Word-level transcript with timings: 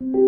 you 0.00 0.27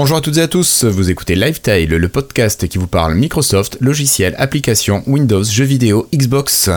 Bonjour 0.00 0.18
à 0.18 0.20
toutes 0.20 0.36
et 0.36 0.42
à 0.42 0.46
tous, 0.46 0.84
vous 0.84 1.10
écoutez 1.10 1.34
Lifetile, 1.34 1.90
le 1.90 2.08
podcast 2.08 2.68
qui 2.68 2.78
vous 2.78 2.86
parle 2.86 3.16
Microsoft, 3.16 3.78
logiciels, 3.80 4.36
applications, 4.38 5.02
Windows, 5.08 5.42
jeux 5.42 5.64
vidéo, 5.64 6.06
Xbox. 6.14 6.70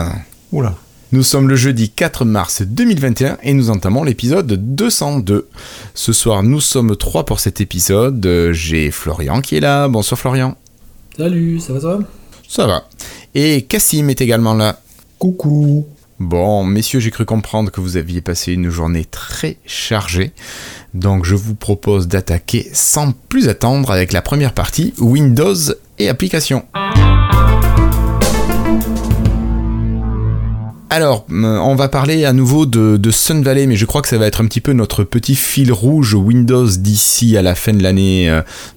Oula. 0.50 0.74
Nous 1.12 1.22
sommes 1.22 1.48
le 1.48 1.54
jeudi 1.54 1.88
4 1.88 2.24
mars 2.24 2.62
2021 2.62 3.38
et 3.44 3.52
nous 3.54 3.70
entamons 3.70 4.02
l'épisode 4.02 4.74
202. 4.74 5.46
Ce 5.94 6.12
soir, 6.12 6.42
nous 6.42 6.60
sommes 6.60 6.96
trois 6.96 7.24
pour 7.24 7.38
cet 7.38 7.60
épisode. 7.60 8.28
J'ai 8.50 8.90
Florian 8.90 9.40
qui 9.40 9.54
est 9.54 9.60
là. 9.60 9.86
Bonsoir 9.86 10.18
Florian. 10.18 10.56
Salut, 11.16 11.60
ça 11.60 11.74
va 11.74 11.80
ça 11.80 11.96
va? 11.96 11.98
Ça 12.48 12.66
va. 12.66 12.88
Et 13.36 13.62
Cassim 13.62 14.08
est 14.08 14.20
également 14.20 14.54
là. 14.54 14.80
Coucou. 15.20 15.86
Bon, 16.22 16.62
messieurs, 16.62 17.00
j'ai 17.00 17.10
cru 17.10 17.24
comprendre 17.24 17.72
que 17.72 17.80
vous 17.80 17.96
aviez 17.96 18.20
passé 18.20 18.52
une 18.52 18.70
journée 18.70 19.04
très 19.04 19.56
chargée. 19.66 20.30
Donc 20.94 21.24
je 21.24 21.34
vous 21.34 21.56
propose 21.56 22.06
d'attaquer 22.06 22.70
sans 22.72 23.10
plus 23.10 23.48
attendre 23.48 23.90
avec 23.90 24.12
la 24.12 24.22
première 24.22 24.54
partie, 24.54 24.94
Windows 25.00 25.56
et 25.98 26.08
applications. 26.08 26.64
Alors, 30.94 31.24
on 31.30 31.74
va 31.74 31.88
parler 31.88 32.26
à 32.26 32.34
nouveau 32.34 32.66
de, 32.66 33.10
Sun 33.10 33.42
Valley, 33.42 33.66
mais 33.66 33.76
je 33.76 33.86
crois 33.86 34.02
que 34.02 34.08
ça 34.08 34.18
va 34.18 34.26
être 34.26 34.42
un 34.42 34.44
petit 34.44 34.60
peu 34.60 34.74
notre 34.74 35.04
petit 35.04 35.36
fil 35.36 35.72
rouge 35.72 36.12
Windows 36.12 36.66
d'ici 36.66 37.34
à 37.38 37.40
la 37.40 37.54
fin 37.54 37.72
de 37.72 37.82
l'année 37.82 38.30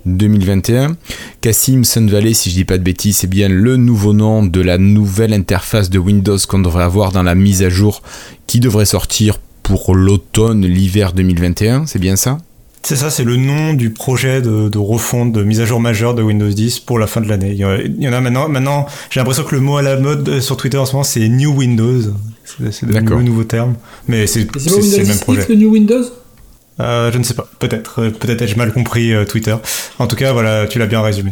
2021. 0.05 0.91
Euh, 0.91 0.93
Cassim 1.41 1.83
Sun 1.83 2.09
Valley, 2.09 2.33
si 2.33 2.51
je 2.51 2.55
dis 2.55 2.63
pas 2.63 2.77
de 2.77 2.83
bêtises, 2.83 3.17
c'est 3.17 3.27
bien 3.27 3.49
le 3.49 3.75
nouveau 3.75 4.13
nom 4.13 4.45
de 4.45 4.61
la 4.61 4.77
nouvelle 4.77 5.33
interface 5.33 5.89
de 5.89 5.99
Windows 5.99 6.37
qu'on 6.47 6.59
devrait 6.59 6.85
avoir 6.85 7.11
dans 7.11 7.23
la 7.23 7.35
mise 7.35 7.63
à 7.63 7.69
jour 7.69 8.01
qui 8.47 8.61
devrait 8.61 8.85
sortir 8.85 9.37
pour 9.61 9.93
l'automne, 9.93 10.65
l'hiver 10.65 11.11
2021, 11.11 11.85
c'est 11.85 11.99
bien 11.99 12.15
ça? 12.15 12.37
C'est 12.85 12.95
ça, 12.95 13.09
c'est 13.09 13.23
le 13.23 13.35
nom 13.35 13.73
du 13.73 13.89
projet 13.89 14.43
de, 14.43 14.77
refonte, 14.77 15.31
de 15.31 15.43
mise 15.43 15.59
à 15.59 15.65
jour 15.65 15.79
majeure 15.79 16.13
de 16.13 16.21
Windows 16.21 16.47
10 16.47 16.81
pour 16.81 16.99
la 16.99 17.07
fin 17.07 17.19
de 17.19 17.27
l'année. 17.27 17.49
Il, 17.51 17.57
y 17.57 18.07
en 18.07 18.13
a 18.13 18.21
maintenant. 18.21 18.47
Maintenant, 18.47 18.85
j'ai 19.09 19.19
l'impression 19.19 19.43
que 19.43 19.55
le 19.55 19.61
mot 19.61 19.77
à 19.77 19.81
la 19.81 19.97
mode 19.97 20.29
euh, 20.29 20.39
sur 20.39 20.55
Twitter 20.55 20.77
en 20.77 20.85
ce 20.85 20.91
moment, 20.93 21.03
c'est 21.03 21.27
New 21.27 21.51
Windows. 21.51 22.13
C'est 22.43 22.83
le 22.83 23.23
nouveau 23.23 23.43
terme. 23.43 23.73
Mais 24.07 24.27
c'est 24.27 24.41
le 24.41 25.07
même 25.07 25.19
projet. 25.19 25.47
le 25.49 25.55
New 25.55 25.71
Windows? 25.71 26.03
Euh, 26.79 27.11
Je 27.11 27.17
ne 27.17 27.23
sais 27.23 27.33
pas. 27.33 27.49
Peut-être. 27.57 28.03
Euh, 28.03 28.09
peut-être 28.11 28.43
ai-je 28.43 28.55
mal 28.55 28.71
compris 28.71 29.13
Twitter. 29.27 29.55
En 29.97 30.05
tout 30.05 30.15
cas, 30.15 30.31
voilà, 30.31 30.67
tu 30.67 30.77
l'as 30.77 30.85
bien 30.85 31.01
résumé. 31.01 31.31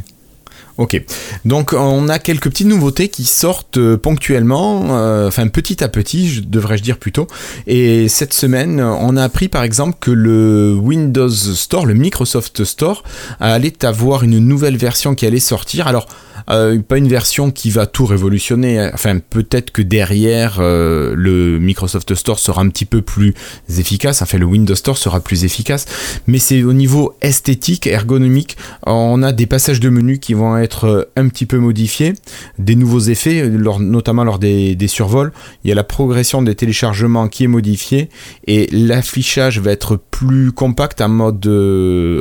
Ok, 0.77 0.99
donc 1.45 1.73
on 1.73 2.09
a 2.09 2.17
quelques 2.17 2.49
petites 2.49 2.65
nouveautés 2.65 3.07
qui 3.07 3.25
sortent 3.25 3.77
euh, 3.77 3.95
ponctuellement, 3.95 4.97
euh, 4.97 5.27
enfin 5.27 5.47
petit 5.47 5.83
à 5.83 5.87
petit, 5.87 6.41
devrais-je 6.41 6.81
dire 6.81 6.97
plutôt. 6.97 7.27
Et 7.67 8.07
cette 8.07 8.33
semaine, 8.33 8.81
on 8.81 9.15
a 9.15 9.23
appris 9.23 9.49
par 9.49 9.61
exemple 9.61 9.97
que 9.99 10.09
le 10.09 10.73
Windows 10.73 11.29
Store, 11.29 11.85
le 11.85 11.93
Microsoft 11.93 12.63
Store, 12.63 13.03
allait 13.39 13.85
avoir 13.85 14.23
une 14.23 14.39
nouvelle 14.39 14.77
version 14.77 15.13
qui 15.13 15.27
allait 15.27 15.39
sortir. 15.39 15.85
Alors 15.85 16.07
euh, 16.49 16.79
pas 16.79 16.97
une 16.97 17.07
version 17.07 17.51
qui 17.51 17.69
va 17.69 17.85
tout 17.85 18.05
révolutionner. 18.05 18.79
Hein. 18.79 18.91
Enfin, 18.93 19.19
peut-être 19.19 19.71
que 19.71 19.81
derrière, 19.81 20.57
euh, 20.59 21.13
le 21.15 21.59
Microsoft 21.59 22.13
Store 22.15 22.39
sera 22.39 22.61
un 22.61 22.69
petit 22.69 22.85
peu 22.85 23.01
plus 23.01 23.33
efficace. 23.77 24.21
Enfin, 24.21 24.37
le 24.37 24.45
Windows 24.45 24.75
Store 24.75 24.97
sera 24.97 25.19
plus 25.19 25.45
efficace. 25.45 25.85
Mais 26.27 26.39
c'est 26.39 26.63
au 26.63 26.73
niveau 26.73 27.15
esthétique, 27.21 27.87
ergonomique. 27.87 28.57
On 28.85 29.23
a 29.23 29.31
des 29.31 29.45
passages 29.45 29.79
de 29.79 29.89
menu 29.89 30.19
qui 30.19 30.33
vont 30.33 30.57
être 30.57 30.85
euh, 30.85 31.03
un 31.15 31.27
petit 31.27 31.45
peu 31.45 31.57
modifiés. 31.57 32.13
Des 32.59 32.75
nouveaux 32.75 32.99
effets, 32.99 33.47
notamment 33.47 34.23
lors 34.23 34.39
des, 34.39 34.77
survols. 34.87 35.31
Il 35.63 35.69
y 35.69 35.71
a 35.71 35.75
la 35.75 35.83
progression 35.83 36.41
des 36.41 36.55
téléchargements 36.55 37.27
qui 37.27 37.45
est 37.45 37.47
modifiée. 37.47 38.09
Et 38.47 38.67
l'affichage 38.71 39.59
va 39.59 39.71
être 39.71 39.95
plus 39.95 40.51
compact 40.51 41.01
en 41.01 41.09
mode... 41.09 41.47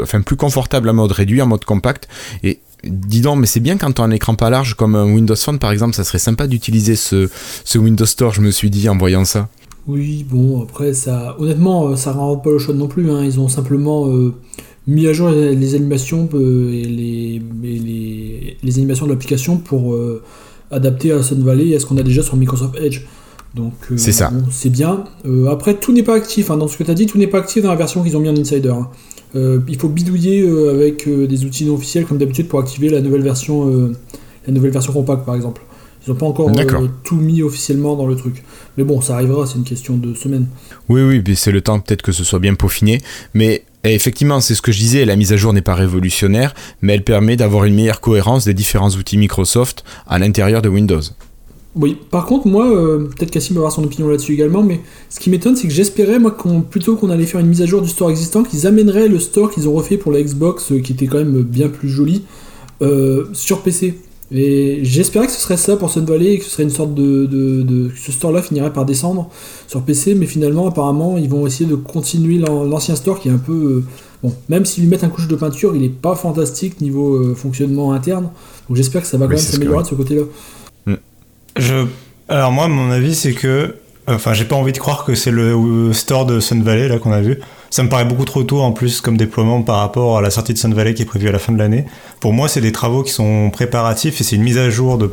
enfin, 0.03 0.21
plus 0.21 0.37
confortable 0.37 0.89
en 0.89 0.95
mode 0.95 1.13
réduit, 1.13 1.43
en 1.43 1.47
mode 1.47 1.65
compact. 1.65 2.09
Et 2.43 2.61
dis 2.85 3.21
donc, 3.21 3.39
mais 3.39 3.47
c'est 3.47 3.61
bien 3.61 3.77
quand 3.77 4.01
on 4.01 4.05
a 4.05 4.07
un 4.07 4.11
écran 4.11 4.35
pas 4.35 4.51
large 4.51 4.75
comme 4.75 4.95
Windows 4.95 5.37
Phone 5.37 5.59
par 5.59 5.73
exemple, 5.73 5.95
ça 5.95 6.05
serait 6.05 6.19
sympa 6.19 6.47
d'utiliser 6.47 6.97
ce, 6.97 7.29
Windows 7.77 8.07
Store, 8.07 8.33
je 8.33 8.41
me 8.41 8.51
suis 8.51 8.71
dit 8.71 8.89
en 8.89 8.97
voyant 8.97 9.25
ça. 9.25 9.49
Oui, 9.89 10.25
bon, 10.29 10.63
après, 10.63 10.93
ça, 10.95 11.37
honnêtement, 11.41 11.89
euh, 11.89 11.97
ça 11.97 12.13
rend 12.13 12.37
pas 12.37 12.51
le 12.51 12.59
choix 12.59 12.75
non 12.75 12.87
plus. 12.87 13.11
Hein. 13.11 13.25
Ils 13.25 13.41
ont 13.41 13.49
simplement 13.49 14.07
euh, 14.09 14.33
mis 14.87 15.09
à 15.09 15.13
jour 15.13 15.29
les, 15.31 15.75
animations 15.75 16.29
euh, 16.35 16.71
les, 16.71 17.43
animations 18.77 19.07
de 19.07 19.11
l'application 19.11 19.57
pour 19.57 19.97
adapter 20.71 21.11
à 21.13 21.23
Sun 21.23 21.43
Valley 21.43 21.69
et 21.69 21.77
à 21.77 21.81
ce 21.81 21.87
qu'on 21.87 21.99
a 21.99 22.03
déjà 22.03 22.23
sur 22.23 22.37
Microsoft 22.37 22.77
Edge. 22.81 23.03
Donc, 23.55 23.75
c'est 23.97 24.13
ça. 24.13 24.33
c'est 24.51 24.71
bien. 24.71 25.05
après, 25.51 25.75
tout 25.75 25.93
n'est 25.93 26.03
pas 26.03 26.15
actif. 26.15 26.51
Hein. 26.51 26.57
Dans 26.57 26.69
ce 26.69 26.77
que 26.77 26.85
tu 26.85 26.91
as 26.91 26.95
dit, 26.95 27.07
tout 27.07 27.19
n'est 27.19 27.27
pas 27.27 27.39
actif 27.39 27.63
dans 27.63 27.69
la 27.69 27.77
version 27.77 28.03
qu'ils 28.03 28.17
ont 28.17 28.21
mis 28.21 28.31
en 28.31 28.37
Insider. 28.37 28.71
Hein. 28.71 28.89
Euh, 29.35 29.61
il 29.69 29.79
faut 29.79 29.89
bidouiller 29.89 30.43
euh, 30.43 30.75
avec 30.75 31.07
euh, 31.09 31.27
des 31.27 31.45
outils 31.45 31.65
non 31.65 31.75
officiels 31.75 32.05
comme 32.05 32.19
d'habitude 32.19 32.49
pour 32.49 32.61
activer 32.61 32.91
la 32.91 33.01
nouvelle 33.01 33.23
version, 33.23 33.93
la 34.47 34.53
nouvelle 34.53 34.71
version 34.71 34.93
compacte 34.93 35.25
par 35.25 35.35
exemple. 35.35 35.63
Ils 36.05 36.11
n'ont 36.11 36.17
pas 36.17 36.27
encore 36.27 36.51
tout 37.05 37.15
mis 37.15 37.43
officiellement 37.43 37.95
dans 37.95 38.09
le 38.09 38.17
truc. 38.17 38.43
Mais 38.77 38.83
bon, 38.83 39.01
ça 39.01 39.15
arrivera, 39.15 39.47
c'est 39.47 39.57
une 39.57 39.65
question 39.65 39.97
de 39.97 40.15
semaine. 40.15 40.49
Oui, 40.89 41.01
oui, 41.03 41.23
mais 41.27 41.37
c'est 41.37 41.53
le 41.53 41.61
temps 41.61 41.79
peut-être 41.79 42.03
que 42.03 42.11
ce 42.11 42.25
soit 42.25 42.41
bien 42.41 42.55
peaufiné. 42.55 43.01
Mais 43.35 43.65
effectivement, 43.85 44.41
c'est 44.41 44.57
ce 44.57 44.63
que 44.63 44.73
je 44.73 44.79
disais, 44.79 45.05
la 45.05 45.15
mise 45.15 45.33
à 45.33 45.37
jour 45.37 45.53
n'est 45.53 45.63
pas 45.63 45.77
révolutionnaire, 45.77 46.55
mais 46.81 46.95
elle 46.95 47.05
permet 47.05 47.37
d'avoir 47.37 47.67
une 47.67 47.77
meilleure 47.77 48.01
cohérence 48.01 48.45
des 48.45 48.55
différents 48.55 48.91
outils 48.91 49.17
Microsoft 49.17 49.85
à 50.09 50.19
l'intérieur 50.19 50.61
de 50.61 50.69
Windows. 50.69 51.03
Oui, 51.75 51.97
par 52.11 52.27
contre, 52.27 52.47
moi, 52.47 52.71
euh, 52.71 53.07
peut-être 53.07 53.31
Cassim 53.31 53.55
va 53.55 53.61
avoir 53.61 53.73
son 53.73 53.83
opinion 53.83 54.09
là-dessus 54.09 54.35
également, 54.35 54.63
mais 54.63 54.81
ce 55.09 55.19
qui 55.19 55.31
m'étonne, 55.31 55.57
c'est 55.57 55.69
que 55.69 55.73
j'espérais, 55.73 56.19
moi, 56.19 56.31
qu'on, 56.31 56.61
plutôt 56.61 56.97
qu'on 56.97 57.09
allait 57.09 57.25
faire 57.25 57.41
une 57.41 57.47
mise 57.47 57.63
à 57.63 57.67
jour 57.67 57.81
du 57.81 57.89
store 57.89 58.11
existant, 58.11 58.43
qu'ils 58.43 58.67
amèneraient 58.67 59.09
le 59.09 59.19
store 59.19 59.51
qu'ils 59.51 59.69
ont 59.69 59.73
refait 59.73 59.97
pour 59.97 60.13
la 60.13 60.23
Xbox, 60.23 60.71
euh, 60.73 60.81
qui 60.81 60.93
était 60.93 61.07
quand 61.07 61.19
même 61.19 61.43
bien 61.43 61.69
plus 61.69 61.89
joli, 61.89 62.25
euh, 62.83 63.25
sur 63.33 63.63
PC. 63.63 63.99
Et 64.35 64.81
j'espérais 64.83 65.27
que 65.27 65.33
ce 65.33 65.41
serait 65.41 65.57
ça 65.57 65.77
pour 65.77 65.91
Sun 65.91 66.05
Valley, 66.05 66.35
et 66.35 66.39
que 66.39 66.45
ce 66.45 66.51
serait 66.51 66.63
une 66.63 66.71
sorte 66.71 66.95
de. 66.95 67.25
de, 67.27 67.91
ce 67.97 68.13
store-là 68.13 68.43
finirait 68.43 68.73
par 68.73 68.85
descendre 68.85 69.31
sur 69.67 69.81
PC, 69.83 70.15
mais 70.15 70.27
finalement, 70.27 70.67
apparemment, 70.67 71.17
ils 71.17 71.29
vont 71.29 71.47
essayer 71.47 71.69
de 71.69 71.75
continuer 71.75 72.39
l'ancien 72.39 72.97
store 72.97 73.19
qui 73.19 73.29
est 73.29 73.33
un 73.33 73.39
peu. 73.39 73.83
bon, 74.23 74.33
même 74.49 74.65
s'ils 74.67 74.85
lui 74.85 74.91
mettent 74.91 75.05
un 75.05 75.11
couche 75.11 75.29
de 75.29 75.37
peinture, 75.37 75.75
il 75.77 75.85
est 75.85 75.91
pas 75.91 76.15
fantastique 76.17 76.81
niveau 76.81 77.35
fonctionnement 77.35 77.93
interne. 77.93 78.31
Donc 78.69 78.77
j'espère 78.79 79.03
que 79.03 79.09
ça 79.09 79.19
va 79.19 79.27
quand 79.27 79.33
même 79.33 79.39
s'améliorer 79.39 79.83
de 79.83 79.89
ce 79.89 79.95
côté-là. 79.95 80.23
Je... 81.57 81.87
Alors 82.29 82.53
moi, 82.53 82.69
mon 82.69 82.91
avis, 82.91 83.15
c'est 83.15 83.33
que... 83.33 83.77
Enfin, 84.09 84.33
j'ai 84.33 84.45
pas 84.45 84.57
envie 84.57 84.73
de 84.73 84.79
croire 84.79 85.05
que 85.05 85.15
c'est 85.15 85.31
le 85.31 85.93
store 85.93 86.27
de 86.27 86.41
Sun 86.41 86.63
Valley 86.63 86.89
là 86.89 86.99
qu'on 86.99 87.13
a 87.13 87.21
vu. 87.21 87.39
Ça 87.73 87.83
me 87.83 87.89
paraît 87.89 88.05
beaucoup 88.05 88.27
trop 88.27 88.43
tôt 88.43 88.61
en 88.61 88.73
plus 88.73 89.01
comme 89.01 89.17
déploiement 89.17 89.63
par 89.63 89.79
rapport 89.79 90.19
à 90.19 90.21
la 90.21 90.29
sortie 90.29 90.53
de 90.53 90.59
Sun 90.59 90.75
Valley 90.75 90.93
qui 90.93 91.01
est 91.01 91.07
prévue 91.07 91.31
à 91.31 91.33
la 91.33 91.39
fin 91.39 91.55
de 91.55 91.59
l'année. 91.59 91.87
Pour 92.21 92.35
moi, 92.35 92.47
c'est 92.47 92.61
des 92.61 92.71
travaux 92.71 93.03
qui 93.03 93.13
sont 93.13 93.49
préparatifs 93.51 94.21
et 94.21 94.25
c'est 94.25 94.37
une 94.37 94.43
mise 94.43 94.59
à 94.59 94.69
jour 94.69 94.99
de 94.99 95.11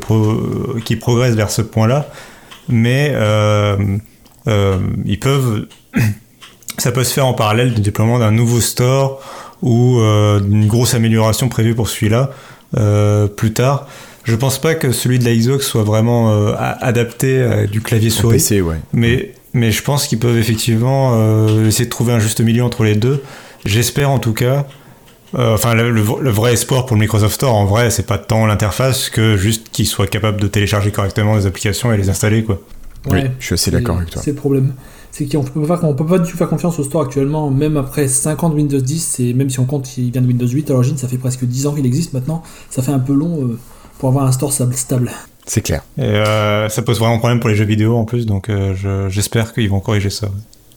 qui 0.84 0.96
progresse 0.96 1.34
vers 1.34 1.50
ce 1.50 1.62
point-là. 1.62 2.10
Mais 2.68 3.12
euh, 3.14 3.78
euh, 4.46 4.78
ils 5.06 5.18
peuvent, 5.18 5.68
ça 6.76 6.92
peut 6.92 7.02
se 7.02 7.14
faire 7.14 7.26
en 7.26 7.32
parallèle 7.32 7.72
du 7.72 7.80
déploiement 7.80 8.18
d'un 8.18 8.30
nouveau 8.30 8.60
store 8.60 9.22
ou 9.62 9.98
euh, 9.98 10.40
d'une 10.40 10.66
grosse 10.66 10.92
amélioration 10.92 11.48
prévue 11.48 11.74
pour 11.74 11.88
celui-là 11.88 12.30
plus 13.36 13.54
tard. 13.54 13.88
Je 14.30 14.36
pense 14.36 14.60
pas 14.60 14.76
que 14.76 14.92
celui 14.92 15.18
de 15.18 15.24
la 15.24 15.34
Xbox 15.34 15.66
soit 15.66 15.82
vraiment 15.82 16.30
euh, 16.30 16.54
adapté 16.56 17.42
à 17.42 17.66
du 17.66 17.80
clavier 17.80 18.10
souris. 18.10 18.36
PC, 18.36 18.60
ouais. 18.60 18.76
Mais, 18.92 19.32
mais 19.54 19.72
je 19.72 19.82
pense 19.82 20.06
qu'ils 20.06 20.20
peuvent 20.20 20.38
effectivement 20.38 21.14
euh, 21.14 21.66
essayer 21.66 21.86
de 21.86 21.90
trouver 21.90 22.12
un 22.12 22.20
juste 22.20 22.40
milieu 22.40 22.62
entre 22.62 22.84
les 22.84 22.94
deux. 22.94 23.24
J'espère 23.64 24.08
en 24.08 24.20
tout 24.20 24.32
cas. 24.32 24.68
Euh, 25.34 25.54
enfin, 25.54 25.74
le, 25.74 26.00
vrai 26.00 26.52
espoir 26.52 26.86
pour 26.86 26.96
le 26.96 27.00
Microsoft 27.00 27.34
Store, 27.34 27.52
en 27.56 27.64
vrai, 27.64 27.90
c'est 27.90 28.06
pas 28.06 28.18
tant 28.18 28.46
l'interface 28.46 29.10
que 29.10 29.36
juste 29.36 29.68
qu'ils 29.72 29.86
soient 29.86 30.06
capables 30.06 30.40
de 30.40 30.46
télécharger 30.46 30.92
correctement 30.92 31.36
des 31.36 31.46
applications 31.46 31.92
et 31.92 31.96
les 31.96 32.08
installer, 32.08 32.44
quoi. 32.44 32.60
oui, 33.10 33.22
je 33.40 33.46
suis 33.46 33.54
assez 33.54 33.72
d'accord 33.72 33.96
avec 33.96 34.10
toi. 34.10 34.22
C'est 34.24 34.30
le 34.30 34.36
problème. 34.36 34.74
C'est 35.10 35.26
qu'on 35.26 35.42
peut 35.42 35.66
pas, 35.66 35.76
peut 35.76 36.06
pas 36.06 36.20
du 36.20 36.30
tout 36.30 36.36
faire 36.36 36.48
confiance 36.48 36.78
au 36.78 36.84
store 36.84 37.02
actuellement, 37.02 37.50
même 37.50 37.76
après 37.76 38.06
5 38.06 38.44
ans 38.44 38.48
de 38.48 38.54
Windows 38.54 38.80
10, 38.80 39.18
et 39.18 39.34
même 39.34 39.50
si 39.50 39.58
on 39.58 39.64
compte 39.64 39.86
qu'il 39.86 40.12
vient 40.12 40.22
de 40.22 40.26
Windows 40.28 40.46
8 40.46 40.70
à 40.70 40.74
l'origine, 40.74 40.96
ça 40.96 41.08
fait 41.08 41.18
presque 41.18 41.44
10 41.44 41.66
ans 41.66 41.74
qu'il 41.74 41.86
existe 41.86 42.12
maintenant, 42.12 42.44
ça 42.70 42.80
fait 42.82 42.92
un 42.92 43.00
peu 43.00 43.12
long 43.12 43.56
pour 44.00 44.08
avoir 44.08 44.24
un 44.26 44.32
store 44.32 44.52
stable. 44.52 45.10
C'est 45.46 45.60
clair. 45.60 45.82
Et 45.98 46.02
euh, 46.02 46.68
ça 46.68 46.82
pose 46.82 46.98
vraiment 46.98 47.18
problème 47.18 47.38
pour 47.40 47.48
les 47.50 47.56
jeux 47.56 47.64
vidéo 47.64 47.96
en 47.96 48.04
plus, 48.04 48.26
donc 48.26 48.48
euh, 48.48 48.74
j'espère 49.08 49.52
qu'ils 49.52 49.68
vont 49.70 49.80
corriger 49.80 50.10
ça. 50.10 50.28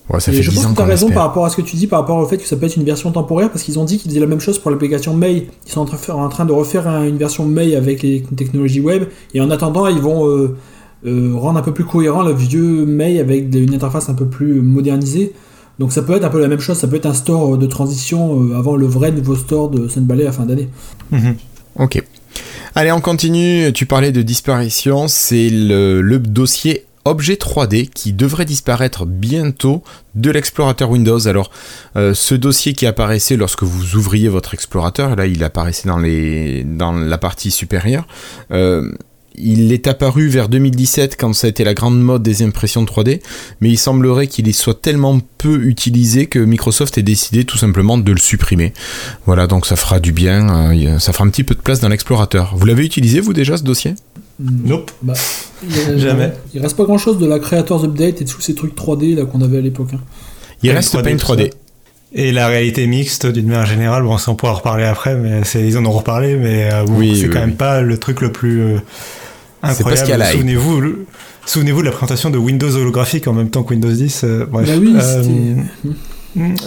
Ouais, 0.09 0.19
ça 0.19 0.33
fait 0.33 0.43
je 0.43 0.49
10 0.51 0.55
pense 0.57 0.65
ans 0.65 0.71
que 0.71 0.75
tu 0.75 0.81
as 0.81 0.85
raison 0.85 1.07
espère. 1.07 1.15
par 1.15 1.27
rapport 1.29 1.45
à 1.45 1.49
ce 1.49 1.55
que 1.55 1.61
tu 1.61 1.77
dis, 1.77 1.87
par 1.87 2.01
rapport 2.01 2.17
au 2.17 2.25
fait 2.25 2.37
que 2.37 2.45
ça 2.45 2.57
peut 2.57 2.65
être 2.65 2.75
une 2.75 2.83
version 2.83 3.11
temporaire, 3.11 3.49
parce 3.49 3.63
qu'ils 3.63 3.79
ont 3.79 3.85
dit 3.85 3.97
qu'ils 3.97 4.11
faisaient 4.11 4.19
la 4.19 4.27
même 4.27 4.41
chose 4.41 4.59
pour 4.59 4.69
l'application 4.69 5.13
Mail. 5.13 5.45
Ils 5.65 5.71
sont 5.71 5.79
en 6.11 6.27
train 6.29 6.43
de, 6.45 6.51
refaire 6.51 6.87
un- 6.89 7.05
une 7.05 7.17
version 7.17 7.45
Mail 7.45 7.73
avec 7.75 8.01
les 8.03 8.21
technologies 8.35 8.81
web, 8.81 9.05
et 9.33 9.39
en 9.39 9.49
attendant, 9.49 9.87
ils 9.87 10.01
vont 10.01 10.27
euh, 10.27 10.57
euh, 11.05 11.33
rendre 11.37 11.57
un 11.59 11.61
peu 11.61 11.73
plus 11.73 11.85
cohérent 11.85 12.21
le 12.23 12.33
vieux 12.33 12.85
Mail 12.85 13.19
avec 13.19 13.53
une 13.55 13.73
interface 13.73 14.09
un 14.09 14.13
peu 14.13 14.25
plus 14.25 14.61
modernisée. 14.61 15.31
Donc 15.79 15.91
ça 15.93 16.01
peut 16.01 16.13
être 16.15 16.25
un 16.25 16.29
peu 16.29 16.41
la 16.41 16.47
même 16.49 16.59
chose, 16.59 16.77
ça 16.77 16.87
peut 16.87 16.97
être 16.97 17.05
un 17.05 17.13
store 17.13 17.57
de 17.57 17.65
transition 17.65 18.51
avant 18.57 18.75
le 18.75 18.85
vrai 18.85 19.11
nouveau 19.11 19.35
store 19.35 19.69
de 19.69 19.87
Sun 19.87 20.05
Valley 20.05 20.25
à 20.27 20.31
fin 20.33 20.45
d'année. 20.45 20.67
Mhm. 21.11 21.35
Ok. 21.79 22.03
Allez, 22.75 22.91
on 22.91 23.01
continue. 23.01 23.71
Tu 23.71 23.85
parlais 23.85 24.11
de 24.11 24.23
disparition. 24.23 25.07
C'est 25.07 25.49
le, 25.51 26.17
dossier 26.17 26.85
objet 27.05 27.35
3D 27.35 27.87
qui 27.87 28.13
devrait 28.13 28.45
disparaître 28.45 29.05
bientôt 29.05 29.83
de 30.15 30.31
l'explorateur 30.31 30.89
Windows. 30.89 31.27
Alors, 31.27 31.51
euh, 31.97 32.15
ce 32.15 32.33
dossier 32.33 32.73
qui 32.73 32.87
apparaissait 32.87 33.37
lorsque 33.37 33.61
vous 33.61 33.95
ouvriez 33.95 34.27
votre 34.27 34.55
explorateur, 34.55 35.15
là, 35.15 35.27
il 35.27 35.43
apparaissait 35.43 35.87
dans, 35.87 35.99
les, 35.99 36.63
dans 36.63 36.93
la 36.93 37.17
partie 37.19 37.51
supérieure. 37.51 38.07
euh, 38.51 38.91
il 39.35 39.71
est 39.73 39.87
apparu 39.87 40.27
vers 40.27 40.47
2017 40.49 41.15
quand 41.19 41.33
ça 41.33 41.47
a 41.47 41.49
été 41.49 41.63
la 41.63 41.73
grande 41.73 41.99
mode 42.01 42.23
des 42.23 42.43
impressions 42.43 42.83
3D, 42.85 43.21
mais 43.61 43.69
il 43.69 43.77
semblerait 43.77 44.27
qu'il 44.27 44.53
soit 44.53 44.79
tellement 44.81 45.19
peu 45.37 45.63
utilisé 45.65 46.27
que 46.27 46.39
Microsoft 46.39 46.97
ait 46.97 47.03
décidé 47.03 47.43
tout 47.45 47.57
simplement 47.57 47.97
de 47.97 48.11
le 48.11 48.19
supprimer. 48.19 48.73
Voilà, 49.25 49.47
donc 49.47 49.65
ça 49.65 49.75
fera 49.75 49.99
du 49.99 50.11
bien, 50.11 50.71
euh, 50.73 50.99
ça 50.99 51.13
fera 51.13 51.25
un 51.25 51.29
petit 51.29 51.43
peu 51.43 51.55
de 51.55 51.61
place 51.61 51.79
dans 51.79 51.89
l'explorateur. 51.89 52.53
Vous 52.55 52.65
l'avez 52.65 52.85
utilisé 52.85 53.19
vous 53.19 53.33
déjà 53.33 53.57
ce 53.57 53.63
dossier? 53.63 53.95
Nope. 54.39 54.91
Bah, 55.01 55.13
il 55.63 55.79
a- 55.79 55.97
Jamais. 55.97 56.31
Il 56.53 56.61
reste 56.61 56.75
pas 56.77 56.83
grand 56.85 56.97
chose 56.97 57.17
de 57.17 57.25
la 57.25 57.39
Creators 57.39 57.83
Update 57.85 58.21
et 58.21 58.25
de 58.25 58.29
tous 58.29 58.41
ces 58.41 58.55
trucs 58.55 58.75
3D 58.75 59.15
là 59.15 59.25
qu'on 59.25 59.41
avait 59.41 59.57
à 59.57 59.61
l'époque. 59.61 59.89
hein. 59.93 59.99
Il 60.63 60.69
Paint 60.69 60.75
reste 60.75 60.93
3D, 60.95 61.03
Paint 61.03 61.17
tout 61.17 61.33
3D. 61.33 61.43
ça. 61.51 61.57
Et 62.15 62.31
la 62.31 62.45
réalité 62.47 62.85
mixte, 62.85 63.25
d'une 63.25 63.47
manière 63.47 63.65
générale, 63.65 64.03
bon, 64.03 64.19
ça 64.19 64.29
on 64.31 64.35
pourra 64.35 64.51
en 64.51 64.55
reparler 64.55 64.83
après, 64.83 65.15
mais 65.15 65.43
c'est- 65.43 65.65
ils 65.67 65.77
en 65.79 65.85
ont 65.85 65.91
reparlé, 65.91 66.35
mais 66.35 66.69
euh, 66.71 66.83
bon, 66.85 66.97
Oui, 66.99 67.15
c'est 67.15 67.23
oui, 67.27 67.29
quand 67.33 67.39
oui. 67.39 67.47
même 67.47 67.55
pas 67.55 67.81
le 67.81 67.97
truc 67.97 68.21
le 68.21 68.31
plus 68.31 68.61
euh, 68.61 68.77
parce 69.67 69.77
qu'il 69.77 69.85
y 69.85 69.89
a 69.89 70.15
incroyable. 70.15 70.23
Souvenez-vous, 70.37 70.81
le- 70.81 71.05
souvenez-vous 71.45 71.79
de 71.81 71.85
la 71.85 71.91
présentation 71.91 72.29
de 72.29 72.37
Windows 72.37 72.75
holographique 72.75 73.27
en 73.27 73.33
même 73.33 73.49
temps 73.49 73.63
que 73.63 73.71
Windows 73.71 73.91
10. 73.91 74.21
euh, 74.23 74.45
bref. 74.45 74.67
Bah 74.67 74.73
oui, 74.79 74.93
Euh, 74.95 75.63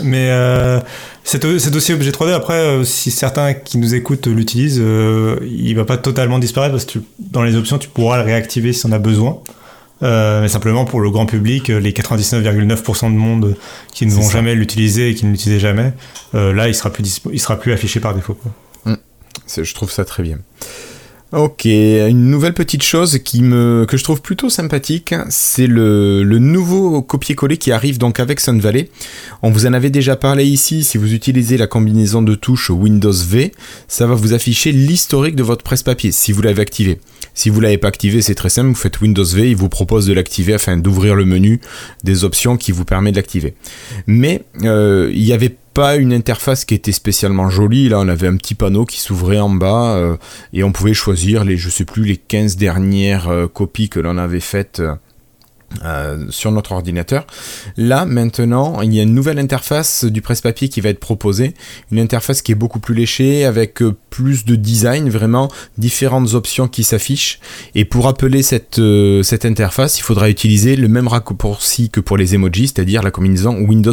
mais 0.04 0.28
euh, 0.30 0.80
cet, 1.24 1.58
cet 1.58 1.72
dossier 1.72 1.94
objet 1.94 2.10
3D, 2.12 2.32
après, 2.32 2.54
euh, 2.54 2.84
si 2.84 3.10
certains 3.10 3.52
qui 3.52 3.78
nous 3.78 3.94
écoutent 3.94 4.28
l'utilisent, 4.28 4.80
euh, 4.80 5.36
il 5.44 5.74
va 5.74 5.84
pas 5.84 5.96
totalement 5.96 6.38
disparaître 6.38 6.72
parce 6.72 6.84
que 6.84 6.92
tu- 6.92 7.02
dans 7.18 7.42
les 7.42 7.56
options, 7.56 7.76
tu 7.78 7.88
pourras 7.88 8.18
le 8.18 8.22
réactiver 8.24 8.72
si 8.72 8.86
on 8.86 8.92
a 8.92 8.98
besoin. 8.98 9.38
Euh, 10.02 10.42
mais 10.42 10.48
simplement 10.48 10.84
pour 10.84 11.00
le 11.00 11.10
grand 11.10 11.24
public, 11.26 11.68
les 11.68 11.92
99,9% 11.92 13.10
de 13.10 13.16
monde 13.16 13.56
qui 13.94 14.04
ne 14.06 14.10
vont 14.12 14.20
ça. 14.22 14.30
jamais 14.34 14.54
l'utiliser 14.54 15.08
et 15.10 15.14
qui 15.14 15.24
ne 15.24 15.30
l'utilisaient 15.32 15.58
jamais, 15.58 15.94
euh, 16.34 16.52
là, 16.52 16.68
il 16.68 16.74
sera 16.74 16.90
plus 16.90 17.02
dispo- 17.02 17.30
il 17.32 17.40
sera 17.40 17.58
plus 17.58 17.72
affiché 17.72 17.98
par 17.98 18.14
défaut. 18.14 18.34
quoi. 18.34 18.52
C'est- 19.46 19.64
Je 19.64 19.74
trouve 19.74 19.90
ça 19.90 20.04
très 20.04 20.22
bien. 20.22 20.38
Ok, 21.32 21.64
une 21.64 22.30
nouvelle 22.30 22.54
petite 22.54 22.84
chose 22.84 23.18
que 23.18 23.96
je 23.96 24.04
trouve 24.04 24.22
plutôt 24.22 24.48
sympathique, 24.48 25.12
c'est 25.28 25.66
le, 25.66 26.22
nouveau 26.22 27.02
copier-coller 27.02 27.56
qui 27.56 27.72
arrive 27.72 27.98
donc 27.98 28.20
avec 28.20 28.38
Sun 28.38 28.60
Valley. 28.60 28.90
On 29.42 29.50
vous 29.50 29.66
en 29.66 29.72
avait 29.72 29.90
déjà 29.90 30.14
parlé 30.14 30.44
ici, 30.44 30.84
si 30.84 30.98
vous 30.98 31.12
utilisez 31.14 31.56
la 31.56 31.66
combinaison 31.66 32.22
de 32.22 32.36
touches 32.36 32.70
Windows 32.70 33.10
V, 33.10 33.50
ça 33.88 34.06
va 34.06 34.14
vous 34.14 34.34
afficher 34.34 34.70
l'historique 34.70 35.34
de 35.34 35.42
votre 35.42 35.64
presse-papier, 35.64 36.12
si 36.12 36.30
vous 36.30 36.42
l'avez 36.42 36.62
activé. 36.62 37.00
Si 37.34 37.50
vous 37.50 37.60
l'avez 37.60 37.78
pas 37.78 37.88
activé, 37.88 38.22
c'est 38.22 38.36
très 38.36 38.48
simple, 38.48 38.68
vous 38.68 38.74
faites 38.76 39.00
Windows 39.00 39.24
V, 39.24 39.50
il 39.50 39.56
vous 39.56 39.68
propose 39.68 40.06
de 40.06 40.12
l'activer 40.12 40.54
afin 40.54 40.76
d'ouvrir 40.76 41.16
le 41.16 41.24
menu 41.24 41.60
des 42.04 42.22
options 42.22 42.56
qui 42.56 42.70
vous 42.70 42.84
permet 42.84 43.10
de 43.10 43.16
l'activer. 43.16 43.54
Mais 44.06 44.44
euh, 44.62 45.10
il 45.12 45.24
n'y 45.24 45.32
avait 45.32 45.48
pas 45.48 45.65
une 45.96 46.12
interface 46.12 46.64
qui 46.64 46.74
était 46.74 46.92
spécialement 46.92 47.50
jolie. 47.50 47.88
Là, 47.88 48.00
on 48.00 48.08
avait 48.08 48.26
un 48.26 48.36
petit 48.36 48.54
panneau 48.54 48.84
qui 48.84 49.00
s'ouvrait 49.00 49.40
en 49.40 49.50
bas 49.50 49.94
euh, 49.94 50.16
et 50.52 50.64
on 50.64 50.72
pouvait 50.72 50.94
choisir 50.94 51.44
les, 51.44 51.56
je 51.56 51.68
sais 51.68 51.84
plus, 51.84 52.04
les 52.04 52.16
15 52.16 52.56
dernières 52.56 53.28
euh, 53.28 53.46
copies 53.46 53.88
que 53.88 54.00
l'on 54.00 54.18
avait 54.18 54.40
faites. 54.40 54.80
euh, 55.84 56.26
sur 56.30 56.52
notre 56.52 56.72
ordinateur. 56.72 57.26
Là, 57.76 58.06
maintenant, 58.06 58.80
il 58.82 58.94
y 58.94 59.00
a 59.00 59.02
une 59.02 59.12
nouvelle 59.12 59.38
interface 59.38 60.04
du 60.04 60.22
presse-papier 60.22 60.68
qui 60.68 60.80
va 60.80 60.88
être 60.90 61.00
proposée. 61.00 61.54
Une 61.90 61.98
interface 61.98 62.40
qui 62.40 62.52
est 62.52 62.54
beaucoup 62.54 62.78
plus 62.78 62.94
léchée, 62.94 63.44
avec 63.44 63.82
plus 64.08 64.44
de 64.44 64.54
design, 64.54 65.10
vraiment 65.10 65.50
différentes 65.76 66.34
options 66.34 66.68
qui 66.68 66.84
s'affichent. 66.84 67.40
Et 67.74 67.84
pour 67.84 68.06
appeler 68.06 68.42
cette, 68.42 68.78
interface, 69.44 69.98
il 69.98 70.02
faudra 70.02 70.30
utiliser 70.30 70.76
le 70.76 70.88
même 70.88 71.08
raccourci 71.08 71.90
que 71.90 72.00
pour 72.00 72.16
les 72.16 72.34
emojis, 72.34 72.68
c'est-à-dire 72.68 73.02
la 73.02 73.10
combinaison 73.10 73.58
Windows. 73.58 73.92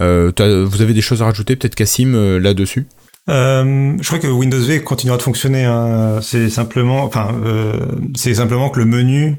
Euh, 0.00 0.32
vous 0.68 0.82
avez 0.82 0.92
des 0.94 1.00
choses 1.00 1.22
à 1.22 1.26
rajouter, 1.26 1.56
peut-être 1.56 1.74
Cassim, 1.74 2.14
euh, 2.14 2.38
là-dessus? 2.38 2.86
Euh, 3.30 3.94
je 4.00 4.06
crois 4.06 4.18
que 4.18 4.26
Windows 4.26 4.60
V 4.60 4.80
continuera 4.82 5.16
de 5.16 5.22
fonctionner. 5.22 5.64
hein. 5.64 6.18
C'est 6.20 6.50
simplement, 6.50 7.04
enfin, 7.04 7.28
euh, 7.44 7.72
c'est 8.14 8.34
simplement 8.34 8.68
que 8.68 8.78
le 8.80 8.84
menu 8.86 9.36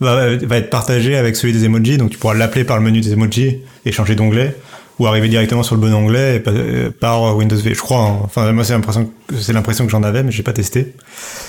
va, 0.00 0.36
va 0.36 0.56
être 0.56 0.70
partagé 0.70 1.16
avec 1.16 1.36
celui 1.36 1.52
des 1.52 1.64
emojis, 1.64 1.98
donc 1.98 2.10
tu 2.10 2.18
pourras 2.18 2.34
l'appeler 2.34 2.64
par 2.64 2.78
le 2.78 2.82
menu 2.84 3.00
des 3.00 3.12
emojis 3.12 3.58
et 3.84 3.92
changer 3.92 4.14
d'onglet, 4.14 4.56
ou 4.98 5.06
arriver 5.06 5.28
directement 5.28 5.62
sur 5.62 5.74
le 5.74 5.80
bon 5.82 5.92
onglet 5.92 6.36
et 6.36 6.90
par 6.90 7.36
Windows 7.36 7.56
V. 7.56 7.74
Je 7.74 7.80
crois. 7.80 8.00
hein. 8.08 8.18
Enfin, 8.24 8.50
moi, 8.52 8.64
c'est 8.64 8.72
l'impression, 8.72 9.04
que- 9.28 9.34
c'est 9.38 9.52
l'impression 9.52 9.84
que 9.84 9.90
j'en 9.90 10.02
avais, 10.02 10.22
mais 10.22 10.32
j'ai 10.32 10.42
pas 10.42 10.54
testé. 10.54 10.94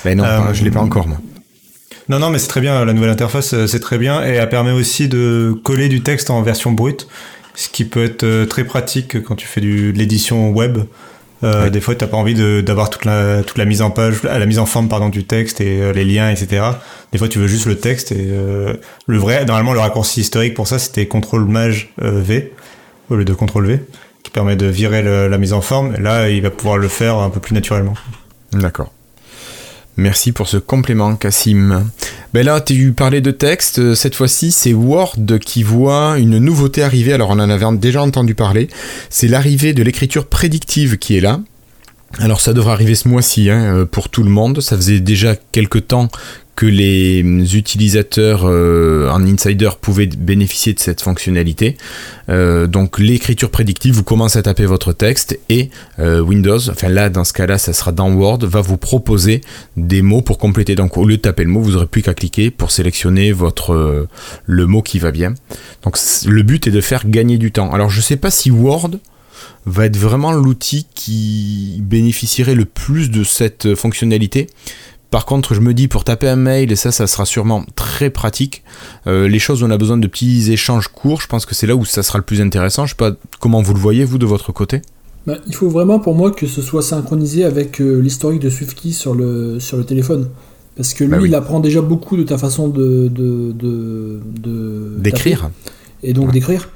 Ben 0.04 0.18
non, 0.18 0.26
Euh, 0.26 0.54
je 0.54 0.64
l'ai 0.66 0.72
pas 0.72 0.82
encore, 0.82 1.08
moi. 1.08 1.20
Non, 2.10 2.20
non, 2.20 2.30
mais 2.30 2.40
c'est 2.40 2.48
très 2.48 2.62
bien. 2.62 2.84
La 2.86 2.94
nouvelle 2.94 3.10
interface, 3.10 3.66
c'est 3.66 3.80
très 3.82 3.98
bien 3.98 4.26
et 4.26 4.32
elle 4.32 4.48
permet 4.50 4.72
aussi 4.72 5.10
de 5.10 5.54
coller 5.64 5.90
du 5.90 6.02
texte 6.02 6.30
en 6.30 6.42
version 6.42 6.72
brute, 6.72 7.08
ce 7.58 7.68
qui 7.70 7.84
peut 7.84 8.06
être 8.06 8.24
euh, 8.24 8.46
très 8.46 8.64
pratique 8.64 9.22
quand 9.24 9.36
tu 9.36 9.48
fais 9.48 9.60
du, 9.62 9.92
de 9.92 9.98
l'édition 9.98 10.52
web. 10.52 10.78
Euh, 10.78 10.84
Ouais. 11.66 11.70
Des 11.70 11.82
fois, 11.82 11.94
t'as 11.94 12.08
pas 12.08 12.18
envie 12.18 12.34
d'avoir 12.64 12.90
toute 12.90 13.06
la, 13.06 13.44
toute 13.44 13.60
la 13.60 13.66
mise 13.66 13.84
en 13.84 13.92
page, 13.92 14.24
la 14.24 14.44
mise 14.48 14.58
en 14.58 14.66
forme 14.66 14.90
pardon 14.90 15.10
du 15.10 15.24
texte 15.24 15.62
et 15.62 15.82
euh, 15.84 15.92
les 15.94 16.04
liens, 16.04 16.32
etc. 16.32 16.64
Des 17.12 17.20
fois, 17.20 17.28
tu 17.28 17.38
veux 17.38 17.46
juste 17.46 17.68
le 17.68 17.78
texte 17.78 18.12
et 18.12 18.28
euh, 18.32 18.74
le 19.06 19.18
vrai. 19.20 19.46
Normalement, 19.46 19.74
le 19.74 19.80
raccourci 19.80 20.22
historique 20.22 20.56
pour 20.56 20.68
ça, 20.68 20.80
c'était 20.80 21.06
contrôle 21.06 21.46
maj 21.46 21.90
euh, 22.02 22.22
V 22.22 22.54
au 23.12 23.16
lieu 23.18 23.24
de 23.26 23.34
contrôle 23.36 23.68
V, 23.68 23.80
qui 24.24 24.32
permet 24.32 24.56
de 24.56 24.66
virer 24.66 25.04
le- 25.04 25.28
la 25.28 25.38
mise 25.38 25.54
en 25.54 25.62
forme. 25.62 25.94
Et 25.96 26.02
là, 26.02 26.28
il 26.30 26.42
va 26.42 26.50
pouvoir 26.50 26.78
le 26.80 26.88
faire 26.88 27.18
un 27.18 27.30
peu 27.30 27.40
plus 27.40 27.54
naturellement. 27.54 27.94
D'accord. 28.54 28.92
Merci 29.98 30.32
pour 30.32 30.48
ce 30.48 30.58
complément, 30.58 31.16
Cassim. 31.16 31.90
Ben 32.32 32.46
là, 32.46 32.62
tu 32.62 32.94
parlais 32.94 33.20
de 33.20 33.32
texte. 33.32 33.96
Cette 33.96 34.14
fois-ci, 34.14 34.52
c'est 34.52 34.74
Word 34.74 35.18
qui 35.44 35.64
voit 35.64 36.20
une 36.20 36.38
nouveauté 36.38 36.84
arriver. 36.84 37.14
Alors, 37.14 37.32
on 37.32 37.40
en 37.40 37.50
avait 37.50 37.66
déjà 37.78 38.04
entendu 38.04 38.36
parler. 38.36 38.68
C'est 39.10 39.28
l'arrivée 39.28 39.74
de 39.74 39.82
l'écriture 39.82 40.28
prédictive 40.28 40.98
qui 40.98 41.18
est 41.18 41.22
là. 41.22 41.40
Alors, 42.20 42.42
ça 42.42 42.54
devrait 42.54 42.74
arriver 42.74 42.94
ce 42.94 43.08
mois-ci 43.08 43.50
hein, 43.50 43.88
pour 43.92 44.10
tout 44.10 44.22
le 44.22 44.30
monde. 44.30 44.62
Ça 44.62 44.78
faisait 44.78 45.00
déjà 45.00 45.36
quelques 45.52 45.88
temps 45.88 46.10
que 46.58 46.66
les 46.66 47.22
hum, 47.24 47.42
utilisateurs 47.54 48.42
euh, 48.46 49.10
en 49.10 49.24
insider 49.26 49.70
pouvaient 49.80 50.08
bénéficier 50.08 50.74
de 50.74 50.80
cette 50.80 51.02
fonctionnalité. 51.02 51.78
Euh, 52.30 52.66
donc 52.66 52.98
l'écriture 53.00 53.52
prédictive, 53.52 53.94
vous 53.94 54.04
commencez 54.04 54.40
à 54.40 54.42
taper 54.42 54.66
votre 54.66 54.92
texte 54.92 55.40
et 55.50 55.70
euh, 56.00 56.20
Windows, 56.20 56.70
enfin 56.70 56.90
là 56.90 57.10
dans 57.10 57.24
ce 57.24 57.32
cas-là 57.34 57.60
ça 57.60 57.74
sera 57.74 57.92
dans 57.92 58.12
Word, 58.12 58.40
va 58.40 58.62
vous 58.62 58.78
proposer 58.78 59.42
des 59.78 60.02
mots 60.02 60.24
pour 60.24 60.40
compléter. 60.40 60.76
Donc 60.76 60.98
au 60.98 61.06
lieu 61.06 61.18
de 61.18 61.22
taper 61.22 61.44
le 61.44 61.52
mot, 61.52 61.62
vous 61.62 61.74
n'aurez 61.74 61.86
plus 61.86 62.02
qu'à 62.02 62.16
cliquer 62.16 62.50
pour 62.50 62.72
sélectionner 62.72 63.32
votre 63.32 63.74
euh, 63.74 64.08
le 64.48 64.66
mot 64.66 64.82
qui 64.82 64.98
va 64.98 65.12
bien. 65.12 65.36
Donc 65.84 65.96
le 66.26 66.42
but 66.42 66.66
est 66.66 66.72
de 66.72 66.82
faire 66.82 67.08
gagner 67.08 67.38
du 67.38 67.52
temps. 67.52 67.72
Alors 67.72 67.92
je 67.92 68.02
sais 68.02 68.18
pas 68.18 68.32
si 68.32 68.50
Word 68.50 68.98
va 69.68 69.86
être 69.86 69.98
vraiment 69.98 70.32
l'outil 70.32 70.88
qui 70.96 71.80
bénéficierait 71.84 72.56
le 72.56 72.66
plus 72.66 73.12
de 73.12 73.24
cette 73.24 73.68
euh, 73.68 73.76
fonctionnalité. 73.76 74.48
Par 75.12 75.26
contre, 75.26 75.54
je 75.54 75.62
me 75.62 75.74
dis 75.74 75.88
pour 75.88 76.04
taper 76.04 76.28
un 76.28 76.36
mail, 76.36 76.72
et 76.72 76.76
ça, 76.76 76.92
ça 76.92 77.08
sera 77.08 77.26
sûrement 77.26 77.64
très 77.76 78.10
pratique. 78.10 78.64
Euh, 79.08 79.28
les 79.30 79.40
choses 79.40 79.64
où 79.64 79.66
on 79.66 79.72
a 79.72 79.78
besoin 79.78 79.98
de 79.98 80.08
petits 80.08 80.52
échanges 80.52 80.90
courts, 80.90 81.22
je 81.22 81.28
pense 81.28 81.46
que 81.46 81.56
c'est 81.56 81.66
là 81.68 81.76
où 81.76 81.86
ça 81.86 82.04
sera 82.04 82.18
le 82.20 82.26
plus 82.26 82.42
intéressant. 82.42 82.86
Je 82.86 82.92
sais 82.92 82.98
pas 82.98 83.12
comment 83.40 83.62
vous 83.62 83.74
le 83.74 83.80
voyez, 83.80 84.04
vous, 84.04 84.18
de 84.18 84.26
votre 84.26 84.52
côté. 84.52 84.82
Bah, 85.26 85.36
il 85.48 85.56
faut 85.56 85.70
vraiment 85.70 86.00
pour 86.00 86.14
moi 86.16 86.32
que 86.32 86.46
ce 86.48 86.62
soit 86.62 86.82
synchronisé 86.82 87.44
avec 87.46 87.80
euh, 87.82 88.00
l'historique 88.00 88.42
de 88.42 88.50
SwiftKey 88.50 88.92
sur 88.92 89.16
le, 89.16 89.60
sur 89.60 89.78
le 89.78 89.84
téléphone. 89.86 90.30
Parce 90.76 90.94
que 90.94 91.04
lui, 91.06 91.12
Bah 91.12 91.18
oui. 91.22 91.30
il 91.30 91.36
apprend 91.36 91.60
déjà 91.60 91.82
beaucoup 91.82 92.18
de 92.18 92.24
ta 92.24 92.38
façon 92.38 92.68
de. 92.68 93.08
de, 93.08 93.52
de, 93.54 94.20
de 94.40 94.96
D'écrire. 95.00 95.42
taper 95.42 95.54
Et 96.04 96.14
donc 96.14 96.28
Ouais. 96.28 96.34
d'écrire. 96.34 96.70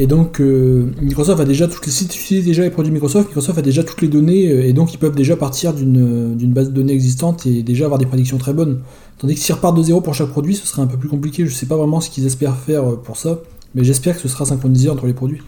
Et 0.00 0.06
donc 0.06 0.40
euh, 0.40 0.86
Microsoft 1.02 1.40
a 1.40 1.44
déjà 1.44 1.66
toutes 1.66 1.84
les. 1.84 1.90
Si 1.90 2.06
tu 2.06 2.20
utilises 2.20 2.44
déjà 2.44 2.62
les 2.62 2.70
produits 2.70 2.92
Microsoft, 2.92 3.26
Microsoft 3.26 3.58
a 3.58 3.62
déjà 3.62 3.82
toutes 3.82 4.00
les 4.00 4.06
données 4.06 4.48
euh, 4.48 4.64
et 4.64 4.72
donc 4.72 4.94
ils 4.94 4.96
peuvent 4.96 5.16
déjà 5.16 5.36
partir 5.36 5.74
d'une 5.74 6.36
d'une 6.36 6.52
base 6.52 6.68
de 6.68 6.72
données 6.72 6.92
existante 6.92 7.46
et 7.46 7.64
déjà 7.64 7.86
avoir 7.86 7.98
des 7.98 8.06
prédictions 8.06 8.38
très 8.38 8.52
bonnes. 8.52 8.80
Tandis 9.18 9.34
que 9.34 9.40
s'ils 9.40 9.56
repartent 9.56 9.76
de 9.76 9.82
zéro 9.82 10.00
pour 10.00 10.14
chaque 10.14 10.28
produit, 10.28 10.54
ce 10.54 10.64
serait 10.68 10.82
un 10.82 10.86
peu 10.86 10.96
plus 10.96 11.08
compliqué. 11.08 11.44
Je 11.44 11.52
sais 11.52 11.66
pas 11.66 11.76
vraiment 11.76 12.00
ce 12.00 12.10
qu'ils 12.10 12.24
espèrent 12.26 12.56
faire 12.56 12.88
euh, 12.88 12.94
pour 12.94 13.16
ça, 13.16 13.40
mais 13.74 13.82
j'espère 13.82 14.14
que 14.14 14.22
ce 14.22 14.28
sera 14.28 14.44
synchronisé 14.44 14.88
entre 14.88 15.06
les 15.06 15.14
produits. 15.14 15.42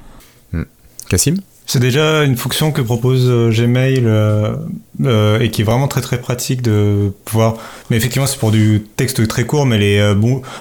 Cassim? 1.08 1.36
C'est 1.72 1.78
déjà 1.78 2.24
une 2.24 2.36
fonction 2.36 2.72
que 2.72 2.80
propose 2.80 3.30
euh, 3.30 3.52
Gmail 3.52 4.02
euh, 4.04 4.56
euh, 5.04 5.38
et 5.38 5.52
qui 5.52 5.60
est 5.60 5.64
vraiment 5.64 5.86
très 5.86 6.00
très 6.00 6.18
pratique 6.18 6.62
de 6.62 7.12
pouvoir. 7.24 7.58
Mais 7.90 7.96
effectivement, 7.96 8.26
c'est 8.26 8.40
pour 8.40 8.50
du 8.50 8.84
texte 8.96 9.24
très 9.28 9.44
court, 9.44 9.66
mais 9.66 9.78
les. 9.78 10.14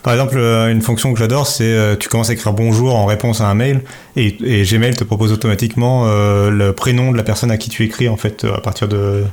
Par 0.04 0.13
exemple, 0.13 0.38
une 0.38 0.84
fonction 0.84 1.12
que 1.12 1.18
j'adore, 1.18 1.48
c'est 1.48 1.98
tu 2.00 2.10
commences 2.10 2.30
à 2.30 2.34
écrire 2.34 2.54
bonjour 2.54 2.96
en 2.96 3.08
réponse 3.08 3.42
à 3.42 3.48
un 3.48 3.56
mail 3.56 3.82
et, 4.16 4.38
et 4.44 4.63
Gmail 4.63 4.94
te 4.94 5.04
propose 5.04 5.32
automatiquement 5.32 6.06
le 6.06 6.72
prénom 6.74 7.12
de 7.12 7.18
la 7.18 7.24
personne 7.24 7.50
à 7.50 7.58
qui 7.58 7.72
tu 7.72 7.84
écris 7.84 8.08
en 8.08 8.16
fait 8.16 8.44
à 8.46 8.62
partir 8.62 8.88
de 8.88 9.24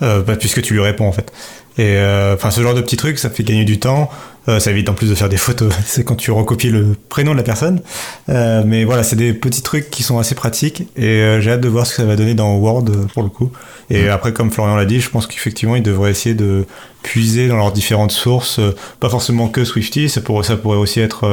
bah, 0.00 0.36
puisque 0.38 0.62
tu 0.62 0.74
lui 0.74 0.80
réponds 0.80 1.08
en 1.08 1.12
fait. 1.12 1.32
Et 1.78 1.96
euh, 1.96 2.34
enfin, 2.34 2.50
ce 2.50 2.60
genre 2.60 2.74
de 2.74 2.80
petits 2.80 2.96
trucs, 2.96 3.18
ça 3.18 3.30
fait 3.30 3.44
gagner 3.44 3.64
du 3.64 3.78
temps. 3.78 4.10
Euh, 4.48 4.58
ça 4.58 4.70
évite 4.72 4.88
en 4.88 4.94
plus 4.94 5.08
de 5.08 5.14
faire 5.14 5.28
des 5.28 5.36
photos. 5.36 5.72
c'est 5.86 6.02
quand 6.02 6.16
tu 6.16 6.32
recopies 6.32 6.70
le 6.70 6.96
prénom 7.08 7.32
de 7.32 7.36
la 7.36 7.44
personne. 7.44 7.80
Euh, 8.28 8.64
mais 8.66 8.84
voilà, 8.84 9.04
c'est 9.04 9.14
des 9.14 9.32
petits 9.32 9.62
trucs 9.62 9.88
qui 9.88 10.02
sont 10.02 10.18
assez 10.18 10.34
pratiques. 10.34 10.88
Et 10.96 11.38
j'ai 11.40 11.52
hâte 11.52 11.60
de 11.60 11.68
voir 11.68 11.86
ce 11.86 11.92
que 11.92 12.02
ça 12.02 12.04
va 12.04 12.16
donner 12.16 12.34
dans 12.34 12.56
Word 12.56 12.86
pour 13.14 13.22
le 13.22 13.28
coup. 13.28 13.52
Et 13.90 14.08
après, 14.08 14.32
comme 14.32 14.50
Florian 14.50 14.74
l'a 14.74 14.84
dit, 14.84 15.00
je 15.00 15.08
pense 15.08 15.26
qu'effectivement, 15.26 15.76
ils 15.76 15.82
devraient 15.82 16.10
essayer 16.10 16.34
de 16.34 16.66
puiser 17.02 17.46
dans 17.46 17.56
leurs 17.56 17.72
différentes 17.72 18.12
sources. 18.12 18.60
pas 18.98 19.08
forcément 19.08 19.48
que 19.48 19.64
Swifty, 19.64 20.08
ça 20.08 20.20
pourrait, 20.20 20.44
ça 20.44 20.56
pourrait 20.56 20.76
aussi 20.76 21.00
être 21.00 21.26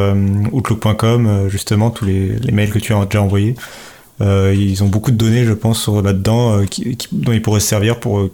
Outlook.com, 0.51 1.47
justement, 1.49 1.89
tous 1.89 2.05
les, 2.05 2.35
les, 2.39 2.51
mails 2.51 2.69
que 2.69 2.79
tu 2.79 2.93
as 2.93 3.03
déjà 3.05 3.21
envoyés. 3.21 3.55
ils 4.21 4.83
ont 4.83 4.87
beaucoup 4.87 5.11
de 5.11 5.17
données, 5.17 5.43
je 5.43 5.53
pense, 5.53 5.89
là-dedans, 5.89 6.61
dont 7.11 7.31
ils 7.33 7.41
pourraient 7.41 7.59
se 7.59 7.67
servir 7.67 7.99
pour 7.99 8.29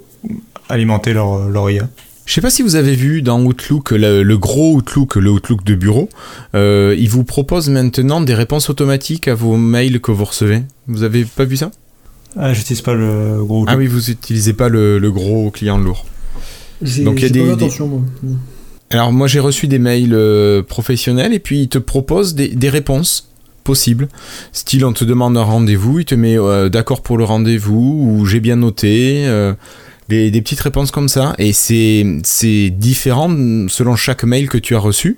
alimenter 0.69 1.13
leur, 1.13 1.49
leur 1.49 1.69
IA. 1.69 1.89
Je 2.31 2.35
sais 2.35 2.41
pas 2.41 2.49
si 2.49 2.61
vous 2.61 2.75
avez 2.75 2.95
vu 2.95 3.21
dans 3.21 3.41
Outlook, 3.41 3.91
le, 3.91 4.35
gros 4.35 4.75
Outlook, 4.75 5.15
le 5.15 5.31
Outlook 5.31 5.65
de 5.65 5.75
bureau, 5.75 6.07
euh, 6.55 6.95
il 6.97 7.09
vous 7.09 7.23
propose 7.23 7.69
maintenant 7.69 8.21
des 8.21 8.35
réponses 8.35 8.69
automatiques 8.69 9.27
à 9.27 9.35
vos 9.35 9.57
mails 9.57 9.99
que 9.99 10.11
vous 10.11 10.25
recevez. 10.25 10.63
Vous 10.87 11.03
avez 11.03 11.25
pas 11.25 11.43
vu 11.43 11.57
ça? 11.57 11.71
Ah, 12.37 12.53
j'utilise 12.53 12.81
pas 12.81 12.93
le 12.93 13.43
gros 13.43 13.63
Outlook. 13.63 13.69
Ah 13.69 13.77
oui, 13.77 13.87
vous 13.87 14.11
utilisez 14.11 14.53
pas 14.53 14.69
le, 14.69 15.11
gros 15.11 15.51
client 15.51 15.77
lourd. 15.77 16.05
Donc 16.99 17.17
il 17.17 17.23
y 17.23 17.25
a 17.25 17.29
des, 17.29 17.43
moi. 17.43 18.01
Alors 18.91 19.11
moi 19.11 19.27
j'ai 19.27 19.39
reçu 19.39 19.67
des 19.67 19.77
mails 19.77 20.13
euh, 20.13 20.63
professionnels 20.63 21.33
et 21.33 21.39
puis 21.39 21.63
il 21.63 21.67
te 21.67 21.77
propose 21.77 22.33
des, 22.33 22.47
des 22.47 22.69
réponses 22.69 23.29
possibles. 23.63 24.07
Style 24.53 24.85
on 24.85 24.93
te 24.93 25.03
demande 25.03 25.37
un 25.37 25.43
rendez-vous, 25.43 25.99
il 25.99 26.05
te 26.05 26.15
met 26.15 26.39
euh, 26.39 26.69
d'accord 26.69 27.01
pour 27.01 27.17
le 27.17 27.23
rendez-vous 27.23 28.17
ou 28.19 28.25
j'ai 28.25 28.39
bien 28.39 28.55
noté 28.55 29.25
des, 30.11 30.41
petites 30.41 30.59
réponses 30.59 30.91
comme 30.91 31.09
ça. 31.09 31.33
Et 31.37 31.53
c'est 31.53 32.69
différent 32.69 33.29
selon 33.67 33.95
chaque 33.95 34.23
mail 34.23 34.49
que 34.49 34.57
tu 34.57 34.75
as 34.75 34.79
reçu. 34.79 35.17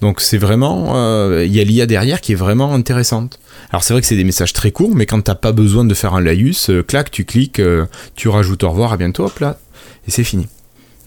Donc 0.00 0.20
c'est 0.20 0.38
vraiment, 0.38 0.92
euh, 0.96 1.44
il 1.46 1.54
y 1.54 1.60
a 1.60 1.64
l'IA 1.64 1.86
derrière 1.86 2.20
qui 2.20 2.32
est 2.32 2.36
vraiment 2.36 2.72
intéressante. 2.74 3.38
Alors 3.70 3.82
c'est 3.82 3.94
vrai 3.94 4.00
que 4.02 4.06
c'est 4.06 4.16
des 4.16 4.24
messages 4.24 4.52
très 4.52 4.70
courts, 4.70 4.94
mais 4.94 5.06
quand 5.06 5.20
t'as 5.22 5.34
pas 5.34 5.52
besoin 5.52 5.84
de 5.84 5.94
faire 5.94 6.14
un 6.14 6.20
laïus, 6.20 6.70
euh, 6.70 6.82
clac, 6.82 7.10
tu 7.10 7.24
cliques, 7.24 7.58
euh, 7.58 7.86
tu 8.14 8.28
rajoutes 8.28 8.62
au 8.64 8.70
revoir, 8.70 8.92
à 8.92 8.96
bientôt, 8.96 9.24
hop 9.24 9.38
là, 9.38 9.58
et 10.06 10.10
c'est 10.10 10.24
fini. 10.24 10.46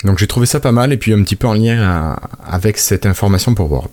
Donc 0.04 0.18
j'ai 0.18 0.28
trouvé 0.28 0.46
ça 0.46 0.60
pas 0.60 0.72
mal, 0.72 0.92
et 0.94 0.98
puis 0.98 1.14
un 1.14 1.22
petit 1.24 1.36
peu 1.36 1.48
en 1.48 1.54
lien 1.54 2.16
avec 2.46 2.78
cette 2.78 3.06
information 3.06 3.56
pour 3.56 3.72
Word. 3.72 3.92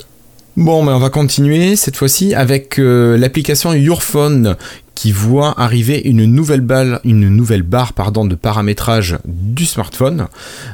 Bon, 0.56 0.84
mais 0.84 0.92
on 0.92 0.98
va 0.98 1.10
continuer 1.10 1.76
cette 1.76 1.96
fois-ci 1.96 2.34
avec 2.34 2.76
l'application 2.76 3.72
Yourphone 3.72 4.56
qui 4.94 5.12
voit 5.12 5.60
arriver 5.60 6.00
une 6.04 6.24
nouvelle, 6.24 6.60
balle, 6.60 7.00
une 7.04 7.28
nouvelle 7.28 7.62
barre 7.62 7.92
pardon, 7.92 8.24
de 8.24 8.34
paramétrage 8.34 9.18
du 9.24 9.66
smartphone. 9.66 10.28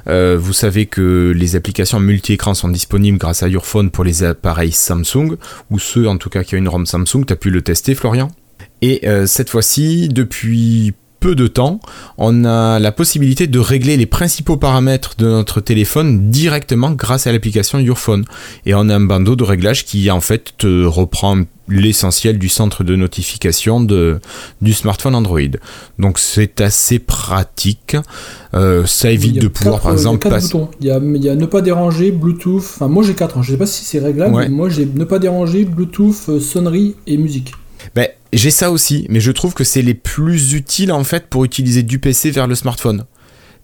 Euh, 0.09 0.37
vous 0.41 0.53
savez 0.53 0.87
que 0.87 1.33
les 1.37 1.57
applications 1.57 2.01
multi-écrans 2.01 2.55
sont 2.55 2.69
disponibles 2.69 3.19
grâce 3.19 3.43
à 3.43 3.49
Your 3.49 3.67
Phone 3.67 3.91
pour 3.91 4.05
les 4.05 4.23
appareils 4.23 4.73
Samsung, 4.73 5.37
ou 5.71 5.79
ceux 5.79 6.09
en 6.09 6.17
tout 6.17 6.31
cas 6.31 6.45
qui 6.45 6.55
ont 6.55 6.59
une 6.59 6.69
ROM 6.69 6.87
Samsung. 6.87 7.25
Tu 7.27 7.33
as 7.33 7.37
pu 7.37 7.51
le 7.51 7.63
tester, 7.63 7.95
Florian? 7.95 8.31
Et 8.83 9.07
euh, 9.09 9.27
cette 9.27 9.51
fois-ci, 9.51 10.09
depuis 10.09 10.95
peu 11.21 11.35
de 11.35 11.47
temps, 11.47 11.81
on 12.19 12.45
a 12.45 12.79
la 12.79 12.93
possibilité 12.93 13.47
de 13.47 13.59
régler 13.59 13.97
les 13.97 14.07
principaux 14.07 14.57
paramètres 14.57 15.15
de 15.19 15.27
notre 15.27 15.61
téléphone 15.61 16.31
directement 16.31 16.91
grâce 16.93 17.27
à 17.27 17.33
l'application 17.33 17.79
Your 17.79 17.99
Phone. 17.99 18.25
Et 18.67 18.75
on 18.75 18.89
a 18.89 18.97
un 18.97 19.01
bandeau 19.01 19.37
de 19.37 19.45
réglage 19.45 19.85
qui 19.85 20.11
en 20.11 20.21
fait 20.21 20.55
te 20.59 20.85
reprend 20.85 21.45
l'essentiel 21.71 22.39
du 22.39 22.49
centre 22.49 22.85
de 22.85 22.97
notification 22.97 23.81
de, 23.81 24.19
du 24.61 24.73
smartphone 24.73 25.15
Android. 25.15 25.41
Donc 25.99 26.19
c'est 26.19 26.61
assez 26.61 26.99
pratique. 26.99 27.97
Euh, 28.55 28.85
ça 28.87 29.11
évite 29.11 29.41
de 29.41 29.49
pouvoir, 29.49 29.81
par 29.81 29.93
exemple, 29.93 30.29
passer. 30.29 30.57
Il 30.81 30.87
y, 30.87 30.91
a, 30.91 30.99
il 30.99 31.25
y 31.25 31.29
a 31.29 31.37
ne 31.37 31.47
pas 31.47 31.61
déranger, 31.61 32.11
Bluetooth. 32.11 32.59
Enfin, 32.59 32.89
moi 32.89 33.05
j'ai 33.05 33.15
4. 33.15 33.39
Hein. 33.39 33.43
Je 33.43 33.53
sais 33.53 33.59
pas 33.59 33.67
si 33.67 33.85
c'est 33.85 34.01
réglable. 34.01 34.37
Mais 34.37 34.49
moi 34.49 34.69
j'ai 34.69 34.87
ne 34.87 35.05
pas 35.05 35.19
déranger, 35.19 35.65
Bluetooth, 35.65 36.29
euh, 36.29 36.41
sonnerie 36.41 36.97
et 37.07 37.17
musique. 37.17 37.53
J'ai 38.33 38.51
ça 38.53 38.71
aussi, 38.71 39.07
mais 39.09 39.21
je 39.21 39.33
trouve 39.33 39.55
que 39.55 39.65
c'est 39.65 39.83
les 39.83 39.95
plus 39.95 40.53
utiles 40.53 40.93
en 40.93 41.03
fait 41.03 41.27
pour 41.27 41.45
utiliser 41.45 41.83
du 41.83 41.99
PC 41.99 42.31
vers 42.31 42.47
le 42.47 42.55
smartphone. 42.55 43.05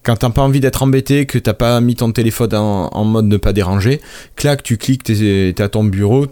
Quand 0.03 0.17
t'as 0.17 0.29
pas 0.29 0.41
envie 0.41 0.59
d'être 0.59 0.83
embêté, 0.83 1.25
que 1.25 1.37
t'as 1.37 1.53
pas 1.53 1.81
mis 1.81 1.95
ton 1.95 2.11
téléphone 2.11 2.53
en, 2.53 3.03
mode 3.03 3.25
ne 3.25 3.37
pas 3.37 3.51
déranger, 3.51 3.99
clac, 4.35 4.63
tu 4.63 4.77
cliques, 4.77 5.03
t'es 5.03 5.55
à 5.59 5.67
ton 5.67 5.83
bureau, 5.83 6.27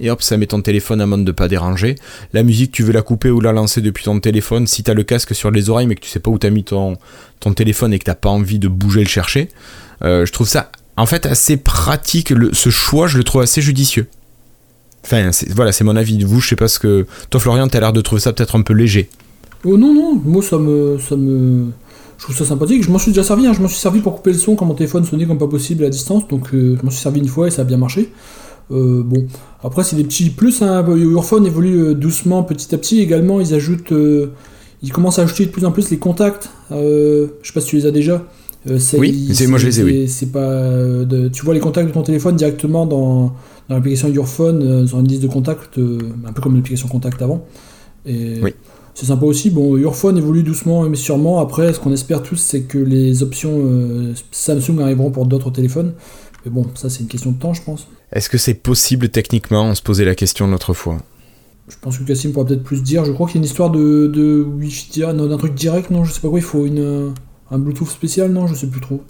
et 0.00 0.10
hop, 0.10 0.22
ça 0.22 0.36
met 0.36 0.46
ton 0.46 0.62
téléphone 0.62 1.02
en 1.02 1.06
mode 1.06 1.20
ne 1.20 1.32
pas 1.32 1.48
déranger. 1.48 1.96
La 2.32 2.42
musique, 2.42 2.72
tu 2.72 2.82
veux 2.82 2.92
la 2.92 3.02
couper 3.02 3.30
ou 3.30 3.40
la 3.40 3.52
lancer 3.52 3.82
depuis 3.82 4.04
ton 4.04 4.18
téléphone. 4.20 4.66
Si 4.66 4.82
t'as 4.82 4.94
le 4.94 5.02
casque 5.02 5.34
sur 5.34 5.50
les 5.50 5.68
oreilles, 5.68 5.86
mais 5.86 5.94
que 5.94 6.00
tu 6.00 6.08
sais 6.08 6.20
pas 6.20 6.30
où 6.30 6.38
t'as 6.38 6.50
mis 6.50 6.64
ton, 6.64 6.96
ton 7.40 7.52
téléphone 7.52 7.92
et 7.92 7.98
que 7.98 8.04
t'as 8.04 8.14
pas 8.14 8.30
envie 8.30 8.58
de 8.58 8.68
bouger 8.68 9.00
le 9.00 9.08
chercher, 9.08 9.48
euh, 10.04 10.24
je 10.24 10.32
trouve 10.32 10.48
ça 10.48 10.70
en 10.96 11.06
fait 11.06 11.26
assez 11.26 11.56
pratique. 11.56 12.32
ce 12.52 12.70
choix, 12.70 13.08
je 13.08 13.18
le 13.18 13.24
trouve 13.24 13.42
assez 13.42 13.62
judicieux. 13.62 14.08
Enfin, 15.10 15.30
voilà, 15.54 15.72
c'est 15.72 15.84
mon 15.84 15.96
avis. 15.96 16.22
Vous, 16.22 16.40
je 16.40 16.48
sais 16.50 16.56
pas 16.56 16.68
ce 16.68 16.78
que. 16.78 17.06
Toi, 17.30 17.40
Florian, 17.40 17.66
t'as 17.68 17.80
l'air 17.80 17.94
de 17.94 18.00
trouver 18.02 18.20
ça 18.20 18.34
peut-être 18.34 18.56
un 18.56 18.62
peu 18.62 18.74
léger. 18.74 19.08
Oh 19.64 19.78
non, 19.78 19.94
non, 19.94 20.20
moi, 20.22 20.42
ça 20.42 20.58
me. 20.58 20.98
Ça 20.98 21.16
me... 21.16 21.70
Je 22.18 22.24
trouve 22.24 22.36
ça 22.36 22.44
sympathique. 22.44 22.82
Je 22.82 22.90
m'en 22.90 22.98
suis 22.98 23.12
déjà 23.12 23.22
servi. 23.22 23.46
Hein. 23.46 23.54
Je 23.54 23.62
m'en 23.62 23.68
suis 23.68 23.78
servi 23.78 24.00
pour 24.00 24.16
couper 24.16 24.32
le 24.32 24.38
son 24.38 24.54
quand 24.54 24.66
mon 24.66 24.74
téléphone 24.74 25.04
sonnait 25.04 25.24
comme 25.24 25.38
pas 25.38 25.48
possible 25.48 25.84
à 25.84 25.88
distance. 25.88 26.28
Donc, 26.28 26.52
euh, 26.52 26.76
je 26.78 26.84
m'en 26.84 26.90
suis 26.90 27.00
servi 27.00 27.20
une 27.20 27.28
fois 27.28 27.46
et 27.46 27.50
ça 27.50 27.62
a 27.62 27.64
bien 27.64 27.78
marché. 27.78 28.12
Euh, 28.70 29.02
bon, 29.02 29.26
après, 29.64 29.82
c'est 29.82 29.96
des 29.96 30.04
petits 30.04 30.28
plus. 30.28 30.60
Hein. 30.60 30.84
Your 30.94 31.24
évolue 31.46 31.78
euh, 31.78 31.94
doucement, 31.94 32.42
petit 32.42 32.74
à 32.74 32.78
petit. 32.78 33.00
Également, 33.00 33.40
ils 33.40 33.54
ajoutent. 33.54 33.94
ils 34.82 34.92
commencent 34.92 35.18
à 35.18 35.22
ajouter 35.22 35.46
de 35.46 35.50
plus 35.50 35.64
en 35.64 35.72
plus 35.72 35.88
les 35.88 35.98
contacts. 35.98 36.50
je 36.70 37.28
sais 37.42 37.52
pas 37.54 37.62
si 37.62 37.68
tu 37.68 37.76
les 37.76 37.86
as 37.86 37.92
déjà. 37.92 38.26
Oui, 38.66 39.32
moi 39.48 39.58
je 39.58 39.66
les 39.66 39.80
ai, 39.80 39.84
oui. 39.84 40.08
C'est 40.08 40.32
pas. 40.32 41.04
tu 41.32 41.44
vois 41.44 41.54
les 41.54 41.60
contacts 41.60 41.88
de 41.88 41.92
ton 41.92 42.02
téléphone 42.02 42.36
directement 42.36 42.86
dans 42.86 43.34
dans 43.68 43.76
l'application 43.76 44.08
Your 44.08 44.26
Phone, 44.26 44.62
euh, 44.62 44.86
sur 44.86 44.98
une 44.98 45.08
liste 45.08 45.22
de 45.22 45.28
contacts, 45.28 45.78
euh, 45.78 45.98
un 46.26 46.32
peu 46.32 46.40
comme 46.40 46.56
l'application 46.56 46.88
Contact 46.88 47.20
avant. 47.20 47.46
Et 48.06 48.40
c'est 48.94 49.06
sympa 49.06 49.26
aussi. 49.26 49.50
Bon, 49.50 49.76
Your 49.76 49.94
Phone 49.94 50.16
évolue 50.16 50.42
doucement 50.42 50.88
mais 50.88 50.96
sûrement. 50.96 51.40
Après, 51.40 51.72
ce 51.72 51.78
qu'on 51.80 51.92
espère 51.92 52.22
tous, 52.22 52.36
c'est 52.36 52.62
que 52.62 52.78
les 52.78 53.22
options 53.22 53.60
euh, 53.62 54.14
Samsung 54.30 54.80
arriveront 54.80 55.10
pour 55.10 55.26
d'autres 55.26 55.50
téléphones. 55.50 55.92
Mais 56.44 56.50
bon, 56.50 56.66
ça 56.74 56.88
c'est 56.88 57.00
une 57.00 57.08
question 57.08 57.32
de 57.32 57.38
temps, 57.38 57.52
je 57.52 57.62
pense. 57.62 57.86
Est-ce 58.12 58.30
que 58.30 58.38
c'est 58.38 58.54
possible 58.54 59.10
techniquement 59.10 59.64
On 59.64 59.74
se 59.74 59.82
posait 59.82 60.06
la 60.06 60.14
question 60.14 60.46
l'autre 60.46 60.72
fois? 60.72 60.98
Je 61.68 61.76
pense 61.82 61.98
que 61.98 62.04
Cassim 62.04 62.32
pourra 62.32 62.46
peut-être 62.46 62.62
plus 62.62 62.82
dire. 62.82 63.04
Je 63.04 63.12
crois 63.12 63.26
qu'il 63.26 63.36
y 63.36 63.38
a 63.38 63.40
une 63.40 63.44
histoire 63.44 63.70
de, 63.70 64.06
de 64.06 64.42
Wi-Fi, 64.58 65.00
d'un 65.00 65.36
truc 65.36 65.54
direct, 65.54 65.90
non 65.90 66.04
Je 66.04 66.12
sais 66.12 66.20
pas 66.20 66.30
quoi, 66.30 66.38
il 66.38 66.44
faut 66.44 66.64
une, 66.64 67.12
un 67.50 67.58
Bluetooth 67.58 67.88
spécial, 67.88 68.30
non 68.30 68.46
Je 68.46 68.54
sais 68.54 68.66
plus 68.66 68.80
trop. 68.80 69.02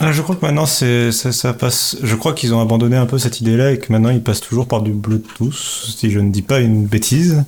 Ah, 0.00 0.12
je 0.12 0.20
crois 0.22 0.36
que 0.36 0.44
maintenant 0.44 0.66
c'est 0.66 1.12
ça, 1.12 1.52
passe. 1.52 1.96
Je 2.02 2.14
crois 2.16 2.32
qu'ils 2.34 2.54
ont 2.54 2.60
abandonné 2.60 2.96
un 2.96 3.06
peu 3.06 3.18
cette 3.18 3.40
idée-là 3.40 3.72
et 3.72 3.78
que 3.78 3.92
maintenant 3.92 4.10
ils 4.10 4.22
passent 4.22 4.40
toujours 4.40 4.66
par 4.66 4.82
du 4.82 4.92
Bluetooth, 4.92 5.54
si 5.54 6.10
je 6.10 6.20
ne 6.20 6.30
dis 6.30 6.42
pas 6.42 6.60
une 6.60 6.86
bêtise. 6.86 7.44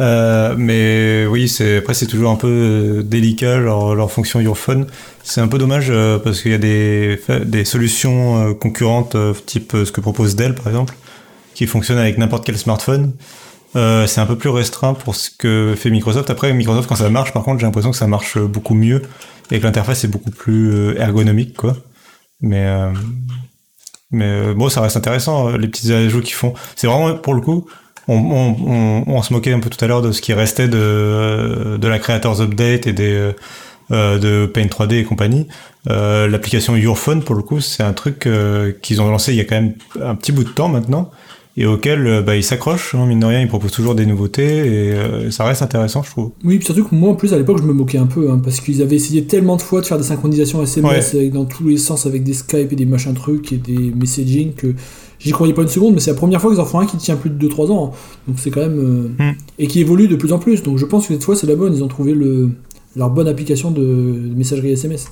Euh, 0.00 0.54
mais 0.56 1.26
oui, 1.26 1.48
c'est 1.48 1.78
après 1.78 1.94
c'est 1.94 2.06
toujours 2.06 2.30
un 2.30 2.36
peu 2.36 3.02
délicat 3.04 3.58
leur, 3.58 3.94
leur 3.94 4.10
fonction 4.10 4.54
Phone. 4.54 4.86
C'est 5.22 5.40
un 5.40 5.48
peu 5.48 5.58
dommage 5.58 5.88
euh, 5.90 6.18
parce 6.18 6.40
qu'il 6.40 6.50
y 6.50 6.54
a 6.54 6.58
des, 6.58 7.20
des 7.44 7.64
solutions 7.64 8.48
euh, 8.50 8.54
concurrentes 8.54 9.16
type 9.46 9.72
ce 9.84 9.92
que 9.92 10.00
propose 10.00 10.34
Dell 10.34 10.54
par 10.54 10.68
exemple, 10.68 10.94
qui 11.54 11.66
fonctionnent 11.66 11.98
avec 11.98 12.18
n'importe 12.18 12.46
quel 12.46 12.58
smartphone. 12.58 13.12
C'est 13.74 14.20
un 14.20 14.26
peu 14.26 14.36
plus 14.36 14.50
restreint 14.50 14.94
pour 14.94 15.14
ce 15.14 15.30
que 15.30 15.74
fait 15.76 15.90
Microsoft. 15.90 16.30
Après 16.30 16.52
Microsoft 16.52 16.88
quand 16.88 16.96
ça 16.96 17.10
marche, 17.10 17.32
par 17.32 17.42
contre, 17.42 17.60
j'ai 17.60 17.66
l'impression 17.66 17.90
que 17.90 17.96
ça 17.96 18.06
marche 18.06 18.38
beaucoup 18.38 18.74
mieux 18.74 19.02
et 19.52 19.58
que 19.58 19.64
l'interface 19.64 20.04
est 20.04 20.08
beaucoup 20.08 20.30
plus 20.30 20.72
euh, 20.72 21.00
ergonomique, 21.00 21.56
quoi. 21.56 21.76
Mais 22.40 22.66
euh, 22.66 22.90
mais 24.10 24.24
euh, 24.24 24.54
bon, 24.54 24.68
ça 24.68 24.80
reste 24.80 24.96
intéressant 24.96 25.50
les 25.50 25.68
petites 25.68 25.90
ajouts 25.90 26.22
qu'ils 26.22 26.34
font. 26.34 26.54
C'est 26.74 26.86
vraiment 26.86 27.14
pour 27.14 27.34
le 27.34 27.40
coup. 27.40 27.66
On, 28.08 29.22
se 29.22 29.32
moquait 29.32 29.52
un 29.52 29.60
peu 29.60 29.70
tout 29.70 29.82
à 29.82 29.86
l'heure 29.86 30.02
de 30.02 30.10
ce 30.10 30.20
qui 30.20 30.32
restait 30.32 30.66
de, 30.66 31.78
la 31.80 31.98
Creators 32.00 32.40
Update 32.40 32.88
et 32.88 32.92
de 32.92 33.36
Paint 33.88 34.66
3D 34.66 34.94
et 34.94 35.04
compagnie. 35.04 35.46
Euh, 35.88 36.26
L'application 36.26 36.74
Yourphone, 36.74 37.22
pour 37.22 37.36
le 37.36 37.42
coup, 37.42 37.60
c'est 37.60 37.84
un 37.84 37.92
truc 37.92 38.28
qu'ils 38.82 39.00
ont 39.00 39.08
lancé 39.08 39.32
il 39.32 39.36
y 39.36 39.40
a 39.40 39.44
quand 39.44 39.54
même 39.54 39.74
un 40.02 40.16
petit 40.16 40.32
bout 40.32 40.42
de 40.42 40.50
temps 40.50 40.68
maintenant 40.68 41.12
et 41.56 41.66
auquel 41.66 42.06
euh, 42.06 42.22
bah, 42.22 42.34
il 42.36 42.42
s'accroche, 42.42 42.94
hein, 42.94 43.04
mine 43.04 43.20
de 43.20 43.26
rien, 43.26 43.40
il 43.40 43.48
propose 43.48 43.72
toujours 43.72 43.94
des 43.94 44.06
nouveautés 44.06 44.42
et 44.42 44.92
euh, 44.92 45.30
ça 45.30 45.44
reste 45.44 45.60
intéressant, 45.60 46.02
je 46.02 46.10
trouve. 46.10 46.30
Oui, 46.44 46.58
surtout 46.62 46.84
que 46.84 46.94
moi 46.94 47.10
en 47.10 47.14
plus 47.14 47.34
à 47.34 47.38
l'époque 47.38 47.58
je 47.58 47.64
me 47.64 47.74
moquais 47.74 47.98
un 47.98 48.06
peu 48.06 48.30
hein, 48.30 48.40
parce 48.42 48.60
qu'ils 48.60 48.80
avaient 48.80 48.96
essayé 48.96 49.24
tellement 49.24 49.56
de 49.56 49.62
fois 49.62 49.82
de 49.82 49.86
faire 49.86 49.98
des 49.98 50.04
synchronisations 50.04 50.62
SMS 50.62 51.14
dans 51.32 51.44
tous 51.44 51.68
les 51.68 51.76
sens 51.76 52.06
avec 52.06 52.24
des 52.24 52.32
Skype 52.32 52.72
et 52.72 52.76
des 52.76 52.86
machins 52.86 53.12
trucs 53.12 53.52
et 53.52 53.58
des 53.58 53.92
messaging 53.94 54.54
que 54.54 54.74
j'y 55.18 55.30
croyais 55.32 55.52
pas 55.52 55.62
une 55.62 55.68
seconde, 55.68 55.94
mais 55.94 56.00
c'est 56.00 56.10
la 56.10 56.16
première 56.16 56.40
fois 56.40 56.50
qu'ils 56.50 56.60
en 56.60 56.64
font 56.64 56.80
un 56.80 56.86
qui 56.86 56.96
tient 56.96 57.16
plus 57.16 57.30
de 57.30 57.48
2-3 57.48 57.70
ans. 57.70 57.92
Donc 58.26 58.38
c'est 58.38 58.50
quand 58.50 58.62
même. 58.62 59.14
Hmm. 59.18 59.32
Et 59.58 59.66
qui 59.66 59.80
évolue 59.80 60.08
de 60.08 60.16
plus 60.16 60.32
en 60.32 60.38
plus. 60.38 60.62
Donc 60.62 60.78
je 60.78 60.86
pense 60.86 61.06
que 61.06 61.12
cette 61.12 61.24
fois 61.24 61.36
c'est 61.36 61.46
la 61.46 61.54
bonne. 61.54 61.74
Ils 61.74 61.84
ont 61.84 61.88
trouvé 61.88 62.14
le, 62.14 62.50
leur 62.96 63.10
bonne 63.10 63.28
application 63.28 63.70
de, 63.70 63.80
de 63.80 64.34
messagerie 64.34 64.72
SMS. 64.72 65.10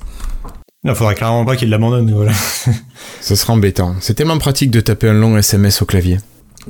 Il 0.84 0.94
faudrait 0.94 1.14
clairement 1.14 1.44
pas 1.44 1.56
qu'ils 1.56 1.68
l'abandonnent. 1.68 2.10
Voilà. 2.10 2.32
Ce 3.20 3.34
sera 3.34 3.52
embêtant. 3.52 3.94
C'est 4.00 4.14
tellement 4.14 4.38
pratique 4.38 4.70
de 4.70 4.80
taper 4.80 5.08
un 5.08 5.12
long 5.14 5.36
SMS 5.36 5.82
au 5.82 5.84
clavier. 5.84 6.18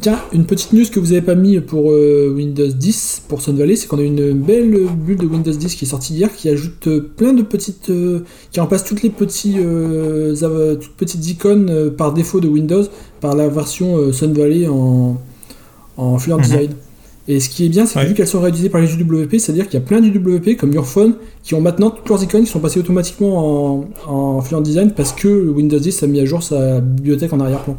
Tiens, 0.00 0.20
une 0.32 0.46
petite 0.46 0.72
news 0.72 0.84
que 0.90 0.98
vous 1.00 1.12
avez 1.12 1.20
pas 1.22 1.34
mis 1.34 1.58
pour 1.60 1.90
euh, 1.90 2.32
Windows 2.34 2.66
10, 2.68 3.22
pour 3.28 3.40
Sun 3.42 3.56
Valley, 3.56 3.74
c'est 3.76 3.86
qu'on 3.88 3.98
a 3.98 4.02
une 4.02 4.32
belle 4.32 4.86
bulle 4.96 5.18
de 5.18 5.26
Windows 5.26 5.52
10 5.52 5.74
qui 5.74 5.84
est 5.84 5.88
sortie 5.88 6.14
hier, 6.14 6.32
qui 6.34 6.48
ajoute 6.48 6.86
euh, 6.86 7.00
plein 7.16 7.32
de 7.32 7.42
petites, 7.42 7.90
euh, 7.90 8.20
qui 8.52 8.60
remplace 8.60 8.84
toutes 8.84 9.02
les 9.02 9.10
petits, 9.10 9.56
euh, 9.58 10.34
av- 10.42 10.78
toutes 10.80 10.94
petites 10.96 11.26
icônes 11.28 11.68
euh, 11.70 11.90
par 11.90 12.12
défaut 12.12 12.40
de 12.40 12.46
Windows 12.48 12.84
par 13.20 13.34
la 13.34 13.48
version 13.48 13.96
euh, 13.96 14.12
Sun 14.12 14.32
Valley 14.32 14.66
en, 14.68 15.20
en 15.96 16.18
Fluent 16.18 16.36
Mhm. 16.36 16.42
Design. 16.42 16.70
Et 17.32 17.38
ce 17.38 17.48
qui 17.48 17.64
est 17.64 17.68
bien, 17.68 17.86
c'est 17.86 17.94
que 17.94 17.98
Ouais. 18.00 18.06
vu 18.08 18.14
qu'elles 18.14 18.26
sont 18.26 18.40
réutilisées 18.40 18.70
par 18.70 18.80
les 18.80 18.92
UWP, 18.92 19.38
c'est-à-dire 19.38 19.66
qu'il 19.68 19.74
y 19.78 19.82
a 19.82 19.86
plein 19.86 20.00
d'UWP 20.00 20.56
comme 20.58 20.72
Your 20.72 20.84
Phone 20.86 21.14
qui 21.44 21.54
ont 21.54 21.60
maintenant 21.60 21.90
toutes 21.90 22.08
leurs 22.08 22.22
icônes 22.24 22.44
qui 22.44 22.50
sont 22.50 22.58
passées 22.58 22.80
automatiquement 22.80 23.76
en, 23.76 23.84
en 24.08 24.40
Fluent 24.40 24.62
Design 24.62 24.90
parce 24.96 25.12
que 25.12 25.28
Windows 25.48 25.78
10 25.78 26.02
a 26.02 26.06
mis 26.08 26.18
à 26.20 26.24
jour 26.24 26.42
sa 26.42 26.80
bibliothèque 26.80 27.32
en 27.32 27.38
arrière-plan. 27.38 27.76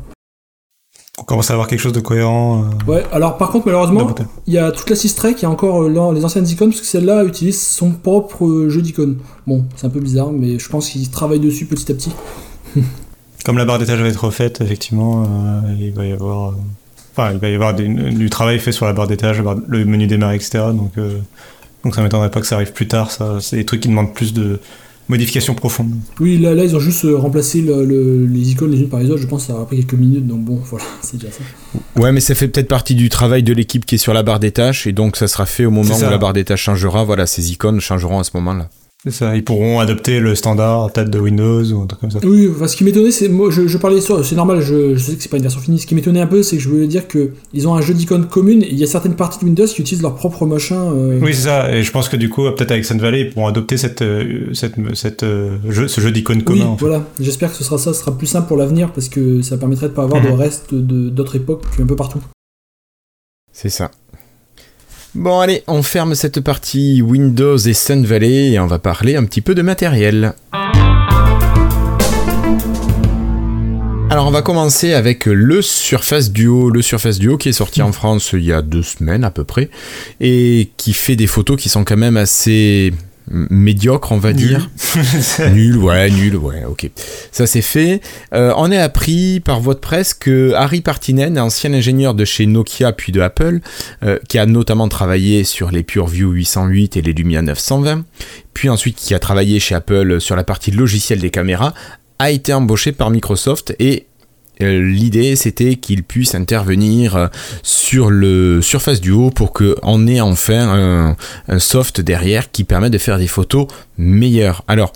On 1.19 1.23
commence 1.23 1.49
à 1.51 1.53
avoir 1.53 1.67
quelque 1.67 1.81
chose 1.81 1.91
de 1.91 1.99
cohérent. 1.99 2.63
euh, 2.87 2.91
Ouais, 2.91 3.03
alors 3.11 3.37
par 3.37 3.51
contre, 3.51 3.65
malheureusement, 3.65 4.15
il 4.47 4.53
y 4.53 4.57
a 4.57 4.71
toute 4.71 4.89
la 4.89 4.95
6 4.95 5.15
Tray 5.15 5.35
qui 5.35 5.45
a 5.45 5.49
encore 5.49 5.83
euh, 5.83 6.13
les 6.13 6.23
anciennes 6.23 6.47
icônes, 6.47 6.69
parce 6.69 6.79
que 6.81 6.87
celle-là 6.87 7.25
utilise 7.25 7.61
son 7.61 7.91
propre 7.91 8.45
euh, 8.47 8.69
jeu 8.69 8.81
d'icônes. 8.81 9.17
Bon, 9.45 9.65
c'est 9.75 9.85
un 9.85 9.89
peu 9.89 9.99
bizarre, 9.99 10.31
mais 10.31 10.57
je 10.59 10.69
pense 10.69 10.89
qu'ils 10.89 11.09
travaillent 11.09 11.39
dessus 11.41 11.65
petit 11.65 11.91
à 11.91 11.95
petit. 11.95 12.11
Comme 13.45 13.57
la 13.57 13.65
barre 13.65 13.79
d'étage 13.79 13.99
va 13.99 14.07
être 14.07 14.23
refaite, 14.25 14.61
effectivement, 14.61 15.23
euh, 15.23 15.75
il 15.79 15.91
va 15.93 16.05
y 16.05 16.11
avoir. 16.13 16.53
Enfin, 17.21 17.33
il 17.33 17.39
va 17.39 17.49
y 17.49 17.53
avoir 17.55 17.73
des- 17.73 17.87
du 17.87 18.29
travail 18.29 18.59
fait 18.59 18.71
sur 18.71 18.85
la 18.85 18.93
barre 18.93 19.07
d'étage, 19.07 19.41
le 19.67 19.85
menu 19.85 20.07
démarrer, 20.07 20.35
etc. 20.35 20.59
Donc, 20.73 20.91
euh, 20.97 21.17
donc 21.83 21.95
ça 21.95 22.01
m'étonnerait 22.01 22.31
pas 22.31 22.39
que 22.41 22.47
ça 22.47 22.55
arrive 22.55 22.71
plus 22.73 22.87
tard. 22.87 23.11
Ça, 23.11 23.37
c'est 23.41 23.55
des 23.57 23.65
trucs 23.65 23.81
qui 23.81 23.87
demandent 23.89 24.13
plus 24.13 24.33
de 24.33 24.59
modifications 25.09 25.53
profondes. 25.55 25.93
Oui, 26.21 26.37
là, 26.37 26.53
là 26.55 26.63
ils 26.63 26.73
ont 26.75 26.79
juste 26.79 27.03
euh, 27.05 27.17
remplacé 27.17 27.61
le- 27.61 27.83
le- 27.83 28.25
les 28.25 28.51
icônes 28.51 28.71
les 28.71 28.79
unes 28.79 28.87
par 28.89 28.99
les 29.01 29.09
autres, 29.09 29.21
je 29.21 29.27
pense 29.27 29.41
que 29.41 29.47
ça 29.47 29.55
aura 29.55 29.65
pris 29.67 29.77
quelques 29.77 29.93
minutes, 29.95 30.25
donc 30.25 30.45
bon, 30.45 30.59
voilà, 30.69 30.85
c'est 31.01 31.17
déjà 31.17 31.33
ça. 31.33 32.01
Ouais, 32.01 32.11
mais 32.13 32.21
ça 32.21 32.33
fait 32.33 32.47
peut-être 32.47 32.69
partie 32.69 32.95
du 32.95 33.09
travail 33.09 33.43
de 33.43 33.51
l'équipe 33.53 33.85
qui 33.85 33.95
est 33.95 33.97
sur 33.97 34.13
la 34.13 34.23
barre 34.23 34.39
des 34.39 34.51
tâches, 34.51 34.87
et 34.87 34.93
donc 34.93 35.17
ça 35.17 35.27
sera 35.27 35.45
fait 35.45 35.65
au 35.65 35.71
moment 35.71 35.89
où 35.95 36.01
la 36.11 36.17
barre 36.17 36.33
des 36.33 36.45
tâches 36.45 36.63
changera. 36.63 37.03
Voilà, 37.03 37.25
ces 37.27 37.51
icônes 37.51 37.81
changeront 37.81 38.19
à 38.19 38.23
ce 38.23 38.31
moment-là. 38.35 38.69
C'est 39.03 39.09
ça. 39.09 39.35
Ils 39.35 39.43
pourront 39.43 39.79
adopter 39.79 40.19
le 40.19 40.35
standard 40.35 40.91
peut-être 40.91 41.09
de 41.09 41.17
Windows 41.17 41.63
ou 41.71 41.81
un 41.81 41.87
truc 41.87 41.99
comme 42.01 42.11
ça. 42.11 42.19
Oui, 42.23 42.47
enfin, 42.53 42.67
ce 42.67 42.75
qui 42.77 42.83
m'étonnait, 42.83 43.09
c'est. 43.09 43.29
Moi, 43.29 43.49
je, 43.49 43.65
je 43.67 43.77
parlais 43.79 43.99
sur. 43.99 44.23
C'est 44.23 44.35
normal, 44.35 44.61
je, 44.61 44.93
je 44.95 44.99
sais 45.03 45.15
que 45.15 45.23
c'est 45.23 45.29
pas 45.29 45.37
une 45.37 45.41
version 45.43 45.59
finie. 45.59 45.79
Ce 45.79 45.87
qui 45.87 45.95
m'étonnait 45.95 46.19
un 46.21 46.27
peu, 46.27 46.43
c'est 46.43 46.57
que 46.57 46.61
je 46.61 46.69
voulais 46.69 46.85
dire 46.85 47.07
que 47.07 47.31
ils 47.51 47.67
ont 47.67 47.73
un 47.73 47.81
jeu 47.81 47.95
d'icônes 47.95 48.27
commune, 48.27 48.61
et 48.61 48.69
il 48.69 48.77
y 48.77 48.83
a 48.83 48.87
certaines 48.87 49.15
parties 49.15 49.39
de 49.39 49.45
Windows 49.45 49.65
qui 49.65 49.81
utilisent 49.81 50.03
leur 50.03 50.13
propre 50.13 50.45
machin. 50.45 50.91
euh, 50.93 51.19
Oui, 51.19 51.33
c'est 51.33 51.45
ça. 51.45 51.73
Et 51.75 51.81
je 51.81 51.91
pense 51.91 52.09
que 52.09 52.15
du 52.15 52.29
coup, 52.29 52.43
peut-être 52.51 52.69
avec 52.69 52.85
Sun 52.85 52.99
Valley, 52.99 53.21
ils 53.21 53.29
pourront 53.31 53.47
adopter 53.47 53.77
cette, 53.77 54.03
euh, 54.03 54.53
cette, 54.53 54.75
cette, 54.93 55.23
euh, 55.23 55.57
jeu, 55.67 55.87
ce 55.87 55.99
jeu 55.99 56.11
d'icônes 56.11 56.37
Oui, 56.39 56.43
commun. 56.43 56.65
en 56.67 56.77
fait. 56.77 56.85
voilà. 56.85 57.03
J'espère 57.19 57.49
que 57.49 57.57
ce 57.57 57.63
sera 57.63 57.79
ça, 57.79 57.93
ce 57.95 58.01
sera 58.01 58.15
plus 58.15 58.27
simple 58.27 58.47
pour 58.47 58.57
l'avenir 58.57 58.93
parce 58.93 59.09
que 59.09 59.41
ça 59.41 59.57
permettrait 59.57 59.89
de 59.89 59.93
pas 59.93 60.03
avoir 60.03 60.21
de 60.21 60.27
Mhm. 60.29 60.35
reste 60.35 60.75
de- 60.75 61.09
d'autres 61.09 61.35
époques 61.37 61.63
un 61.81 61.87
peu 61.87 61.95
partout. 61.95 62.19
C'est 63.51 63.69
ça. 63.69 63.89
Bon, 65.13 65.41
allez, 65.41 65.61
on 65.67 65.83
ferme 65.83 66.15
cette 66.15 66.39
partie 66.39 67.01
Windows 67.01 67.57
et 67.57 67.73
Sun 67.73 68.05
Valley 68.05 68.51
et 68.51 68.59
on 68.61 68.65
va 68.65 68.79
parler 68.79 69.17
un 69.17 69.25
petit 69.25 69.41
peu 69.41 69.53
de 69.53 69.61
matériel. 69.61 70.35
Alors, 74.09 74.27
on 74.27 74.31
va 74.31 74.41
commencer 74.41 74.93
avec 74.93 75.25
le 75.25 75.61
Surface 75.61 76.31
Duo. 76.31 76.69
Le 76.69 76.81
Surface 76.81 77.19
Duo 77.19 77.37
qui 77.37 77.49
est 77.49 77.53
sorti 77.53 77.81
en 77.81 77.91
France 77.91 78.29
il 78.31 78.45
y 78.45 78.53
a 78.53 78.61
deux 78.61 78.83
semaines 78.83 79.25
à 79.25 79.31
peu 79.31 79.43
près 79.43 79.69
et 80.21 80.69
qui 80.77 80.93
fait 80.93 81.17
des 81.17 81.27
photos 81.27 81.61
qui 81.61 81.67
sont 81.67 81.83
quand 81.83 81.97
même 81.97 82.15
assez 82.15 82.93
médiocres, 83.31 84.11
on 84.11 84.17
va 84.17 84.33
dire. 84.33 84.69
nul, 85.53 85.77
ouais, 85.77 86.09
nul, 86.09 86.35
ouais, 86.35 86.63
ok. 86.65 86.89
Ça 87.31 87.47
c'est 87.47 87.61
fait. 87.61 88.01
Euh, 88.33 88.53
on 88.57 88.71
est 88.71 88.77
appris 88.77 89.39
par 89.39 89.59
voie 89.61 89.73
de 89.73 89.79
presse 89.79 90.13
que 90.13 90.53
Harry 90.53 90.81
Partinen, 90.81 91.39
ancien 91.39 91.73
ingénieur 91.73 92.13
de 92.13 92.25
chez 92.25 92.45
Nokia 92.45 92.91
puis 92.93 93.11
de 93.11 93.21
Apple, 93.21 93.59
euh, 94.03 94.19
qui 94.27 94.37
a 94.37 94.45
notamment 94.45 94.87
travaillé 94.87 95.43
sur 95.43 95.71
les 95.71 95.83
PureView 95.83 96.31
808 96.31 96.97
et 96.97 97.01
les 97.01 97.13
Lumia 97.13 97.41
920, 97.41 98.03
puis 98.53 98.69
ensuite 98.69 98.97
qui 98.97 99.13
a 99.13 99.19
travaillé 99.19 99.59
chez 99.59 99.75
Apple 99.75 100.19
sur 100.19 100.35
la 100.35 100.43
partie 100.43 100.71
logicielle 100.71 101.19
des 101.19 101.31
caméras, 101.31 101.73
a 102.19 102.29
été 102.29 102.53
embauché 102.53 102.91
par 102.91 103.09
Microsoft 103.09 103.75
et 103.79 104.05
L'idée, 104.61 105.35
c'était 105.35 105.75
qu'il 105.75 106.03
puisse 106.03 106.35
intervenir 106.35 107.15
euh, 107.15 107.27
sur 107.63 108.09
le 108.09 108.61
Surface 108.61 109.01
Duo 109.01 109.29
pour 109.29 109.53
qu'on 109.53 110.07
ait 110.07 110.21
enfin 110.21 110.69
un, 110.69 111.15
un 111.47 111.59
soft 111.59 112.01
derrière 112.01 112.51
qui 112.51 112.63
permet 112.63 112.89
de 112.89 112.97
faire 112.97 113.17
des 113.17 113.27
photos 113.27 113.67
meilleures. 113.97 114.63
Alors, 114.67 114.93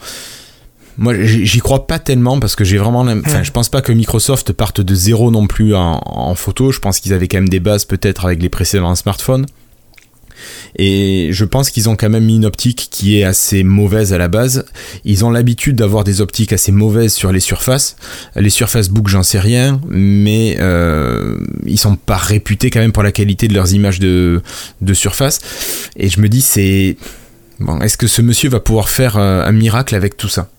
moi, 0.98 1.14
j'y 1.22 1.60
crois 1.60 1.88
pas 1.88 2.00
tellement 2.00 2.40
parce 2.40 2.56
que 2.56 2.64
j'ai 2.64 2.78
vraiment. 2.78 3.02
Enfin, 3.02 3.44
je 3.44 3.52
pense 3.52 3.68
pas 3.70 3.82
que 3.82 3.92
Microsoft 3.92 4.54
parte 4.54 4.80
de 4.80 4.96
zéro 4.96 5.30
non 5.30 5.46
plus 5.46 5.76
en, 5.76 6.02
en 6.06 6.36
photo. 6.36 6.72
Je 6.72 6.80
pense 6.80 7.00
qu'ils 7.02 7.14
avaient 7.14 7.28
quand 7.28 7.38
même 7.38 7.50
des 7.50 7.60
bases 7.60 7.86
peut-être 7.86 8.26
avec 8.26 8.42
les 8.42 8.50
précédents 8.50 8.96
smartphones. 8.96 9.46
Et 10.78 11.30
je 11.32 11.46
pense 11.46 11.70
qu'ils 11.70 11.90
ont 11.90 11.96
quand 11.96 12.10
même 12.10 12.28
une 12.28 12.46
optique 12.46 12.88
qui 12.92 13.20
est 13.20 13.24
assez 13.24 13.64
mauvaise 13.64 14.14
à 14.14 14.18
la 14.18 14.28
base. 14.28 14.66
Ils 15.04 15.26
ont 15.26 15.30
l'habitude 15.30 15.76
d'avoir 15.76 16.04
des 16.04 16.22
optiques 16.22 16.54
assez 16.54 16.72
mauvaises 16.72 17.14
sur 17.14 17.32
les 17.32 17.40
surfaces. 17.40 17.96
Les 18.36 18.50
surfaces 18.50 18.90
book, 18.90 19.08
j'en 19.08 19.24
sais 19.24 19.40
rien, 19.40 19.80
mais 19.88 20.58
euh, 20.60 21.38
ils 21.66 21.80
sont 21.80 21.96
pas 21.96 22.18
réputés 22.18 22.70
quand 22.70 22.80
même 22.80 22.92
pour 22.92 23.04
la 23.04 23.12
qualité 23.12 23.48
de 23.48 23.54
leurs 23.54 23.74
images 23.74 24.00
de, 24.00 24.42
surface. 24.94 25.40
Et 25.98 26.10
je 26.10 26.20
me 26.20 26.30
dis, 26.30 26.42
c'est. 26.42 26.98
Bon, 27.60 27.80
est-ce 27.80 27.98
que 27.98 28.08
ce 28.08 28.22
monsieur 28.22 28.50
va 28.50 28.60
pouvoir 28.60 28.90
faire 28.90 29.18
euh, 29.18 29.46
un 29.46 29.52
miracle 29.52 29.96
avec 29.96 30.18
tout 30.18 30.28
ça? 30.28 30.50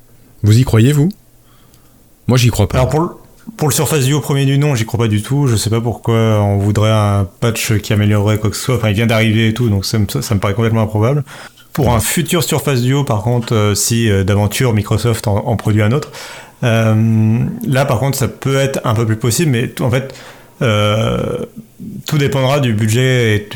Vous 0.43 0.59
y 0.59 0.65
croyez, 0.65 0.93
vous? 0.93 1.11
Moi, 2.27 2.39
j'y 2.39 2.49
crois 2.49 2.69
pas. 2.69 2.79
Pour 3.57 3.69
le 3.69 3.75
Surface 3.75 4.05
Duo 4.05 4.21
premier 4.21 4.45
du 4.45 4.59
nom, 4.59 4.75
j'y 4.75 4.85
crois 4.85 4.99
pas 4.99 5.09
du 5.09 5.23
tout. 5.23 5.47
Je 5.47 5.57
sais 5.57 5.71
pas 5.71 5.81
pourquoi 5.81 6.43
on 6.43 6.59
voudrait 6.59 6.91
un 6.91 7.29
patch 7.41 7.79
qui 7.79 7.93
améliorerait 7.93 8.39
quoi 8.39 8.51
que 8.51 8.57
ce 8.57 8.63
soit. 8.63 8.77
Enfin, 8.77 8.89
il 8.89 8.95
vient 8.95 9.07
d'arriver 9.07 9.49
et 9.49 9.55
tout, 9.55 9.69
donc 9.69 9.85
ça 9.85 9.99
me, 9.99 10.39
paraît 10.39 10.55
complètement 10.55 10.83
improbable. 10.83 11.25
Pour 11.73 11.93
un 11.93 12.01
futur 12.01 12.43
Surface 12.43 12.83
Duo, 12.83 13.05
par 13.05 13.23
contre, 13.23 13.55
euh, 13.55 13.75
si 13.75 14.11
euh, 14.11 14.25
d'aventure 14.25 14.73
Microsoft 14.73 15.29
en, 15.29 15.57
produit 15.57 15.83
un 15.83 15.93
autre, 15.93 16.11
euh, 16.65 17.39
là 17.67 17.85
par 17.85 17.99
contre 17.99 18.17
ça 18.17 18.29
peut 18.29 18.57
être 18.57 18.81
un 18.85 18.95
peu 18.95 19.05
plus 19.05 19.17
possible, 19.17 19.51
mais 19.53 19.71
en 19.81 19.91
fait 19.91 20.15
tout 22.07 22.17
dépendra 22.17 22.61
du 22.61 22.73
budget 22.73 23.47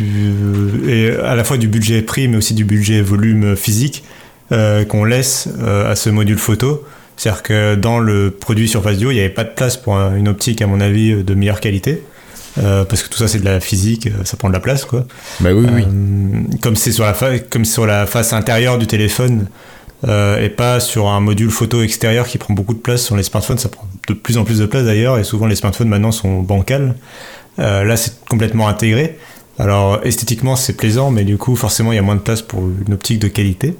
et, 0.87 1.11
à 1.25 1.35
la 1.35 1.45
fois 1.45 1.57
du 1.57 1.67
budget 1.67 2.03
prix, 2.03 2.29
mais 2.29 2.37
aussi 2.37 2.53
du 2.53 2.65
budget 2.65 3.01
volume 3.01 3.57
physique 3.57 4.05
qu'on 4.51 5.05
laisse 5.05 5.49
à 5.87 5.97
ce 5.97 6.11
module 6.11 6.37
photo. 6.37 6.85
C'est-à-dire 7.21 7.43
que 7.43 7.75
dans 7.75 7.99
le 7.99 8.31
produit 8.31 8.67
Surface 8.67 8.97
Duo, 8.97 9.11
il 9.11 9.15
n'y 9.17 9.21
avait 9.21 9.29
pas 9.29 9.45
de 9.45 9.51
place 9.51 9.77
pour 9.77 9.95
un- 9.95 10.17
une 10.17 10.27
optique, 10.27 10.63
à 10.63 10.67
mon 10.67 10.81
avis, 10.81 11.23
de 11.23 11.35
meilleure 11.35 11.61
qualité. 11.61 12.03
Euh, 12.57 12.85
parce 12.87 13.03
que 13.03 13.11
tout 13.11 13.19
ça, 13.19 13.29
c'est 13.29 13.41
de 13.41 13.45
la 13.45 13.61
physique, 13.61 14.07
euh, 14.07 14.25
ça 14.25 14.39
prend 14.39 14.49
de 14.49 14.55
la 14.55 14.61
place, 14.61 14.87
quoi. 14.87 15.05
Bah 15.41 15.51
oui, 15.53 15.67
oui. 15.71 15.83
Euh, 15.83 16.57
comme 16.63 16.77
c'est 16.77 16.93
sur 16.93 17.05
la 17.05 17.15
comme 17.39 17.67
sur 17.67 17.85
la 17.85 18.07
face 18.07 18.33
intérieure 18.33 18.79
du 18.79 18.87
téléphone 18.87 19.49
euh, 20.09 20.43
et 20.43 20.49
pas 20.49 20.81
sur 20.81 21.09
un 21.09 21.21
module 21.21 21.51
photo 21.51 21.83
extérieur 21.83 22.27
qui 22.27 22.39
prend 22.39 22.55
beaucoup 22.55 22.73
de 22.73 22.79
place 22.81 23.03
sur 23.03 23.17
les 23.19 23.23
smartphones, 23.23 23.59
ça 23.59 23.69
prend 23.69 23.87
de 24.09 24.15
plus 24.15 24.39
en 24.39 24.45
plus 24.45 24.59
de 24.59 24.65
place 24.67 24.85
d'ailleurs 24.85 25.19
et 25.19 25.25
souvent 25.25 25.47
les 25.47 25.57
smartphones 25.57 25.89
maintenant 25.91 26.13
sont 26.13 26.41
bancals. 26.41 26.95
Euh, 27.59 27.85
là, 27.85 27.97
c'est 27.99 28.15
complètement 28.31 28.67
intégré. 28.67 29.19
Alors 29.59 30.01
esthétiquement, 30.05 30.57
c'est 30.57 30.73
plaisant, 30.73 31.11
mais 31.11 31.25
du 31.25 31.37
coup, 31.37 31.55
forcément, 31.55 31.93
il 31.93 31.97
y 31.97 31.99
a 31.99 32.03
moins 32.03 32.17
de 32.17 32.21
place 32.23 32.41
pour 32.41 32.61
une 32.87 32.95
optique 32.95 33.19
de 33.19 33.29
qualité. 33.29 33.77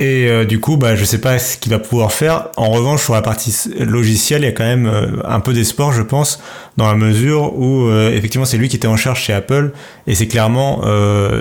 Et 0.00 0.26
euh, 0.28 0.44
du 0.44 0.58
coup, 0.58 0.76
bah, 0.76 0.96
je 0.96 1.04
sais 1.04 1.20
pas 1.20 1.38
ce 1.38 1.56
qu'il 1.56 1.70
va 1.70 1.78
pouvoir 1.78 2.12
faire. 2.12 2.48
En 2.56 2.70
revanche, 2.70 3.04
sur 3.04 3.14
la 3.14 3.22
partie 3.22 3.54
logicielle, 3.78 4.42
il 4.42 4.46
y 4.46 4.48
a 4.48 4.52
quand 4.52 4.64
même 4.64 4.86
euh, 4.86 5.06
un 5.24 5.38
peu 5.38 5.52
d'espoir, 5.52 5.92
je 5.92 6.02
pense, 6.02 6.40
dans 6.76 6.88
la 6.88 6.96
mesure 6.96 7.56
où 7.56 7.86
euh, 7.86 8.10
effectivement 8.10 8.44
c'est 8.44 8.56
lui 8.56 8.68
qui 8.68 8.74
était 8.74 8.88
en 8.88 8.96
charge 8.96 9.20
chez 9.20 9.32
Apple, 9.32 9.70
et 10.08 10.16
c'est 10.16 10.26
clairement 10.26 10.82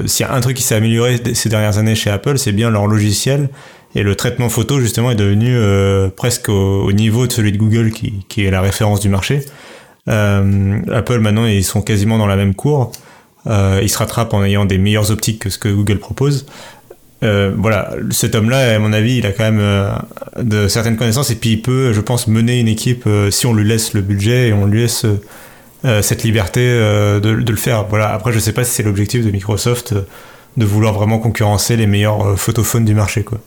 s'il 0.05 0.25
y 0.25 0.29
a 0.29 0.33
un 0.33 0.39
truc 0.41 0.57
qui 0.57 0.63
s'est 0.63 0.75
amélioré 0.75 1.19
ces 1.33 1.49
dernières 1.49 1.77
années 1.79 1.95
chez 1.95 2.11
Apple, 2.11 2.37
c'est 2.37 2.51
bien 2.51 2.69
leur 2.69 2.87
logiciel. 2.87 3.49
Et 3.95 4.01
le 4.01 4.15
traitement 4.15 4.49
photo, 4.49 4.79
justement, 4.79 5.11
est 5.11 5.15
devenu 5.15 5.55
presque 6.15 6.49
au, 6.49 6.83
au 6.83 6.91
niveau 6.91 7.27
de 7.27 7.31
celui 7.31 7.51
de 7.51 7.57
Google, 7.57 7.91
qui, 7.91 8.45
est 8.45 8.51
la 8.51 8.61
référence 8.61 8.99
du 8.99 9.09
marché. 9.09 9.41
Apple, 10.07 11.19
maintenant, 11.19 11.45
ils 11.45 11.63
sont 11.63 11.81
quasiment 11.81 12.17
dans 12.17 12.27
la 12.27 12.35
même 12.35 12.55
cour. 12.55 12.91
Ils 13.45 13.89
se 13.89 13.97
rattrapent 13.97 14.33
en 14.33 14.43
ayant 14.43 14.65
des 14.65 14.79
meilleures 14.79 15.11
optiques 15.11 15.39
que 15.39 15.49
ce 15.49 15.59
que 15.59 15.69
Google 15.69 15.99
propose. 15.99 16.47
Euh, 17.23 17.51
voilà, 17.57 17.91
cet 18.11 18.35
homme-là, 18.35 18.75
à 18.75 18.79
mon 18.79 18.91
avis, 18.91 19.17
il 19.17 19.25
a 19.25 19.31
quand 19.31 19.43
même 19.43 19.59
euh, 19.61 19.91
de 20.41 20.67
certaines 20.67 20.97
connaissances 20.97 21.31
et 21.31 21.35
puis 21.35 21.51
il 21.51 21.61
peut, 21.61 21.93
je 21.93 22.01
pense, 22.01 22.27
mener 22.27 22.59
une 22.59 22.67
équipe 22.67 23.03
euh, 23.07 23.31
si 23.31 23.45
on 23.45 23.53
lui 23.53 23.67
laisse 23.67 23.93
le 23.93 24.01
budget 24.01 24.49
et 24.49 24.53
on 24.53 24.65
lui 24.65 24.81
laisse 24.81 25.05
cette 26.01 26.23
liberté 26.23 26.61
de, 26.61 27.19
de 27.19 27.51
le 27.51 27.57
faire. 27.57 27.87
Voilà. 27.87 28.13
Après, 28.13 28.31
je 28.31 28.39
sais 28.39 28.53
pas 28.53 28.63
si 28.63 28.71
c'est 28.71 28.83
l'objectif 28.83 29.25
de 29.25 29.31
Microsoft 29.31 29.93
de 30.55 30.65
vouloir 30.65 30.93
vraiment 30.93 31.19
concurrencer 31.19 31.75
les 31.75 31.87
meilleurs 31.87 32.39
photophones 32.39 32.85
du 32.85 32.93
marché, 32.93 33.23
quoi. 33.23 33.39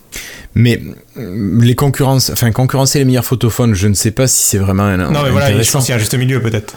Mais 0.55 0.83
les 1.17 1.75
concurrences, 1.75 2.29
enfin 2.29 2.51
concurrencer 2.53 2.99
les 2.99 3.07
meilleurs 3.07 3.25
photophones, 3.25 3.75
je 3.75 3.89
ne 3.89 3.95
sais 3.95 4.11
pas 4.11 4.27
si 4.27 4.43
c'est 4.43 4.59
vraiment 4.59 4.83
un. 4.83 4.99
Non, 4.99 5.23
mais 5.23 5.31
voilà, 5.31 5.62
je 5.62 5.71
pense 5.71 5.85
qu'il 5.85 5.93
y 5.93 5.95
a 5.95 5.97
un 5.97 5.99
juste 5.99 6.15
milieu 6.15 6.43
peut-être. 6.43 6.75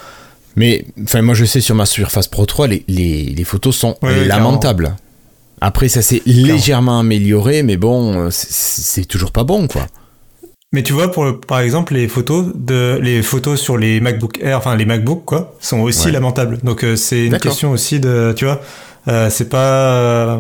Mais 0.55 0.85
enfin, 1.03 1.21
moi 1.21 1.35
je 1.35 1.43
sais 1.43 1.59
sur 1.59 1.75
ma 1.75 1.85
Surface 1.85 2.29
Pro 2.29 2.45
3, 2.45 2.67
les, 2.67 2.85
les, 2.87 3.25
les 3.25 3.43
photos 3.43 3.75
sont 3.75 3.97
lamentables. 4.01 4.95
Après, 5.61 5.89
ça 5.89 6.01
s'est 6.01 6.21
légèrement 6.25 6.99
amélioré, 6.99 7.63
mais 7.63 7.77
bon, 7.77 8.29
c'est 8.31 9.05
toujours 9.05 9.31
pas 9.31 9.43
bon, 9.43 9.67
quoi. 9.67 9.87
Mais 10.71 10.83
tu 10.83 10.93
vois, 10.93 11.11
pour 11.11 11.41
par 11.41 11.61
exemple, 11.61 11.95
les 11.95 12.07
photos 12.07 12.45
de 12.53 12.99
les 13.01 13.23
photos 13.23 13.59
sur 13.59 13.75
les 13.75 13.99
MacBook 13.99 14.37
Air, 14.39 14.59
enfin 14.59 14.75
les 14.75 14.85
MacBook 14.85 15.25
quoi, 15.25 15.55
sont 15.59 15.79
aussi 15.79 16.11
lamentables. 16.11 16.59
Donc 16.63 16.83
euh, 16.83 16.95
c'est 16.95 17.25
une 17.25 17.39
question 17.39 17.71
aussi 17.71 17.99
de, 17.99 18.35
tu 18.37 18.45
vois, 18.45 18.61
euh, 19.07 19.31
c'est 19.31 19.49
pas 19.49 19.95
euh, 19.95 20.39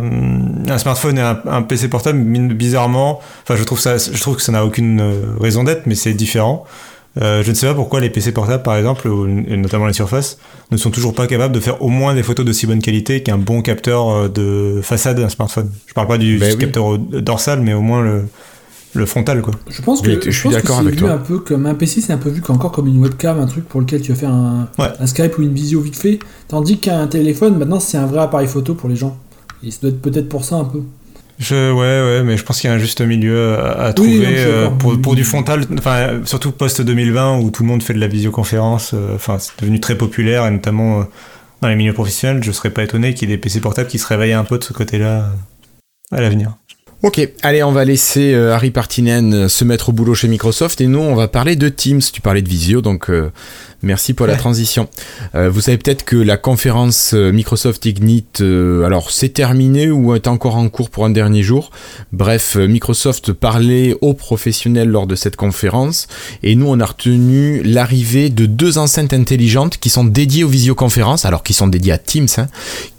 un 0.67 0.77
smartphone 0.77 1.17
et 1.17 1.21
un, 1.21 1.63
PC 1.63 1.87
portable 1.87 2.19
bizarrement. 2.53 3.21
Enfin, 3.41 3.55
je 3.55 3.63
trouve 3.63 3.79
ça, 3.79 3.97
je 3.97 4.21
trouve 4.21 4.35
que 4.35 4.43
ça 4.43 4.51
n'a 4.51 4.63
aucune 4.63 5.01
raison 5.39 5.63
d'être, 5.63 5.87
mais 5.87 5.95
c'est 5.95 6.13
différent. 6.13 6.63
Je 7.15 7.49
ne 7.49 7.55
sais 7.55 7.67
pas 7.67 7.73
pourquoi 7.73 7.99
les 7.99 8.09
PC 8.09 8.31
portables, 8.31 8.63
par 8.63 8.77
exemple, 8.77 9.07
et 9.47 9.57
notamment 9.57 9.87
les 9.87 9.93
Surface, 9.93 10.37
ne 10.71 10.77
sont 10.77 10.91
toujours 10.91 11.13
pas 11.13 11.27
capables 11.27 11.53
de 11.53 11.59
faire 11.59 11.81
au 11.81 11.89
moins 11.89 12.13
des 12.13 12.23
photos 12.23 12.45
d'aussi 12.45 12.67
bonne 12.67 12.81
qualité 12.81 13.23
qu'un 13.23 13.37
bon 13.37 13.61
capteur 13.61 14.29
de 14.29 14.79
façade 14.83 15.19
d'un 15.19 15.29
smartphone. 15.29 15.69
Je 15.87 15.93
parle 15.93 16.07
pas 16.07 16.17
du, 16.17 16.37
ben 16.37 16.57
capteur 16.57 16.97
dorsal, 16.97 17.61
mais 17.61 17.73
au 17.73 17.81
moins 17.81 18.01
le, 18.01 18.25
le 18.93 19.05
frontal 19.05 19.41
quoi. 19.41 19.53
Je 19.69 19.81
pense 19.81 20.01
que 20.01 20.19
je, 20.21 20.31
suis 20.31 20.49
d'accord 20.49 20.79
avec 20.79 20.95
toi. 20.95 21.11
un 21.11 21.17
peu 21.17 21.39
comme 21.39 21.65
un 21.65 21.75
PC, 21.75 22.01
c'est 22.01 22.13
un 22.13 22.17
peu 22.17 22.29
vu 22.29 22.41
encore 22.49 22.71
comme 22.71 22.87
une 22.87 22.99
webcam, 23.01 23.39
un 23.39 23.45
truc 23.45 23.67
pour 23.67 23.81
lequel 23.81 24.01
tu 24.01 24.11
vas 24.11 24.17
faire 24.17 24.33
un, 24.33 24.67
un 24.77 25.07
Skype 25.07 25.37
ou 25.37 25.43
une 25.43 25.53
visio 25.53 25.81
vite 25.81 25.95
fait, 25.95 26.19
tandis 26.47 26.79
qu'un 26.79 27.07
téléphone 27.07 27.57
maintenant 27.57 27.79
c'est 27.79 27.97
un 27.97 28.05
vrai 28.05 28.19
appareil 28.19 28.47
photo 28.47 28.73
pour 28.73 28.89
les 28.89 28.95
gens. 28.95 29.17
Et 29.63 29.71
ça 29.71 29.79
doit 29.81 29.89
être 29.91 30.01
peut-être 30.01 30.29
pour 30.29 30.45
ça 30.45 30.55
un 30.55 30.65
peu. 30.65 30.81
Je, 31.39 31.71
ouais, 31.71 32.17
ouais, 32.17 32.23
mais 32.23 32.35
je 32.35 32.43
pense 32.43 32.59
qu'il 32.59 32.69
y 32.69 32.73
a 32.73 32.75
un 32.75 32.79
juste 32.79 32.99
milieu 32.99 33.57
à, 33.59 33.93
trouver 33.93 34.25
euh, 34.27 34.67
pour, 34.69 34.99
pour, 35.01 35.15
du 35.15 35.23
frontal, 35.23 35.65
enfin, 35.77 36.19
surtout 36.25 36.51
post-2020 36.51 37.41
où 37.41 37.49
tout 37.49 37.63
le 37.63 37.69
monde 37.69 37.81
fait 37.81 37.93
de 37.93 37.99
la 37.99 38.07
visioconférence, 38.07 38.93
euh, 38.93 39.15
enfin, 39.15 39.39
c'est 39.39 39.57
devenu 39.61 39.79
très 39.79 39.97
populaire 39.97 40.45
et 40.45 40.51
notamment 40.51 40.99
euh, 40.99 41.03
dans 41.61 41.69
les 41.69 41.77
milieux 41.77 41.93
professionnels. 41.93 42.43
Je 42.43 42.51
serais 42.51 42.71
pas 42.71 42.83
étonné 42.83 43.13
qu'il 43.13 43.29
y 43.29 43.31
ait 43.31 43.37
des 43.37 43.41
PC 43.41 43.61
portables 43.61 43.87
qui 43.87 43.99
se 43.99 44.07
réveillent 44.07 44.33
un 44.33 44.43
peu 44.43 44.57
de 44.57 44.65
ce 44.65 44.73
côté-là 44.73 45.29
à 46.11 46.19
l'avenir. 46.19 46.58
Ok, 47.01 47.25
allez, 47.43 47.63
on 47.63 47.71
va 47.71 47.85
laisser 47.85 48.33
euh, 48.33 48.53
Harry 48.53 48.71
Partinen 48.71 49.33
euh, 49.33 49.47
se 49.47 49.63
mettre 49.63 49.87
au 49.87 49.91
boulot 49.93 50.15
chez 50.15 50.27
Microsoft 50.27 50.81
et 50.81 50.87
nous, 50.87 50.99
on 50.99 51.15
va 51.15 51.29
parler 51.29 51.55
de 51.55 51.69
Teams. 51.69 52.01
Tu 52.01 52.19
parlais 52.19 52.41
de 52.41 52.49
Visio, 52.49 52.81
donc 52.81 53.09
euh, 53.09 53.31
Merci 53.81 54.13
pour 54.13 54.27
la 54.27 54.35
transition. 54.35 54.89
Euh, 55.35 55.49
vous 55.49 55.61
savez 55.61 55.77
peut-être 55.77 56.03
que 56.03 56.17
la 56.17 56.35
conférence 56.35 57.13
Microsoft 57.13 57.85
Ignite, 57.85 58.41
euh, 58.41 58.83
alors 58.83 59.09
c'est 59.09 59.29
terminé 59.29 59.89
ou 59.89 60.13
est 60.15 60.27
encore 60.27 60.57
en 60.57 60.67
cours 60.67 60.89
pour 60.89 61.05
un 61.05 61.09
dernier 61.09 61.43
jour. 61.43 61.71
Bref, 62.11 62.57
Microsoft 62.57 63.31
parlait 63.31 63.95
aux 64.01 64.13
professionnels 64.13 64.89
lors 64.89 65.07
de 65.07 65.15
cette 65.15 65.37
conférence 65.37 66.07
et 66.43 66.55
nous 66.55 66.67
on 66.67 66.77
a 66.81 66.85
retenu 66.85 67.63
l'arrivée 67.63 68.29
de 68.29 68.45
deux 68.45 68.77
enceintes 68.77 69.13
intelligentes 69.13 69.77
qui 69.77 69.89
sont 69.89 70.03
dédiées 70.03 70.43
aux 70.43 70.49
visioconférences, 70.49 71.23
alors 71.23 71.43
qui 71.43 71.53
sont 71.53 71.67
dédiées 71.67 71.93
à 71.93 71.97
Teams, 71.97 72.27
hein, 72.37 72.47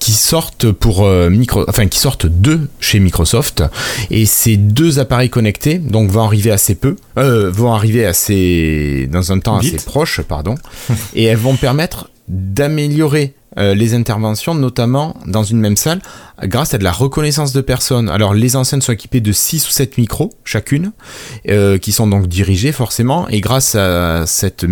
qui 0.01 0.13
sortent 0.13 0.73
pour 0.73 1.09
micro, 1.09 1.65
enfin 1.69 1.87
qui 1.87 1.99
sortent 1.99 2.27
de 2.27 2.61
chez 2.81 2.99
Microsoft. 2.99 3.63
Et 4.11 4.27
ces 4.27 4.57
deux 4.57 4.99
appareils 4.99 5.31
connectés 5.31 5.79
donc 5.79 6.11
vont 6.11 6.23
arriver 6.23 6.51
assez 6.51 6.75
peu, 6.75 6.97
vont 7.17 7.73
arriver 7.73 8.07
assez 8.07 9.09
dans 9.13 9.31
un 9.31 9.39
temps 9.39 9.59
assez 9.59 9.77
proche, 9.77 10.21
pardon. 10.23 10.57
Et 11.15 11.25
elles 11.25 11.37
vont 11.37 11.57
permettre 11.57 12.11
d'améliorer 12.29 13.35
euh, 13.59 13.75
les 13.75 13.95
interventions, 13.95 14.55
notamment 14.55 15.17
dans 15.27 15.43
une 15.43 15.59
même 15.59 15.77
salle, 15.77 16.01
grâce 16.45 16.73
à 16.73 16.79
de 16.79 16.85
la 16.85 16.93
reconnaissance 16.93 17.53
de 17.53 17.61
personnes. 17.61 18.09
Alors 18.09 18.33
les 18.33 18.55
enceintes 18.55 18.85
sont 18.85 18.93
équipées 18.93 19.21
de 19.21 19.33
6 19.33 19.67
ou 19.67 19.71
7 19.71 19.99
micros 19.99 20.31
chacune, 20.45 20.93
euh, 21.49 21.77
qui 21.77 21.91
sont 21.91 22.07
donc 22.07 22.29
dirigés 22.29 22.71
forcément, 22.71 23.29
et 23.29 23.41
grâce 23.41 23.75
à 23.75 24.25
cette 24.27 24.63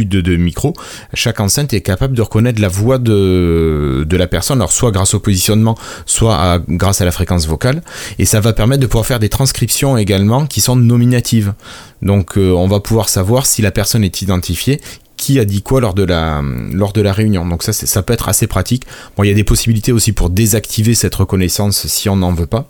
de 0.00 0.36
micros, 0.36 0.74
chaque 1.14 1.40
enceinte 1.40 1.72
est 1.74 1.80
capable 1.80 2.14
de 2.14 2.22
reconnaître 2.22 2.60
la 2.60 2.68
voix 2.68 2.98
de, 2.98 4.04
de 4.08 4.16
la 4.16 4.26
personne, 4.26 4.58
alors 4.58 4.72
soit 4.72 4.90
grâce 4.90 5.14
au 5.14 5.20
positionnement, 5.20 5.76
soit 6.06 6.60
grâce 6.68 7.00
à 7.00 7.04
la 7.04 7.12
fréquence 7.12 7.46
vocale, 7.46 7.82
et 8.18 8.24
ça 8.24 8.40
va 8.40 8.52
permettre 8.52 8.80
de 8.80 8.86
pouvoir 8.86 9.06
faire 9.06 9.18
des 9.18 9.28
transcriptions 9.28 9.96
également 9.96 10.46
qui 10.46 10.60
sont 10.60 10.76
nominatives. 10.76 11.54
Donc 12.00 12.36
euh, 12.36 12.50
on 12.50 12.66
va 12.66 12.80
pouvoir 12.80 13.08
savoir 13.08 13.46
si 13.46 13.62
la 13.62 13.70
personne 13.70 14.02
est 14.02 14.22
identifiée, 14.22 14.80
qui 15.22 15.38
a 15.38 15.44
dit 15.44 15.62
quoi 15.62 15.80
lors 15.80 15.94
de 15.94 16.02
la, 16.02 16.42
lors 16.72 16.92
de 16.92 17.00
la 17.00 17.12
réunion. 17.12 17.46
Donc 17.46 17.62
ça, 17.62 17.72
ça 17.72 18.02
peut 18.02 18.12
être 18.12 18.28
assez 18.28 18.48
pratique. 18.48 18.82
Bon, 19.16 19.22
il 19.22 19.28
y 19.28 19.30
a 19.30 19.34
des 19.34 19.44
possibilités 19.44 19.92
aussi 19.92 20.10
pour 20.10 20.30
désactiver 20.30 20.94
cette 20.94 21.14
reconnaissance 21.14 21.86
si 21.86 22.08
on 22.08 22.16
n'en 22.16 22.32
veut 22.32 22.46
pas. 22.46 22.66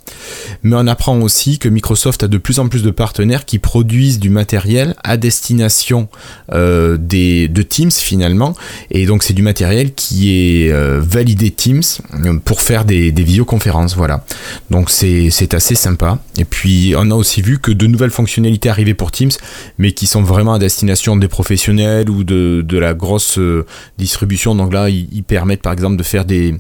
Mais 0.63 0.77
on 0.77 0.87
apprend 0.87 1.19
aussi 1.21 1.59
que 1.59 1.71
Microsoft 1.71 2.25
a 2.25 2.29
de 2.29 2.37
plus 2.37 2.59
en 2.59 2.69
plus 2.69 2.83
de 2.83 2.91
partenaires 2.91 3.47
qui 3.47 3.59
produisent 3.59 4.19
du 4.19 4.29
matériel 4.29 4.95
à 5.03 5.17
destination 5.17 6.09
euh, 6.53 6.99
des, 7.01 7.49
de 7.49 7.63
Teams 7.63 7.91
finalement. 7.91 8.55
Et 8.91 9.07
donc 9.07 9.23
c'est 9.23 9.33
du 9.33 9.43
matériel 9.43 9.95
qui 9.95 10.33
est 10.33 10.71
euh, 10.71 11.01
validé 11.03 11.51
Teams 11.51 11.83
euh, 12.13 12.39
pour 12.45 12.61
faire 12.61 12.85
des, 12.85 13.13
des 13.13 13.23
visioconférences. 13.23 13.97
Voilà. 13.97 14.27
Donc 14.69 14.91
c'est 14.91 15.55
assez 15.55 15.75
sympa. 15.75 16.19
Et 16.37 16.45
puis 16.45 16.93
on 16.99 17.11
a 17.11 17.15
aussi 17.15 17.41
vu 17.41 17.61
que 17.61 17.73
de 17.73 17.87
nouvelles 17.87 18.11
fonctionnalités 18.11 18.69
arrivaient 18.69 18.93
pour 18.93 19.11
Teams, 19.11 19.33
mais 19.79 19.93
qui 19.93 20.07
sont 20.07 20.23
vraiment 20.23 20.53
à 20.53 20.59
destination 20.59 21.17
des 21.17 21.29
professionnels 21.29 22.11
ou 22.11 22.25
de 22.25 22.42
de, 22.63 22.79
la 22.79 22.95
grosse 22.95 23.39
euh, 23.39 23.65
distribution. 23.99 24.55
Donc 24.55 24.73
là, 24.73 24.89
ils, 24.89 25.23
permettent 25.23 25.63
par 25.63 25.73
exemple 25.73 25.97
de 25.97 26.03
faire 26.03 26.25
des, 26.25 26.55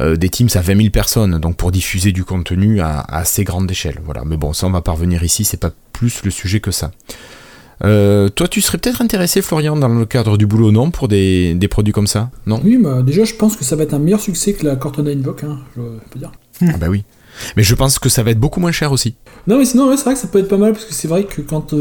euh, 0.00 0.16
des 0.16 0.28
teams 0.28 0.48
à 0.54 0.60
20 0.60 0.76
000 0.76 0.90
personnes, 0.90 1.38
donc 1.38 1.56
pour 1.56 1.70
diffuser 1.72 2.12
du 2.12 2.24
contenu 2.24 2.80
à, 2.80 3.00
assez 3.00 3.44
grande 3.44 3.70
échelle. 3.70 4.00
Voilà. 4.04 4.22
Mais 4.24 4.36
bon, 4.36 4.52
ça, 4.52 4.66
on 4.66 4.70
va 4.70 4.82
parvenir 4.82 5.22
ici, 5.22 5.44
c'est 5.44 5.60
pas 5.60 5.70
plus 5.92 6.22
le 6.24 6.30
sujet 6.30 6.60
que 6.60 6.70
ça. 6.70 6.90
Euh, 7.84 8.28
toi, 8.28 8.48
tu 8.48 8.60
serais 8.60 8.78
peut-être 8.78 9.02
intéressé, 9.02 9.42
Florian, 9.42 9.76
dans 9.76 9.88
le 9.88 10.06
cadre 10.06 10.36
du 10.38 10.46
boulot, 10.46 10.72
non 10.72 10.90
Pour 10.90 11.08
des, 11.08 11.58
produits 11.70 11.92
comme 11.92 12.06
ça, 12.06 12.30
non? 12.46 12.60
Oui, 12.64 12.78
bah, 12.78 13.02
déjà, 13.02 13.24
je 13.24 13.34
pense 13.34 13.56
que 13.56 13.64
ça 13.64 13.76
va 13.76 13.82
être 13.82 13.94
un 13.94 13.98
meilleur 13.98 14.20
succès 14.20 14.54
que 14.54 14.64
la 14.64 14.76
Cortana 14.76 15.10
Invoke, 15.10 15.44
hein, 15.44 15.58
je 15.76 15.82
peux 16.10 16.18
dire. 16.18 16.32
Ah 16.62 16.76
bah 16.78 16.86
oui. 16.88 17.04
Mais 17.56 17.62
je 17.62 17.74
pense 17.74 17.98
que 17.98 18.08
ça 18.08 18.22
va 18.22 18.30
être 18.30 18.40
beaucoup 18.40 18.60
moins 18.60 18.72
cher 18.72 18.92
aussi. 18.92 19.14
Non, 19.46 19.58
mais 19.58 19.66
sinon, 19.66 19.94
c'est 19.94 20.04
vrai 20.04 20.14
que 20.14 20.20
ça 20.20 20.28
peut 20.28 20.38
être 20.38 20.48
pas 20.48 20.56
mal, 20.56 20.72
parce 20.72 20.86
que 20.86 20.94
c'est 20.94 21.08
vrai 21.08 21.24
que 21.24 21.42
quand 21.42 21.74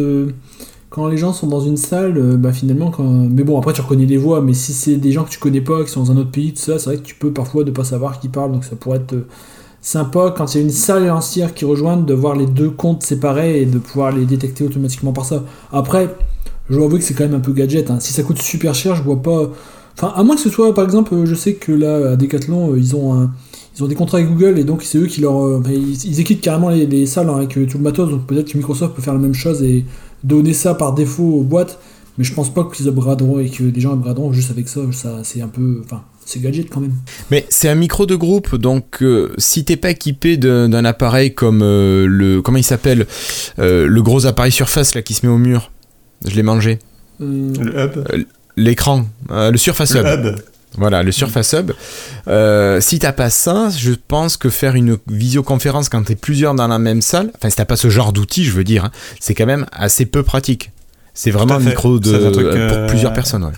quand 0.96 1.10
les 1.10 1.18
gens 1.18 1.34
sont 1.34 1.48
dans 1.48 1.60
une 1.60 1.76
salle, 1.76 2.18
euh, 2.18 2.38
bah 2.38 2.54
finalement, 2.54 2.90
quand... 2.90 3.04
mais 3.04 3.44
bon, 3.44 3.60
après 3.60 3.74
tu 3.74 3.82
reconnais 3.82 4.06
les 4.06 4.16
voix, 4.16 4.40
mais 4.40 4.54
si 4.54 4.72
c'est 4.72 4.96
des 4.96 5.12
gens 5.12 5.26
que 5.26 5.30
tu 5.30 5.40
connais 5.40 5.60
pas, 5.60 5.84
qui 5.84 5.90
sont 5.90 6.04
dans 6.04 6.12
un 6.14 6.18
autre 6.18 6.32
pays, 6.32 6.54
tout 6.54 6.62
ça, 6.62 6.80
c'est 6.80 6.86
vrai 6.86 6.98
que 6.98 7.04
tu 7.04 7.16
peux 7.16 7.34
parfois 7.34 7.66
ne 7.66 7.72
pas 7.72 7.84
savoir 7.84 8.18
qui 8.22 8.30
parle, 8.30 8.54
donc 8.54 8.64
ça 8.64 8.78
pourrait 8.78 9.00
être 9.00 9.12
euh, 9.12 9.28
sympa 9.82 10.34
quand 10.36 10.56
il 10.56 10.58
y 10.58 10.62
a 10.62 10.64
une 10.64 10.72
salle 10.72 11.12
entière 11.12 11.54
qui 11.54 11.66
rejoignent 11.66 12.06
de 12.06 12.14
voir 12.14 12.38
les 12.38 12.46
deux 12.46 12.70
comptes 12.70 13.04
séparés 13.04 13.62
et 13.62 13.66
de 13.66 13.78
pouvoir 13.78 14.14
les 14.14 14.26
détecter 14.26 14.64
automatiquement 14.64 15.12
par 15.12 15.26
ça. 15.26 15.44
Après, 15.74 16.16
je 16.70 16.76
dois 16.78 16.86
avouer 16.86 17.00
que 17.00 17.04
c'est 17.04 17.14
quand 17.14 17.26
même 17.26 17.36
un 17.36 17.42
peu 17.42 17.52
gadget. 17.52 17.92
Hein. 17.92 18.00
Si 18.00 18.14
ça 18.14 18.24
coûte 18.24 18.42
super 18.42 18.74
cher, 18.74 18.96
je 18.96 19.04
vois 19.04 19.22
pas. 19.22 19.52
Enfin, 19.98 20.14
à 20.16 20.24
moins 20.24 20.36
que 20.36 20.42
ce 20.42 20.50
soit, 20.50 20.74
par 20.74 20.86
exemple, 20.86 21.14
euh, 21.14 21.26
je 21.26 21.36
sais 21.36 21.56
que 21.56 21.74
là, 21.74 22.12
à 22.12 22.16
Decathlon, 22.16 22.74
ils 22.78 22.96
ont 22.96 23.30
ils 23.78 23.84
ont 23.84 23.88
des 23.88 23.96
contrats 23.96 24.20
avec 24.20 24.30
Google 24.30 24.58
et 24.58 24.64
donc 24.64 24.84
c'est 24.84 24.98
eux 24.98 25.08
qui 25.08 25.20
leur. 25.20 25.62
ils, 25.70 26.20
équipent 26.22 26.40
carrément 26.40 26.70
les, 26.70 26.86
les 26.86 27.06
salles 27.06 27.30
avec 27.30 27.50
tout 27.50 27.78
le 27.78 27.84
matos, 27.84 28.10
donc 28.10 28.26
peut-être 28.26 28.50
que 28.50 28.58
Microsoft 28.58 28.96
peut 28.96 29.02
faire 29.02 29.14
la 29.14 29.20
même 29.20 29.34
chose 29.34 29.62
et 29.62 29.84
donner 30.24 30.54
ça 30.54 30.74
par 30.74 30.94
défaut 30.94 31.24
aux 31.24 31.44
boîtes, 31.44 31.80
mais 32.18 32.24
je 32.24 32.34
pense 32.34 32.54
pas 32.54 32.64
qu'ils 32.72 32.88
upgraderont 32.88 33.40
et 33.40 33.50
que 33.50 33.64
des 33.64 33.82
gens 33.82 33.94
upgraderont 33.94 34.32
juste 34.32 34.52
avec 34.52 34.68
ça. 34.68 34.82
Ça, 34.92 35.20
c'est 35.24 35.42
un 35.42 35.48
peu. 35.48 35.82
Enfin, 35.84 36.04
c'est 36.26 36.42
gadget 36.42 36.70
quand 36.70 36.82
même. 36.82 36.94
Mais 37.30 37.46
c'est 37.50 37.70
un 37.70 37.76
micro 37.76 38.06
de 38.06 38.16
groupe, 38.16 38.56
donc 38.56 39.02
euh, 39.02 39.34
si 39.38 39.64
t'es 39.64 39.78
pas 39.78 39.92
équipé 39.92 40.38
d'un 40.38 40.86
appareil 40.86 41.34
comme 41.34 41.62
euh, 41.62 42.06
le. 42.08 42.42
Comment 42.42 42.58
il 42.58 42.64
s'appelle 42.64 43.06
euh, 43.60 43.88
Le 43.88 44.02
gros 44.02 44.26
appareil 44.26 44.52
surface 44.52 44.96
là 44.96 45.02
qui 45.02 45.14
se 45.14 45.26
met 45.26 45.32
au 45.32 45.38
mur. 45.38 45.72
Je 46.26 46.36
l'ai 46.36 46.44
mangé. 46.44 46.80
Le 47.20 47.86
hub 47.86 48.26
L'écran. 48.58 49.06
le 49.30 49.58
Surface 49.58 49.94
le 49.94 50.02
hub. 50.02 50.36
Voilà, 50.78 51.04
le 51.04 51.12
Surface 51.12 51.54
Hub. 51.54 51.72
Euh, 52.28 52.82
si 52.82 53.00
t'as 53.00 53.14
pas 53.14 53.30
ça, 53.30 53.70
je 53.70 53.92
pense 54.08 54.38
que 54.38 54.50
faire 54.50 54.76
une 54.76 54.98
visioconférence 55.08 55.90
quand 55.90 56.04
t'es 56.04 56.16
plusieurs 56.16 56.54
dans 56.54 56.68
la 56.68 56.80
même 56.80 57.02
salle, 57.02 57.32
enfin 57.36 57.50
si 57.50 57.56
t'as 57.56 57.66
pas 57.66 57.78
ce 57.78 57.90
genre 57.90 58.14
d'outil, 58.14 58.44
je 58.44 58.52
veux 58.52 58.64
dire, 58.64 58.86
hein, 58.86 58.92
c'est 59.20 59.34
quand 59.34 59.46
même 59.46 59.66
assez 59.72 60.06
peu 60.06 60.24
pratique. 60.24 60.72
C'est 61.14 61.32
vraiment 61.32 61.56
un 61.56 61.60
micro 61.60 62.00
de, 62.00 62.30
pour 62.30 62.42
euh, 62.42 62.88
plusieurs 62.88 63.14
personnes. 63.14 63.50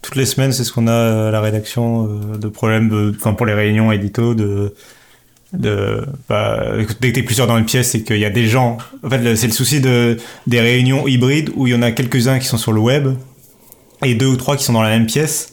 Toutes 0.00 0.16
les 0.16 0.24
semaines, 0.24 0.52
c'est 0.52 0.64
ce 0.64 0.72
qu'on 0.72 0.88
a 0.88 1.28
à 1.28 1.30
la 1.30 1.40
rédaction 1.42 2.06
euh, 2.06 2.38
de 2.38 2.48
problèmes, 2.48 3.12
enfin 3.16 3.34
pour 3.34 3.44
les 3.44 3.52
réunions 3.52 3.92
édito, 3.92 4.34
de, 4.34 4.74
de 5.52 6.06
bah, 6.28 6.72
dès 7.00 7.10
que 7.10 7.16
t'es 7.16 7.22
plusieurs 7.22 7.46
dans 7.46 7.58
une 7.58 7.66
pièce, 7.66 7.90
c'est 7.90 8.02
qu'il 8.02 8.18
y 8.18 8.24
a 8.24 8.30
des 8.30 8.46
gens. 8.46 8.78
En 9.04 9.10
fait, 9.10 9.36
c'est 9.36 9.46
le 9.46 9.52
souci 9.52 9.80
de 9.80 10.16
des 10.46 10.60
réunions 10.60 11.06
hybrides 11.06 11.50
où 11.54 11.66
il 11.66 11.74
y 11.74 11.76
en 11.76 11.82
a 11.82 11.90
quelques-uns 11.90 12.38
qui 12.38 12.46
sont 12.46 12.58
sur 12.58 12.72
le 12.72 12.80
web 12.80 13.08
et 14.02 14.14
deux 14.14 14.26
ou 14.26 14.36
trois 14.36 14.56
qui 14.56 14.64
sont 14.64 14.72
dans 14.72 14.82
la 14.82 14.88
même 14.88 15.06
pièce 15.06 15.52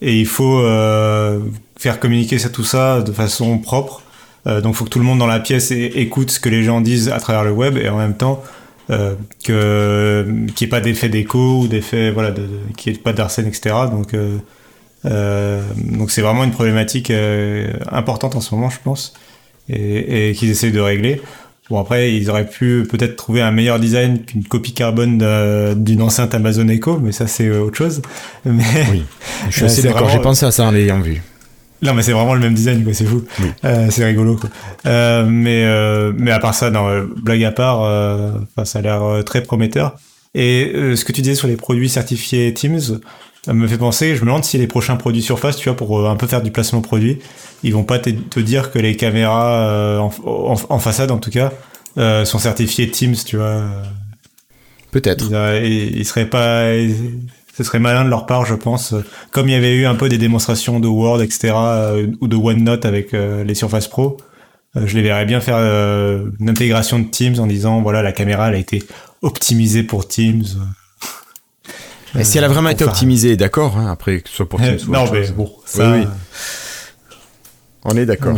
et 0.00 0.18
il 0.18 0.26
faut 0.26 0.60
euh, 0.60 1.40
faire 1.76 2.00
communiquer 2.00 2.38
ça, 2.38 2.48
tout 2.48 2.64
ça 2.64 3.02
de 3.02 3.12
façon 3.12 3.58
propre. 3.58 4.02
Euh, 4.46 4.60
donc 4.60 4.74
il 4.74 4.76
faut 4.76 4.84
que 4.84 4.90
tout 4.90 4.98
le 4.98 5.04
monde 5.04 5.18
dans 5.18 5.26
la 5.26 5.40
pièce 5.40 5.70
écoute 5.72 6.30
ce 6.30 6.40
que 6.40 6.48
les 6.48 6.62
gens 6.62 6.80
disent 6.80 7.08
à 7.08 7.18
travers 7.18 7.44
le 7.44 7.50
web 7.50 7.76
et 7.76 7.88
en 7.88 7.98
même 7.98 8.16
temps 8.16 8.42
euh, 8.90 9.14
qu'il 9.40 9.54
n'y 9.54 10.62
ait 10.62 10.70
pas 10.70 10.80
d'effet 10.80 11.08
d'écho 11.08 11.62
ou 11.62 11.68
d'effet 11.68 12.10
voilà 12.10 12.32
qu'il 12.76 12.92
n'y 12.92 12.98
ait 12.98 13.02
pas 13.02 13.12
d'arsène 13.12 13.46
etc. 13.46 13.74
Donc 13.90 14.14
donc 15.04 16.10
c'est 16.10 16.22
vraiment 16.22 16.44
une 16.44 16.52
problématique 16.52 17.12
importante 17.90 18.36
en 18.36 18.40
ce 18.40 18.54
moment, 18.54 18.70
je 18.70 18.78
pense, 18.82 19.14
et, 19.68 20.30
et 20.30 20.34
qu'ils 20.34 20.50
essayent 20.50 20.72
de 20.72 20.80
régler. 20.80 21.20
Bon 21.70 21.78
après, 21.80 22.14
ils 22.14 22.30
auraient 22.30 22.46
pu 22.46 22.86
peut-être 22.88 23.16
trouver 23.16 23.42
un 23.42 23.50
meilleur 23.50 23.78
design 23.78 24.24
qu'une 24.24 24.44
copie 24.44 24.72
carbone 24.72 25.18
d'une 25.76 26.00
enceinte 26.02 26.34
Amazon 26.34 26.68
Echo, 26.68 26.98
mais 26.98 27.12
ça 27.12 27.26
c'est 27.26 27.50
autre 27.50 27.76
chose. 27.76 28.00
Mais 28.44 28.64
oui, 28.90 29.04
je 29.50 29.56
suis 29.56 29.64
assez 29.64 29.82
d'accord. 29.82 30.08
J'ai 30.08 30.20
pensé 30.20 30.46
à 30.46 30.50
ça 30.50 30.64
en 30.64 30.70
l'ayant 30.70 31.00
vu. 31.00 31.22
Non, 31.80 31.94
mais 31.94 32.02
c'est 32.02 32.12
vraiment 32.12 32.34
le 32.34 32.40
même 32.40 32.54
design, 32.54 32.82
quoi. 32.82 32.92
C'est 32.92 33.04
fou. 33.04 33.24
Euh, 33.64 33.86
c'est 33.90 34.04
rigolo, 34.04 34.36
quoi. 34.36 34.50
Euh, 34.86 35.24
mais 35.28 35.64
euh, 35.64 36.12
mais 36.16 36.32
à 36.32 36.40
part 36.40 36.54
ça, 36.54 36.70
non, 36.70 36.88
euh, 36.88 37.04
blague 37.22 37.44
à 37.44 37.52
part, 37.52 37.82
euh, 37.84 38.32
ça 38.64 38.80
a 38.80 38.82
l'air 38.82 39.24
très 39.24 39.42
prometteur. 39.42 39.96
Et 40.34 40.72
ce 40.74 41.04
que 41.04 41.12
tu 41.12 41.22
disais 41.22 41.34
sur 41.34 41.48
les 41.48 41.56
produits 41.56 41.88
certifiés 41.88 42.52
Teams 42.52 43.00
ça 43.44 43.54
me 43.54 43.66
fait 43.66 43.78
penser. 43.78 44.14
Je 44.14 44.20
me 44.20 44.26
demande 44.26 44.44
si 44.44 44.58
les 44.58 44.66
prochains 44.66 44.96
produits 44.96 45.22
Surface, 45.22 45.56
tu 45.56 45.68
vois, 45.68 45.76
pour 45.76 46.06
un 46.08 46.16
peu 46.16 46.26
faire 46.26 46.42
du 46.42 46.50
placement 46.50 46.82
produit, 46.82 47.18
ils 47.62 47.72
vont 47.72 47.84
pas 47.84 47.98
te, 47.98 48.40
dire 48.40 48.70
que 48.70 48.78
les 48.78 48.96
caméras 48.96 50.00
en, 50.00 50.56
en, 50.68 50.78
façade, 50.78 51.10
en 51.10 51.18
tout 51.18 51.30
cas, 51.30 51.52
sont 51.96 52.38
certifiées 52.38 52.90
Teams, 52.90 53.16
tu 53.26 53.36
vois. 53.36 53.62
Peut-être. 54.90 55.30
Ils, 55.62 55.98
ils, 55.98 56.04
seraient 56.04 56.30
pas 56.30 56.72
ce 57.58 57.64
serait 57.64 57.80
malin 57.80 58.04
de 58.04 58.08
leur 58.08 58.24
part, 58.24 58.46
je 58.46 58.54
pense. 58.54 58.94
Comme 59.32 59.48
il 59.48 59.52
y 59.52 59.56
avait 59.56 59.74
eu 59.74 59.84
un 59.84 59.96
peu 59.96 60.08
des 60.08 60.16
démonstrations 60.16 60.78
de 60.78 60.86
Word, 60.86 61.20
etc., 61.22 61.54
euh, 61.56 62.06
ou 62.20 62.28
de 62.28 62.36
OneNote 62.36 62.86
avec 62.86 63.14
euh, 63.14 63.42
les 63.42 63.54
Surface 63.56 63.88
Pro, 63.88 64.16
euh, 64.76 64.86
je 64.86 64.94
les 64.94 65.02
verrais 65.02 65.24
bien 65.24 65.40
faire 65.40 65.56
une 65.56 66.48
intégration 66.48 67.00
de 67.00 67.08
Teams 67.08 67.40
en 67.40 67.48
disant, 67.48 67.82
voilà, 67.82 68.00
la 68.00 68.12
caméra, 68.12 68.48
elle 68.48 68.54
a 68.54 68.58
été 68.58 68.84
optimisée 69.22 69.82
pour 69.82 70.06
Teams. 70.06 70.44
Et 72.16 72.22
si 72.22 72.38
elle 72.38 72.44
a 72.44 72.48
vraiment 72.48 72.70
été 72.70 72.84
optimisée, 72.84 73.36
d'accord, 73.36 73.76
hein, 73.76 73.90
après, 73.90 74.20
que 74.20 74.28
ce 74.28 74.36
soit 74.36 74.48
pour 74.48 74.60
Teams 74.62 74.78
ou 74.86 74.92
Non, 74.92 75.10
mais 75.12 75.28
bon, 75.32 75.50
ça... 75.66 75.90
oui, 75.90 76.06
On 77.84 77.96
est 77.96 78.06
d'accord. 78.06 78.36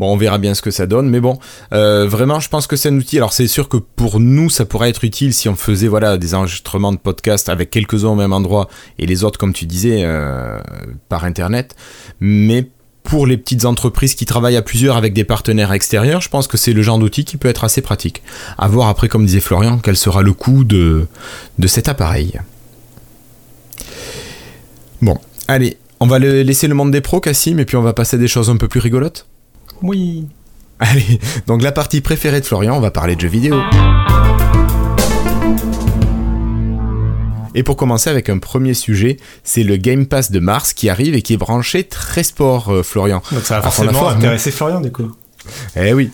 Bon, 0.00 0.14
on 0.14 0.16
verra 0.16 0.38
bien 0.38 0.54
ce 0.54 0.62
que 0.62 0.70
ça 0.70 0.86
donne, 0.86 1.10
mais 1.10 1.20
bon, 1.20 1.38
euh, 1.74 2.06
vraiment, 2.08 2.40
je 2.40 2.48
pense 2.48 2.66
que 2.66 2.74
c'est 2.74 2.88
un 2.88 2.96
outil. 2.96 3.18
Alors, 3.18 3.34
c'est 3.34 3.46
sûr 3.46 3.68
que 3.68 3.76
pour 3.76 4.18
nous, 4.18 4.48
ça 4.48 4.64
pourrait 4.64 4.88
être 4.88 5.04
utile 5.04 5.34
si 5.34 5.46
on 5.46 5.56
faisait 5.56 5.88
voilà 5.88 6.16
des 6.16 6.34
enregistrements 6.34 6.90
de 6.92 6.96
podcast 6.96 7.50
avec 7.50 7.68
quelques-uns 7.68 8.08
au 8.08 8.14
même 8.14 8.32
endroit 8.32 8.70
et 8.98 9.04
les 9.04 9.24
autres, 9.24 9.38
comme 9.38 9.52
tu 9.52 9.66
disais, 9.66 10.04
euh, 10.04 10.58
par 11.10 11.24
internet. 11.24 11.76
Mais 12.18 12.66
pour 13.02 13.26
les 13.26 13.36
petites 13.36 13.66
entreprises 13.66 14.14
qui 14.14 14.24
travaillent 14.24 14.56
à 14.56 14.62
plusieurs 14.62 14.96
avec 14.96 15.12
des 15.12 15.24
partenaires 15.24 15.72
extérieurs, 15.72 16.22
je 16.22 16.30
pense 16.30 16.46
que 16.46 16.56
c'est 16.56 16.72
le 16.72 16.80
genre 16.80 16.98
d'outil 16.98 17.26
qui 17.26 17.36
peut 17.36 17.48
être 17.48 17.64
assez 17.64 17.82
pratique. 17.82 18.22
À 18.56 18.68
voir 18.68 18.88
après, 18.88 19.08
comme 19.08 19.26
disait 19.26 19.40
Florian, 19.40 19.78
quel 19.82 19.98
sera 19.98 20.22
le 20.22 20.32
coût 20.32 20.64
de, 20.64 21.08
de 21.58 21.66
cet 21.66 21.88
appareil. 21.88 22.40
Bon, 25.02 25.18
allez, 25.46 25.76
on 26.00 26.06
va 26.06 26.18
laisser 26.18 26.66
le 26.66 26.74
monde 26.74 26.90
des 26.90 27.02
pros, 27.02 27.20
Cassim, 27.20 27.58
et 27.58 27.66
puis 27.66 27.76
on 27.76 27.82
va 27.82 27.92
passer 27.92 28.16
à 28.16 28.18
des 28.18 28.28
choses 28.28 28.48
un 28.48 28.56
peu 28.56 28.68
plus 28.68 28.80
rigolotes. 28.80 29.26
Oui. 29.82 30.26
Allez, 30.78 31.20
donc 31.46 31.60
la 31.60 31.72
partie 31.72 32.00
préférée 32.00 32.40
de 32.40 32.46
Florian, 32.46 32.74
on 32.74 32.80
va 32.80 32.90
parler 32.90 33.16
de 33.16 33.20
jeux 33.20 33.28
vidéo. 33.28 33.60
Et 37.54 37.62
pour 37.62 37.76
commencer 37.76 38.08
avec 38.08 38.30
un 38.30 38.38
premier 38.38 38.72
sujet, 38.72 39.18
c'est 39.44 39.62
le 39.62 39.76
Game 39.76 40.06
Pass 40.06 40.30
de 40.30 40.38
Mars 40.38 40.72
qui 40.72 40.88
arrive 40.88 41.14
et 41.14 41.20
qui 41.20 41.34
est 41.34 41.36
branché 41.36 41.84
très 41.84 42.22
sport, 42.22 42.72
euh, 42.72 42.82
Florian. 42.82 43.22
Donc 43.32 43.42
ça 43.42 43.56
va 43.56 43.70
forcément 43.70 44.08
intéresser 44.08 44.50
Florian 44.52 44.80
du 44.80 44.92
coup. 44.92 45.12
Eh 45.76 45.92
oui. 45.92 46.10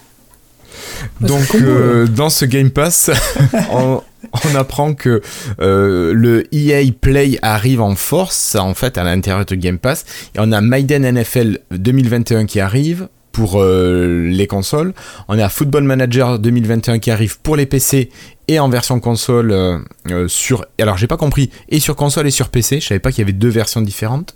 Donc 1.20 1.55
euh, 1.55 2.09
dans 2.09 2.31
ce 2.31 2.44
Game 2.44 2.70
Pass, 2.70 3.11
on, 3.70 4.03
apprend 4.56 4.94
que 4.94 5.20
euh, 5.60 6.12
le 6.12 6.44
EA 6.54 6.90
Play 6.98 7.38
arrive 7.42 7.80
en 7.80 7.94
force, 7.94 8.54
en 8.54 8.74
fait, 8.74 8.98
à 8.98 9.04
l'intérieur 9.04 9.44
de 9.44 9.54
Game 9.54 9.78
Pass. 9.78 10.04
Et 10.34 10.38
on 10.38 10.52
a 10.52 10.60
Maiden 10.60 11.10
NFL 11.10 11.58
2021 11.70 12.46
qui 12.46 12.60
arrive, 12.60 13.08
pour 13.36 13.60
euh, 13.60 14.28
les 14.30 14.46
consoles. 14.46 14.94
On 15.28 15.38
a 15.38 15.50
Football 15.50 15.84
Manager 15.84 16.38
2021 16.38 16.98
qui 17.00 17.10
arrive 17.10 17.38
pour 17.40 17.54
les 17.54 17.66
PC 17.66 18.08
et 18.48 18.58
en 18.58 18.70
version 18.70 18.98
console 18.98 19.52
euh, 19.52 19.78
euh, 20.10 20.26
sur. 20.26 20.64
Alors 20.80 20.96
j'ai 20.96 21.06
pas 21.06 21.18
compris 21.18 21.50
et 21.68 21.78
sur 21.78 21.96
console 21.96 22.26
et 22.26 22.30
sur 22.30 22.48
PC. 22.48 22.80
Je 22.80 22.86
savais 22.86 22.98
pas 22.98 23.10
qu'il 23.10 23.18
y 23.18 23.24
avait 23.24 23.34
deux 23.34 23.50
versions 23.50 23.82
différentes. 23.82 24.34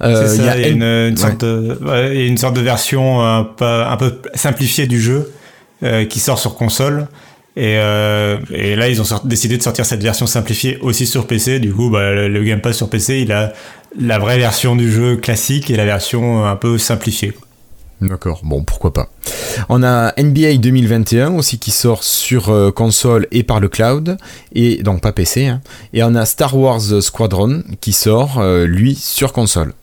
il 0.00 0.10
y 0.10 0.48
a 0.48 0.68
une, 0.68 1.16
sorte 1.16 1.40
de, 1.40 2.14
une 2.14 2.38
sorte 2.38 2.54
de 2.54 2.60
version 2.60 3.20
un 3.20 3.42
peu, 3.42 3.64
un 3.64 3.96
peu 3.96 4.22
simplifiée 4.34 4.86
du 4.86 5.00
jeu 5.00 5.32
qui 6.08 6.20
sort 6.20 6.38
sur 6.38 6.54
console. 6.54 7.08
Et, 7.62 7.74
et, 8.52 8.74
là, 8.74 8.88
ils 8.88 9.02
ont 9.02 9.20
décidé 9.24 9.58
de 9.58 9.62
sortir 9.62 9.84
cette 9.84 10.02
version 10.02 10.26
simplifiée 10.26 10.78
aussi 10.80 11.06
sur 11.06 11.26
PC. 11.26 11.60
Du 11.60 11.74
coup, 11.74 11.90
bah, 11.90 12.12
le, 12.12 12.28
le 12.28 12.42
Game 12.42 12.60
Pass 12.60 12.76
sur 12.76 12.88
PC, 12.88 13.20
il 13.20 13.32
a 13.32 13.52
la 13.98 14.18
vraie 14.18 14.38
version 14.38 14.76
du 14.76 14.90
jeu 14.90 15.16
classique 15.16 15.70
et 15.70 15.76
la 15.76 15.84
version 15.84 16.46
un 16.46 16.56
peu 16.56 16.78
simplifiée. 16.78 17.34
D'accord, 18.00 18.40
bon, 18.44 18.64
pourquoi 18.64 18.94
pas. 18.94 19.10
On 19.68 19.82
a 19.82 20.14
NBA 20.16 20.56
2021 20.56 21.34
aussi 21.34 21.58
qui 21.58 21.70
sort 21.70 22.02
sur 22.02 22.48
euh, 22.48 22.70
console 22.70 23.26
et 23.30 23.42
par 23.42 23.60
le 23.60 23.68
cloud, 23.68 24.16
et 24.54 24.82
donc 24.82 25.02
pas 25.02 25.12
PC. 25.12 25.46
Hein. 25.46 25.60
Et 25.92 26.02
on 26.02 26.14
a 26.14 26.24
Star 26.24 26.56
Wars 26.56 27.02
Squadron 27.02 27.62
qui 27.82 27.92
sort, 27.92 28.38
euh, 28.38 28.64
lui, 28.64 28.94
sur 28.94 29.34
console. 29.34 29.74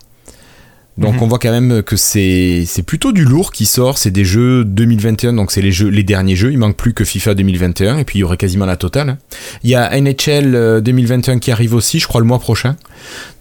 Donc 0.98 1.16
mhm. 1.16 1.24
on 1.24 1.28
voit 1.28 1.40
quand 1.40 1.52
même 1.52 1.84
que 1.84 1.96
c'est 1.96 2.66
plutôt 2.86 3.12
du 3.12 3.24
lourd 3.24 3.52
qui 3.52 3.66
sort, 3.66 3.98
c'est 3.98 4.12
des 4.12 4.26
jeux 4.26 4.66
2021, 4.66 5.34
donc 5.34 5.52
c'est 5.52 5.62
les 5.62 5.72
jeux 5.72 5.90
les 5.90 6.04
derniers 6.04 6.36
jeux, 6.36 6.52
il 6.52 6.58
manque 6.58 6.76
plus 6.76 6.94
que 6.94 7.04
FIFA 7.04 7.36
2021 7.36 8.00
et 8.00 8.04
puis 8.04 8.20
il 8.20 8.22
y 8.22 8.24
aurait 8.24 8.38
quasiment 8.38 8.66
la 8.66 8.78
totale. 8.78 9.18
Il 9.64 9.70
y 9.70 9.76
a 9.76 9.90
NHL 10.00 10.82
2021 10.82 11.36
euh, 11.36 11.40
qui 11.40 11.52
arrive 11.52 11.76
aussi, 11.76 12.00
je 12.00 12.08
crois 12.08 12.22
le 12.22 12.28
mois 12.28 12.40
prochain. 12.40 12.76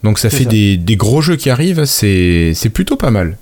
Donc 0.03 0.19
ça 0.19 0.29
fait 0.29 0.45
Des, 0.45 0.77
des, 0.77 0.95
gros 0.95 1.21
jeux 1.21 1.35
qui 1.35 1.49
arrivent, 1.49 1.85
c'est 1.85 2.71
plutôt 2.73 2.95
pas 2.95 3.11
mal 3.11 3.37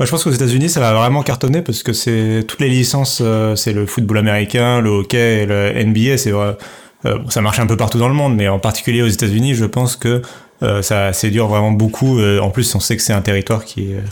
je 0.00 0.10
pense 0.10 0.24
qu'aux 0.24 0.32
États-Unis, 0.32 0.68
ça 0.68 0.80
va 0.80 0.92
vraiment 0.92 1.22
cartonner 1.22 1.62
parce 1.62 1.84
que 1.84 1.92
c'est 1.92 2.44
toutes 2.48 2.60
les 2.60 2.68
licences, 2.68 3.20
euh, 3.24 3.54
c'est 3.54 3.72
le 3.72 3.86
football 3.86 4.18
américain, 4.18 4.80
le 4.80 4.90
hockey 4.90 5.42
et 5.42 5.46
le 5.46 5.72
NBA. 5.84 6.18
C'est 6.18 6.32
vrai, 6.32 6.56
euh, 7.04 7.18
ça 7.28 7.40
marche 7.40 7.60
un 7.60 7.66
peu 7.66 7.76
partout 7.76 7.98
dans 7.98 8.08
le 8.08 8.14
monde, 8.14 8.34
mais 8.34 8.48
en 8.48 8.58
particulier 8.58 9.02
aux 9.02 9.08
États-Unis, 9.08 9.54
je 9.54 9.64
pense 9.64 9.96
que 9.96 10.22
euh, 10.64 10.82
ça 10.82 11.12
séduit 11.12 11.40
vraiment 11.40 11.72
beaucoup. 11.72 12.20
en 12.20 12.50
plus, 12.50 12.74
on 12.74 12.80
sait 12.80 12.96
que 12.96 13.02
c'est 13.02 13.12
un 13.12 13.22
territoire 13.22 13.64
qui 13.64 13.92
est 13.92 14.02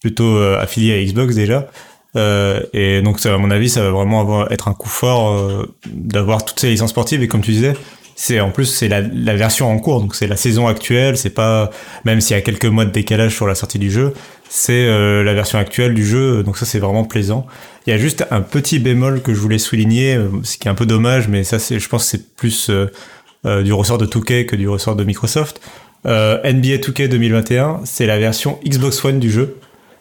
plutôt 0.00 0.38
affilié 0.38 0.94
à 0.94 1.04
Xbox 1.04 1.34
déjà. 1.34 1.68
et 2.16 3.02
donc, 3.02 3.24
à 3.24 3.38
mon 3.38 3.50
avis, 3.50 3.70
ça 3.70 3.82
va 3.82 3.90
vraiment 3.90 4.48
être 4.50 4.68
un 4.68 4.74
coup 4.74 4.88
fort 4.88 5.66
d'avoir 5.86 6.44
toutes 6.44 6.60
ces 6.60 6.70
licences 6.70 6.90
sportives. 6.90 7.22
Et 7.22 7.28
comme 7.28 7.40
tu 7.40 7.52
disais, 7.52 7.74
c'est 8.14 8.40
en 8.40 8.50
plus 8.50 8.66
c'est 8.66 8.88
la, 8.88 9.00
version 9.34 9.70
en 9.70 9.78
cours, 9.78 10.00
donc 10.00 10.14
c'est 10.14 10.26
la 10.26 10.36
saison 10.36 10.66
actuelle. 10.66 11.16
C'est 11.16 11.30
pas 11.30 11.70
même 12.04 12.20
s'il 12.20 12.36
y 12.36 12.38
a 12.38 12.42
quelques 12.42 12.66
mois 12.66 12.84
de 12.84 12.90
décalage 12.90 13.34
sur 13.34 13.46
la 13.46 13.54
sortie 13.54 13.78
du 13.78 13.90
jeu, 13.90 14.12
c'est 14.48 14.86
euh, 14.86 15.24
la 15.24 15.34
version 15.34 15.58
actuelle 15.58 15.94
du 15.94 16.06
jeu, 16.06 16.42
donc 16.42 16.58
ça 16.58 16.66
c'est 16.66 16.78
vraiment 16.78 17.04
plaisant. 17.04 17.46
Il 17.86 17.90
y 17.90 17.92
a 17.92 17.98
juste 17.98 18.24
un 18.30 18.40
petit 18.40 18.78
bémol 18.78 19.22
que 19.22 19.34
je 19.34 19.40
voulais 19.40 19.58
souligner, 19.58 20.14
euh, 20.14 20.28
ce 20.42 20.56
qui 20.56 20.68
est 20.68 20.70
un 20.70 20.74
peu 20.74 20.86
dommage, 20.86 21.28
mais 21.28 21.42
ça 21.42 21.58
c'est, 21.58 21.80
je 21.80 21.88
pense 21.88 22.04
c'est 22.04 22.34
plus 22.36 22.70
euh, 22.70 23.62
du 23.62 23.72
ressort 23.72 23.98
de 23.98 24.06
2K 24.06 24.46
que 24.46 24.56
du 24.56 24.68
ressort 24.68 24.94
de 24.94 25.04
Microsoft. 25.04 25.60
NBA 26.04 26.78
2K 26.78 27.08
2021, 27.08 27.80
c'est 27.84 28.06
la 28.06 28.18
version 28.18 28.58
Xbox 28.66 29.04
One 29.04 29.20
du 29.20 29.30
jeu 29.30 29.58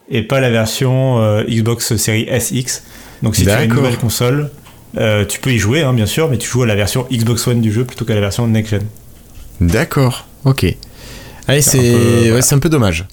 et 0.09 0.23
pas 0.23 0.39
la 0.39 0.49
version 0.49 1.43
Xbox 1.47 1.95
Series 1.95 2.27
SX. 2.39 2.83
Donc 3.21 3.35
si 3.35 3.43
tu 3.43 3.49
as 3.49 3.63
une 3.63 3.73
nouvelle 3.73 3.97
console, 3.97 4.49
tu 4.95 5.39
peux 5.39 5.51
y 5.51 5.59
jouer 5.59 5.83
hein, 5.83 5.93
bien 5.93 6.07
sûr, 6.07 6.29
mais 6.29 6.37
tu 6.37 6.49
joues 6.49 6.63
à 6.63 6.65
la 6.65 6.75
version 6.75 7.05
Xbox 7.11 7.47
One 7.47 7.61
du 7.61 7.71
jeu 7.71 7.85
plutôt 7.85 8.05
qu'à 8.05 8.15
la 8.15 8.21
version 8.21 8.47
next 8.47 8.71
gen. 8.71 8.83
D'accord, 9.59 10.25
ok. 10.43 10.65
Allez, 11.47 11.61
c'est 11.61 12.53
un 12.53 12.59
peu 12.59 12.69
dommage. 12.69 13.05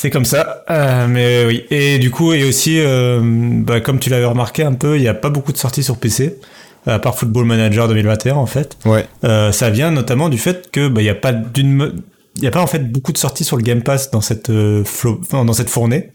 C'est 0.00 0.08
comme 0.08 0.24
ça, 0.24 0.64
euh, 0.70 1.06
mais 1.06 1.44
oui. 1.44 1.64
Et 1.70 1.98
du 1.98 2.10
coup, 2.10 2.32
et 2.32 2.44
aussi, 2.44 2.80
euh, 2.80 3.20
bah, 3.22 3.82
comme 3.82 3.98
tu 3.98 4.08
l'avais 4.08 4.24
remarqué 4.24 4.62
un 4.62 4.72
peu, 4.72 4.96
il 4.96 5.02
n'y 5.02 5.08
a 5.08 5.12
pas 5.12 5.28
beaucoup 5.28 5.52
de 5.52 5.58
sorties 5.58 5.82
sur 5.82 5.98
PC, 5.98 6.38
à 6.86 6.98
part 6.98 7.18
Football 7.18 7.44
Manager 7.44 7.88
2021 7.88 8.34
en 8.34 8.46
fait. 8.46 8.76
Ouais. 8.84 9.06
Euh, 9.24 9.52
ça 9.52 9.70
vient 9.70 9.90
notamment 9.90 10.28
du 10.28 10.38
fait 10.38 10.70
que 10.70 10.88
bah, 10.88 11.00
il 11.00 11.04
n'y 11.04 11.10
a 11.10 11.14
pas 11.14 11.32
d'une, 11.32 12.02
il 12.36 12.42
y 12.42 12.46
a 12.46 12.50
pas 12.50 12.62
en 12.62 12.66
fait 12.66 12.90
beaucoup 12.90 13.12
de 13.12 13.18
sorties 13.18 13.44
sur 13.44 13.56
le 13.56 13.62
Game 13.62 13.82
Pass 13.82 14.10
dans 14.10 14.20
cette 14.20 14.50
dans 14.50 15.52
cette 15.52 15.70
fournée. 15.70 16.12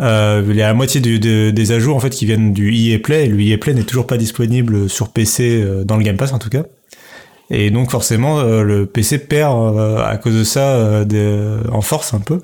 il 0.00 0.04
y 0.54 0.62
a 0.62 0.66
la 0.66 0.74
moitié 0.74 1.00
des 1.00 1.72
ajouts 1.72 1.94
en 1.94 2.00
fait 2.00 2.10
qui 2.10 2.26
viennent 2.26 2.52
du 2.52 2.74
EA 2.74 2.98
Play 2.98 3.26
et 3.26 3.28
le 3.28 3.40
EA 3.40 3.58
Play 3.58 3.74
n'est 3.74 3.84
toujours 3.84 4.06
pas 4.06 4.16
disponible 4.16 4.88
sur 4.90 5.08
PC 5.08 5.64
dans 5.84 5.96
le 5.96 6.02
Game 6.02 6.16
Pass 6.16 6.32
en 6.32 6.38
tout 6.38 6.50
cas. 6.50 6.64
Et 7.50 7.70
donc 7.70 7.90
forcément 7.90 8.42
le 8.42 8.86
PC 8.86 9.18
perd 9.18 9.78
à 10.00 10.16
cause 10.16 10.34
de 10.34 10.44
ça 10.44 11.04
en 11.72 11.80
force 11.80 12.14
un 12.14 12.20
peu. 12.20 12.40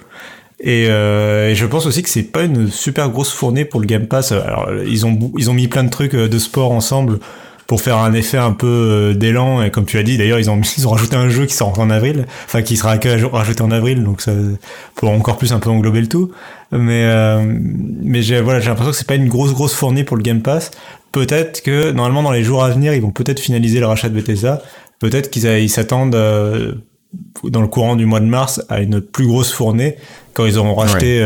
Euh, 0.67 1.51
et, 1.51 1.55
je 1.55 1.67
pense 1.67 1.87
aussi 1.87 2.03
que 2.03 2.09
c'est 2.09 2.23
pas 2.23 2.43
une 2.43 2.69
super 2.71 3.09
grosse 3.11 3.33
fournée 3.33 3.65
pour 3.65 3.81
le 3.81 3.87
Game 3.87 4.07
Pass. 4.07 4.33
Alors 4.33 4.69
ils 4.87 5.07
ont 5.07 5.33
ils 5.39 5.51
ont 5.51 5.55
mis 5.55 5.69
plein 5.69 5.85
de 5.85 5.91
trucs 5.91 6.15
euh, 6.15 6.29
de 6.29 6.39
sport 6.39 6.73
ensemble 6.73 7.19
pour 7.71 7.81
faire 7.83 7.99
un 7.99 8.15
effet 8.15 8.37
un 8.37 8.51
peu 8.51 8.67
euh, 8.67 9.15
d'élan 9.15 9.63
et 9.63 9.71
comme 9.71 9.85
tu 9.85 9.97
l'as 9.97 10.03
dit 10.03 10.19
d'ailleurs 10.19 10.41
ils 10.41 10.51
ont 10.51 10.61
ils 10.77 10.89
ont 10.89 10.91
rajouté 10.91 11.15
un 11.15 11.29
jeu 11.29 11.47
qui 11.47 11.55
sort 11.55 11.79
en 11.79 11.89
avril, 11.89 12.27
enfin 12.47 12.63
qui 12.63 12.77
sera 12.77 12.97
rajouté 13.31 13.63
en 13.63 13.71
avril 13.71 14.03
donc 14.03 14.23
ça 14.23 14.33
pour 14.97 15.09
encore 15.11 15.39
plus 15.39 15.53
un 15.53 15.61
peu 15.61 15.71
englober 15.71 16.01
le 16.01 16.09
tout. 16.09 16.33
Mais 16.73 17.09
mais 18.03 18.23
j'ai 18.23 18.41
voilà 18.41 18.59
j'ai 18.59 18.71
l'impression 18.71 18.91
que 18.91 18.97
c'est 18.97 19.07
pas 19.07 19.15
une 19.15 19.29
grosse 19.29 19.53
grosse 19.53 19.73
fournée 19.73 20.03
pour 20.03 20.17
le 20.17 20.23
Game 20.25 20.43
Pass. 20.43 20.73
Peut-être 21.13 21.63
que 21.63 21.93
normalement 21.93 22.25
dans 22.25 22.33
les 22.33 22.43
jours 22.43 22.65
à 22.65 22.71
venir 22.71 22.93
ils 22.93 23.03
vont 23.03 23.13
peut-être 23.13 23.39
finaliser 23.39 23.79
le 23.79 23.87
rachat 23.87 24.09
de 24.09 24.15
Bethesda. 24.15 24.61
Peut-être 24.99 25.31
qu'ils 25.31 25.71
s'attendent 25.71 26.11
dans 27.45 27.61
le 27.61 27.69
courant 27.69 27.95
du 27.95 28.05
mois 28.05 28.19
de 28.19 28.27
mars 28.27 28.63
à 28.69 28.81
une 28.81 29.01
plus 29.01 29.29
grosse 29.29 29.53
fournée 29.53 29.95
quand 30.35 30.45
ils 30.45 30.59
auront 30.59 30.75
racheté 30.75 31.25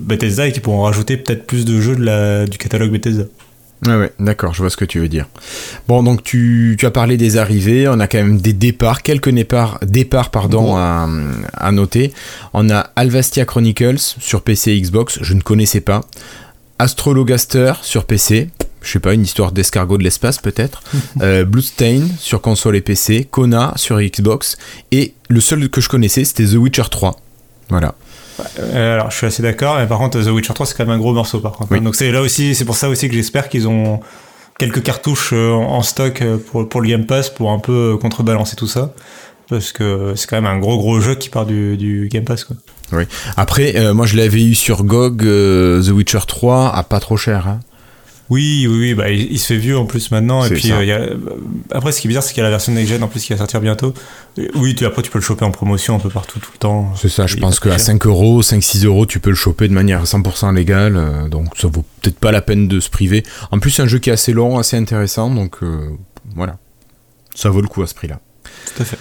Bethesda 0.00 0.46
et 0.46 0.52
qu'ils 0.52 0.62
pourront 0.62 0.84
rajouter 0.84 1.18
peut-être 1.18 1.46
plus 1.46 1.66
de 1.66 1.78
jeux 1.78 1.94
de 1.94 2.04
la, 2.04 2.46
du 2.46 2.56
catalogue 2.56 2.90
Bethesda. 2.90 3.24
Ouais, 3.86 3.96
ouais, 3.96 4.12
d'accord, 4.18 4.54
je 4.54 4.60
vois 4.60 4.70
ce 4.70 4.76
que 4.76 4.84
tu 4.84 4.98
veux 4.98 5.08
dire. 5.08 5.26
Bon, 5.88 6.02
donc 6.02 6.22
tu, 6.22 6.76
tu, 6.78 6.86
as 6.86 6.90
parlé 6.90 7.16
des 7.16 7.36
arrivées, 7.36 7.86
on 7.88 8.00
a 8.00 8.06
quand 8.06 8.18
même 8.18 8.40
des 8.40 8.54
départs, 8.54 9.02
quelques 9.02 9.28
départs, 9.28 9.78
départs 9.82 10.30
pardon, 10.30 10.76
à, 10.76 11.06
à, 11.52 11.72
noter. 11.72 12.12
On 12.54 12.70
a 12.70 12.90
Alvastia 12.96 13.44
Chronicles 13.44 13.98
sur 13.98 14.42
PC 14.42 14.72
et 14.72 14.80
Xbox, 14.80 15.18
je 15.20 15.34
ne 15.34 15.40
connaissais 15.42 15.82
pas. 15.82 16.00
Astrologaster 16.78 17.74
sur 17.82 18.04
PC, 18.04 18.48
je 18.80 18.90
sais 18.90 19.00
pas, 19.00 19.12
une 19.12 19.22
histoire 19.22 19.52
d'escargot 19.52 19.98
de 19.98 20.02
l'espace 20.02 20.38
peut-être. 20.38 20.82
euh, 21.20 21.44
Bloodstain 21.44 22.06
sur 22.18 22.40
console 22.40 22.76
et 22.76 22.80
PC, 22.80 23.28
Kona 23.30 23.74
sur 23.76 24.00
Xbox, 24.00 24.56
et 24.92 25.14
le 25.28 25.40
seul 25.40 25.68
que 25.68 25.82
je 25.82 25.90
connaissais 25.90 26.24
c'était 26.24 26.46
The 26.46 26.54
Witcher 26.54 26.84
3. 26.90 27.16
Voilà. 27.68 27.94
Euh, 28.58 28.94
alors, 28.94 29.10
je 29.10 29.16
suis 29.16 29.26
assez 29.26 29.42
d'accord, 29.42 29.76
mais 29.78 29.86
par 29.86 29.98
contre, 29.98 30.20
The 30.20 30.28
Witcher 30.28 30.54
3, 30.54 30.66
c'est 30.66 30.76
quand 30.76 30.84
même 30.86 30.94
un 30.94 30.98
gros 30.98 31.12
morceau, 31.12 31.40
par 31.40 31.52
contre. 31.52 31.74
Donc, 31.78 31.94
c'est 31.94 32.10
là 32.10 32.20
aussi, 32.20 32.54
c'est 32.54 32.64
pour 32.64 32.76
ça 32.76 32.88
aussi 32.88 33.08
que 33.08 33.14
j'espère 33.14 33.48
qu'ils 33.48 33.68
ont 33.68 34.00
quelques 34.58 34.82
cartouches 34.82 35.32
euh, 35.32 35.52
en 35.52 35.82
stock 35.82 36.22
euh, 36.22 36.38
pour, 36.38 36.68
pour 36.68 36.80
le 36.80 36.88
Game 36.88 37.06
Pass 37.06 37.30
pour 37.30 37.50
un 37.50 37.58
peu 37.58 37.96
contrebalancer 38.00 38.56
tout 38.56 38.68
ça. 38.68 38.92
Parce 39.48 39.72
que 39.72 40.14
c'est 40.16 40.28
quand 40.28 40.40
même 40.40 40.50
un 40.50 40.58
gros 40.58 40.78
gros 40.78 41.00
jeu 41.00 41.16
qui 41.16 41.28
part 41.28 41.44
du, 41.44 41.76
du 41.76 42.08
Game 42.10 42.24
Pass, 42.24 42.44
quoi. 42.44 42.56
Oui. 42.92 43.04
Après, 43.36 43.92
moi, 43.92 44.06
je 44.06 44.16
l'avais 44.16 44.42
eu 44.42 44.54
sur 44.54 44.84
GOG, 44.84 45.18
The 45.18 45.88
Witcher 45.90 46.20
3, 46.26 46.74
à 46.74 46.82
pas 46.82 47.00
trop 47.00 47.16
cher. 47.16 47.48
Hein. 47.48 47.60
Oui, 48.30 48.66
oui, 48.68 48.78
oui, 48.78 48.94
bah, 48.94 49.10
il, 49.10 49.38
se 49.38 49.48
fait 49.48 49.58
vieux 49.58 49.76
en 49.76 49.84
plus 49.84 50.10
maintenant. 50.10 50.44
Et 50.44 50.50
puis, 50.50 50.72
euh, 50.72 50.84
y 50.84 50.92
a... 50.92 51.08
après, 51.70 51.92
ce 51.92 52.00
qui 52.00 52.06
est 52.06 52.08
bizarre, 52.08 52.22
c'est 52.22 52.32
qu'il 52.32 52.40
y 52.40 52.40
a 52.40 52.44
la 52.44 52.50
version 52.50 52.72
Next 52.72 52.90
Gen 52.90 53.02
en 53.02 53.08
plus 53.08 53.22
qui 53.22 53.32
va 53.32 53.38
sortir 53.38 53.60
bientôt. 53.60 53.92
Oui, 54.54 54.74
tu, 54.74 54.86
après, 54.86 55.02
tu 55.02 55.10
peux 55.10 55.18
le 55.18 55.24
choper 55.24 55.44
en 55.44 55.50
promotion 55.50 55.96
un 55.96 55.98
peu 55.98 56.08
partout, 56.08 56.38
tout 56.38 56.50
le 56.54 56.58
temps. 56.58 56.94
C'est 56.96 57.10
ça, 57.10 57.26
je 57.26 57.36
pense 57.36 57.60
qu'à 57.60 57.78
5 57.78 58.06
euros, 58.06 58.40
5-6 58.40 58.86
euros, 58.86 59.04
tu 59.04 59.20
peux 59.20 59.30
le 59.30 59.36
choper 59.36 59.68
de 59.68 59.74
manière 59.74 60.04
100% 60.04 60.54
légale. 60.54 60.96
Euh, 60.96 61.28
donc, 61.28 61.48
ça 61.58 61.68
vaut 61.68 61.84
peut-être 62.00 62.18
pas 62.18 62.32
la 62.32 62.40
peine 62.40 62.66
de 62.66 62.80
se 62.80 62.88
priver. 62.88 63.24
En 63.50 63.58
plus, 63.58 63.72
c'est 63.72 63.82
un 63.82 63.86
jeu 63.86 63.98
qui 63.98 64.08
est 64.08 64.14
assez 64.14 64.32
long, 64.32 64.58
assez 64.58 64.78
intéressant. 64.78 65.28
Donc, 65.28 65.56
euh, 65.62 65.90
voilà. 66.34 66.56
Ça 67.34 67.50
vaut 67.50 67.60
le 67.60 67.68
coup 67.68 67.82
à 67.82 67.86
ce 67.86 67.94
prix-là. 67.94 68.20
Tout 68.74 68.82
à 68.82 68.86
fait. 68.86 68.98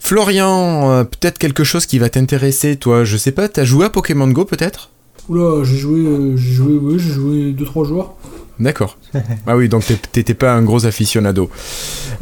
Florian, 0.00 1.04
peut-être 1.04 1.38
quelque 1.38 1.64
chose 1.64 1.86
qui 1.86 1.98
va 1.98 2.08
t'intéresser, 2.08 2.76
toi. 2.76 3.04
Je 3.04 3.16
sais 3.16 3.32
pas, 3.32 3.48
t'as 3.48 3.64
joué 3.64 3.86
à 3.86 3.90
Pokémon 3.90 4.28
Go 4.28 4.44
peut-être? 4.44 4.90
Oula, 5.28 5.64
j'ai 5.64 5.76
joué, 5.76 6.34
j'ai 6.36 6.52
joué, 6.52 6.72
oui, 6.80 6.98
j'ai 6.98 7.12
joué 7.12 7.52
2-3 7.52 7.86
jours. 7.86 8.16
D'accord. 8.60 8.98
ah 9.46 9.56
oui, 9.56 9.68
donc 9.68 9.84
t'étais 10.12 10.34
pas 10.34 10.52
un 10.52 10.62
gros 10.62 10.84
aficionado. 10.84 11.50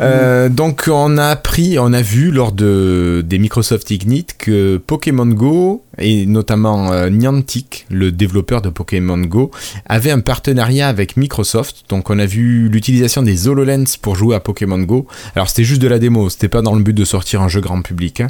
Euh, 0.01 0.51
donc 0.51 0.85
on 0.93 1.17
a 1.17 1.27
appris, 1.29 1.79
on 1.79 1.93
a 1.93 2.03
vu 2.03 2.31
lors 2.31 2.53
de, 2.53 3.25
des 3.27 3.39
Microsoft 3.39 3.91
Ignite 3.91 4.37
que 4.39 4.77
Pokémon 4.77 5.27
Go, 5.27 5.85
et 5.99 6.27
notamment 6.27 6.93
euh, 6.93 7.09
Niantic, 7.09 7.87
le 7.91 8.13
développeur 8.13 8.61
de 8.61 8.69
Pokémon 8.69 9.19
Go, 9.19 9.51
avait 9.87 10.11
un 10.11 10.21
partenariat 10.21 10.89
avec 10.89 11.17
Microsoft. 11.17 11.85
Donc 11.89 12.11
on 12.11 12.19
a 12.19 12.27
vu 12.27 12.69
l'utilisation 12.69 13.23
des 13.23 13.49
HoloLens 13.49 13.97
pour 14.01 14.17
jouer 14.17 14.37
à 14.37 14.41
Pokémon 14.41 14.79
Go. 14.79 15.07
Alors 15.35 15.49
c'était 15.49 15.65
juste 15.65 15.81
de 15.81 15.89
la 15.89 15.99
démo, 15.99 16.29
c'était 16.29 16.49
pas 16.49 16.61
dans 16.61 16.75
le 16.75 16.83
but 16.83 16.95
de 16.95 17.05
sortir 17.05 17.41
un 17.41 17.49
jeu 17.49 17.63
grand 17.63 17.81
public. 17.81 18.21
Hein. 18.21 18.29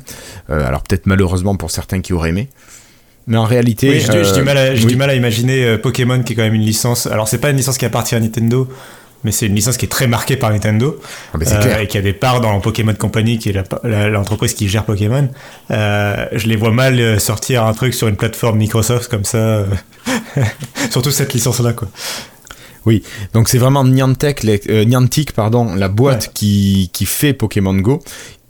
Euh, 0.50 0.64
alors 0.64 0.82
peut-être 0.82 1.06
malheureusement 1.06 1.56
pour 1.56 1.72
certains 1.72 2.00
qui 2.00 2.12
auraient 2.12 2.30
aimé. 2.30 2.48
Mais 3.26 3.36
en 3.36 3.44
réalité. 3.44 3.90
Oui, 3.90 4.00
j'ai 4.00 4.32
du, 4.32 4.42
mal 4.42 4.56
à, 4.56 4.74
du 4.74 4.96
mal 4.96 5.10
à 5.10 5.14
imaginer 5.14 5.78
Pokémon 5.78 6.22
qui 6.22 6.32
est 6.32 6.36
quand 6.36 6.42
même 6.42 6.54
une 6.54 6.62
licence. 6.62 7.06
Alors, 7.06 7.26
c'est 7.28 7.38
pas 7.38 7.50
une 7.50 7.56
licence 7.56 7.78
qui 7.78 7.84
appartient 7.84 8.14
à 8.14 8.20
Nintendo, 8.20 8.68
mais 9.24 9.32
c'est 9.32 9.46
une 9.46 9.54
licence 9.56 9.76
qui 9.76 9.86
est 9.86 9.88
très 9.88 10.06
marquée 10.06 10.36
par 10.36 10.50
Nintendo. 10.50 11.00
Ah 11.34 11.38
clair. 11.38 11.80
Et 11.80 11.88
qui 11.88 11.98
a 11.98 12.02
des 12.02 12.12
parts 12.12 12.40
dans 12.40 12.60
Pokémon 12.60 12.94
Company, 12.94 13.38
qui 13.38 13.50
est 13.50 13.76
l'entreprise 13.82 14.54
qui 14.54 14.68
gère 14.68 14.84
Pokémon. 14.84 15.28
Euh, 15.72 16.26
je 16.32 16.46
les 16.46 16.54
vois 16.54 16.70
mal 16.70 17.20
sortir 17.20 17.64
un 17.64 17.72
truc 17.74 17.94
sur 17.94 18.06
une 18.06 18.16
plateforme 18.16 18.58
Microsoft 18.58 19.10
comme 19.10 19.24
ça. 19.24 19.64
Surtout 20.90 21.10
cette 21.10 21.34
licence-là, 21.34 21.72
quoi. 21.72 21.88
Oui, 22.86 23.02
donc 23.34 23.48
c'est 23.48 23.58
vraiment 23.58 23.84
Niantic, 23.84 24.46
euh, 24.68 24.84
Niantic 24.84 25.32
pardon, 25.32 25.74
la 25.74 25.88
boîte 25.88 26.26
ouais. 26.26 26.32
qui, 26.32 26.90
qui 26.92 27.04
fait 27.04 27.32
Pokémon 27.32 27.74
Go 27.74 28.00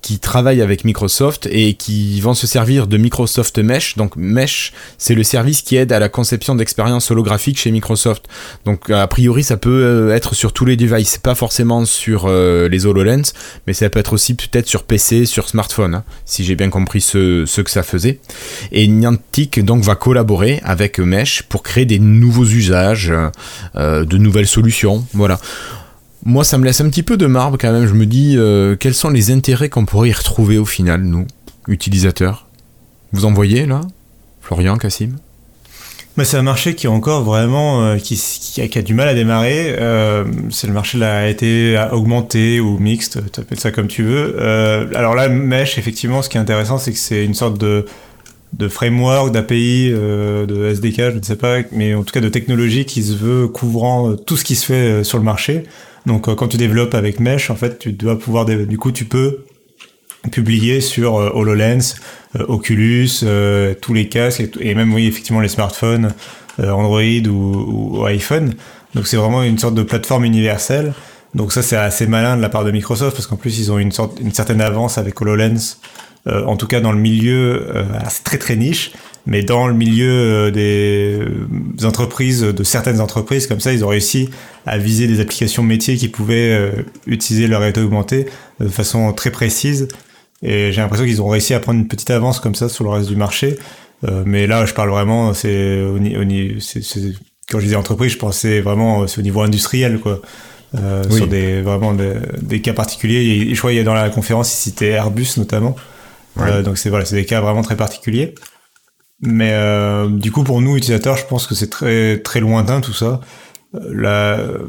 qui 0.07 0.21
travaillent 0.21 0.63
avec 0.63 0.85
Microsoft 0.85 1.49
et 1.51 1.75
qui 1.75 2.21
vont 2.21 2.35
se 2.35 2.47
servir 2.47 2.87
de 2.87 2.97
Microsoft 2.97 3.59
Mesh. 3.59 3.97
Donc 3.97 4.15
Mesh, 4.15 4.73
c'est 4.99 5.17
le 5.17 5.25
service 5.25 5.63
qui 5.63 5.75
aide 5.75 5.91
à 5.91 5.99
la 5.99 6.09
conception 6.09 6.55
d'expériences 6.55 7.11
holographiques 7.11 7.59
chez 7.59 7.73
Microsoft. 7.73 8.29
Donc 8.65 8.89
a 8.89 9.05
priori, 9.09 9.43
ça 9.43 9.57
peut 9.57 9.83
euh, 9.83 10.15
être 10.15 10.37
sur 10.37 10.53
tous 10.53 10.65
les 10.65 10.77
devices, 10.77 11.19
pas 11.19 11.35
forcément 11.35 11.85
sur 11.85 12.27
euh, 12.27 12.69
les 12.69 12.87
HoloLens, 12.87 13.33
mais 13.67 13.73
ça 13.73 13.91
peut 13.91 13.99
être 13.99 14.13
aussi 14.13 14.35
peut-être 14.35 14.69
sur 14.69 14.85
PC, 14.85 15.27
sur 15.27 15.49
smartphone, 15.49 15.97
hein, 15.97 16.05
si 16.25 16.45
j'ai 16.45 16.55
bien 16.55 16.71
compris 16.71 17.01
ce, 17.01 17.43
ce, 17.45 17.61
que 17.61 17.71
ça 17.73 17.83
faisait. 17.83 18.21
Et 18.71 18.87
Niantic 18.87 19.65
donc 19.65 19.83
va 19.83 19.97
collaborer 19.97 20.61
avec 20.63 21.01
Mesh 21.01 21.43
pour 21.43 21.65
créer 21.65 21.85
des 21.85 21.99
nouveaux 21.99 22.45
usages, 22.45 23.13
euh, 23.75 24.05
de 24.05 24.19
nouvelles 24.19 24.47
solutions. 24.47 25.05
Voilà. 25.15 25.41
Moi, 26.29 26.43
ça 26.43 26.59
me 26.59 26.65
laisse 26.65 26.81
un 26.81 26.91
petit 26.91 27.05
peu 27.05 27.17
de 27.17 27.27
marbre 27.27 27.57
quand 27.57 27.71
même. 27.71 27.87
Je 27.87 27.95
me 27.95 28.05
dis, 28.05 28.35
euh, 28.37 28.75
quels 28.75 28.95
sont 28.95 29.11
les 29.11 29.31
intérêts 29.31 29.69
qu'on 29.69 29.87
pourrait 29.87 30.09
y 30.09 30.13
retrouver 30.13 30.59
au 30.59 30.65
final, 30.65 31.03
nous, 31.03 31.25
utilisateurs? 31.69 32.49
Vous 33.13 33.27
en 33.27 33.33
voyez 33.33 33.65
là? 33.65 33.83
Florian, 34.41 34.77
Cassim? 34.77 35.19
Bah, 36.17 36.25
c'est 36.25 36.37
un 36.37 36.43
marché 36.43 36.75
qui 36.75 36.87
est 36.87 36.91
encore 36.91 37.23
vraiment 37.23 37.85
euh, 37.85 37.99
qui, 37.99 38.19
a, 38.61 38.83
du 38.83 38.93
mal 38.93 39.07
à 39.07 39.15
démarrer. 39.15 39.77
Euh, 39.79 40.25
c'est 40.51 40.67
le 40.67 40.73
marché 40.73 40.99
là 40.99 41.19
a 41.19 41.27
été 41.29 41.81
augmenté 41.93 42.59
ou 42.59 42.77
mixte, 42.81 43.21
tu 43.33 43.41
appelles 43.41 43.61
ça 43.61 43.71
comme 43.71 43.87
tu 43.87 44.03
veux. 44.03 44.37
Alors 44.97 45.15
là, 45.15 45.29
Mesh, 45.29 45.79
effectivement, 45.79 46.23
ce 46.23 46.29
qui 46.29 46.39
est 46.39 46.41
intéressant, 46.41 46.79
c'est 46.79 46.91
que 46.91 46.99
c'est 46.99 47.25
une 47.25 47.35
sorte 47.35 47.57
de 47.57 47.87
de 48.53 48.69
framework, 48.69 49.33
d'API, 49.33 49.91
euh, 49.93 50.47
de 50.47 50.67
SDK, 50.67 51.11
je 51.13 51.19
ne 51.19 51.23
sais 51.23 51.37
pas, 51.37 51.59
mais 51.73 51.95
en 51.95 52.05
tout 52.05 52.13
cas 52.13 52.21
de 52.21 52.29
technologie 52.29 52.85
qui 52.85 53.03
se 53.03 53.15
veut 53.15 53.49
couvrant 53.49 54.11
euh, 54.11 54.17
tout 54.17 54.37
ce 54.37 54.45
qui 54.45 54.55
se 54.55 54.67
fait 54.67 55.05
sur 55.05 55.19
le 55.19 55.25
marché. 55.25 55.65
Donc 56.07 56.33
quand 56.35 56.49
tu 56.49 56.57
développes 56.57 56.95
avec 56.95 57.19
Mesh, 57.21 57.51
en 57.51 57.57
fait, 57.57 57.79
tu 57.79 57.93
dois 57.93 58.19
pouvoir, 58.19 58.45
du 58.45 58.79
coup, 58.79 58.93
tu 58.93 59.05
peux 59.05 59.45
publier 60.31 60.81
sur 60.81 61.17
euh, 61.17 61.31
HoloLens, 61.35 61.97
euh, 62.37 62.45
Oculus, 62.49 63.11
euh, 63.23 63.75
tous 63.81 63.95
les 63.95 64.09
casques, 64.09 64.41
et, 64.41 64.51
et, 64.61 64.75
même, 64.75 64.93
oui, 64.93 65.07
effectivement, 65.07 65.41
les 65.41 65.49
smartphones, 65.49 66.13
Android 66.59 67.01
ou, 67.29 67.99
ou, 67.99 68.05
iPhone. 68.07 68.55
Donc 68.95 69.07
c'est 69.07 69.19
vraiment 69.19 69.43
une 69.43 69.59
sorte 69.59 69.75
de 69.75 69.83
plateforme 69.83 70.25
universelle. 70.25 70.95
Donc 71.35 71.53
ça, 71.53 71.61
c'est 71.63 71.77
assez 71.77 72.07
malin 72.07 72.37
de 72.37 72.43
la 72.43 72.49
part 72.49 72.65
de 72.65 72.71
Microsoft, 72.71 73.15
parce 73.15 73.27
qu'en 73.27 73.37
plus, 73.37 73.59
ils 73.59 73.71
ont 73.71 73.79
une, 73.79 73.93
sorte, 73.93 74.19
une 74.21 74.33
certaine 74.33 74.63
avance 74.63 74.97
avec 74.97 75.21
HoloLens, 75.21 75.77
en 76.27 76.57
tout 76.57 76.67
cas 76.67 76.81
dans 76.81 76.93
le 76.93 76.99
milieu, 76.99 77.67
c'est 78.09 78.25
très 78.25 78.39
très 78.39 78.57
niche 78.57 78.93
mais 79.27 79.43
dans 79.43 79.67
le 79.67 79.75
milieu 79.75 80.11
euh, 80.11 80.51
des 80.51 81.85
entreprises, 81.85 82.43
de 82.43 82.65
certaines 82.65 83.01
entreprises, 83.01 83.47
comme 83.47 83.61
ça, 83.61 83.73
ils 83.73 83.85
ont 83.85 83.89
réussi 83.89 84.31
à 84.67 84.79
viser 84.79 85.09
des 85.09 85.21
applications 85.21 85.63
métiers 85.63 85.97
qui 85.97 86.09
pouvaient 86.09 86.53
euh, 86.53 86.71
utiliser 87.07 87.49
leur 87.49 87.61
réalité 87.61 87.81
augmentée 87.81 88.27
de 88.61 88.69
façon 88.69 89.13
très 89.13 89.31
précise. 89.31 89.89
Et 90.43 90.71
j'ai 90.71 90.81
l'impression 90.81 91.07
qu'ils 91.07 91.21
ont 91.23 91.29
réussi 91.29 91.55
à 91.55 91.61
prendre 91.61 91.81
une 91.81 91.89
petite 91.89 92.11
avance 92.11 92.41
comme 92.41 92.55
ça 92.55 92.69
sur 92.69 92.85
le 92.85 92.91
reste 92.91 93.09
du 93.09 93.17
marché. 93.17 93.59
Euh, 94.05 94.23
mais 94.25 94.47
là, 94.47 94.65
je 94.65 94.75
parle 94.75 94.91
vraiment, 94.91 95.35
c'est 95.35 95.81
au, 95.83 95.99
quand 97.49 97.59
je 97.59 97.65
disais 97.65 97.77
entreprise, 97.77 98.13
je 98.13 98.19
pensais 98.19 98.61
vraiment 98.61 98.99
au 99.01 99.23
niveau 99.23 99.41
industriel, 99.41 99.99
quoi. 99.99 100.21
Euh, 100.75 101.05
oui. 101.09 101.17
sur 101.17 101.29
des 101.29 101.63
vraiment 101.63 101.95
des, 101.95 102.15
des, 102.43 102.61
cas 102.61 102.75
particuliers. 102.75 103.47
Et 103.49 103.55
je 103.55 103.59
crois 103.59 103.71
qu'il 103.71 103.79
y 103.79 103.81
a 103.81 103.85
dans 103.85 103.95
la 103.95 104.11
conférence, 104.11 104.53
il 104.53 104.57
citait 104.57 104.89
Airbus 104.89 105.39
notamment. 105.39 105.75
Euh, 106.39 106.63
donc 106.63 106.79
c'est 106.79 106.91
voilà, 106.91 107.05
c'est 107.05 107.17
des 107.17 107.25
cas 107.25 107.41
vraiment 107.41 107.63
très 107.63 107.77
particuliers. 107.77 108.35
Mais 109.21 109.53
euh, 109.53 110.09
du 110.09 110.31
coup, 110.31 110.45
pour 110.45 110.61
nous 110.61 110.77
utilisateurs, 110.77 111.17
je 111.17 111.27
pense 111.27 111.47
que 111.47 111.55
c'est 111.55 111.71
très 111.71 112.19
très 112.19 112.41
lointain 112.41 112.81
tout 112.81 112.93
ça. 112.93 113.21
Euh, 113.75 114.69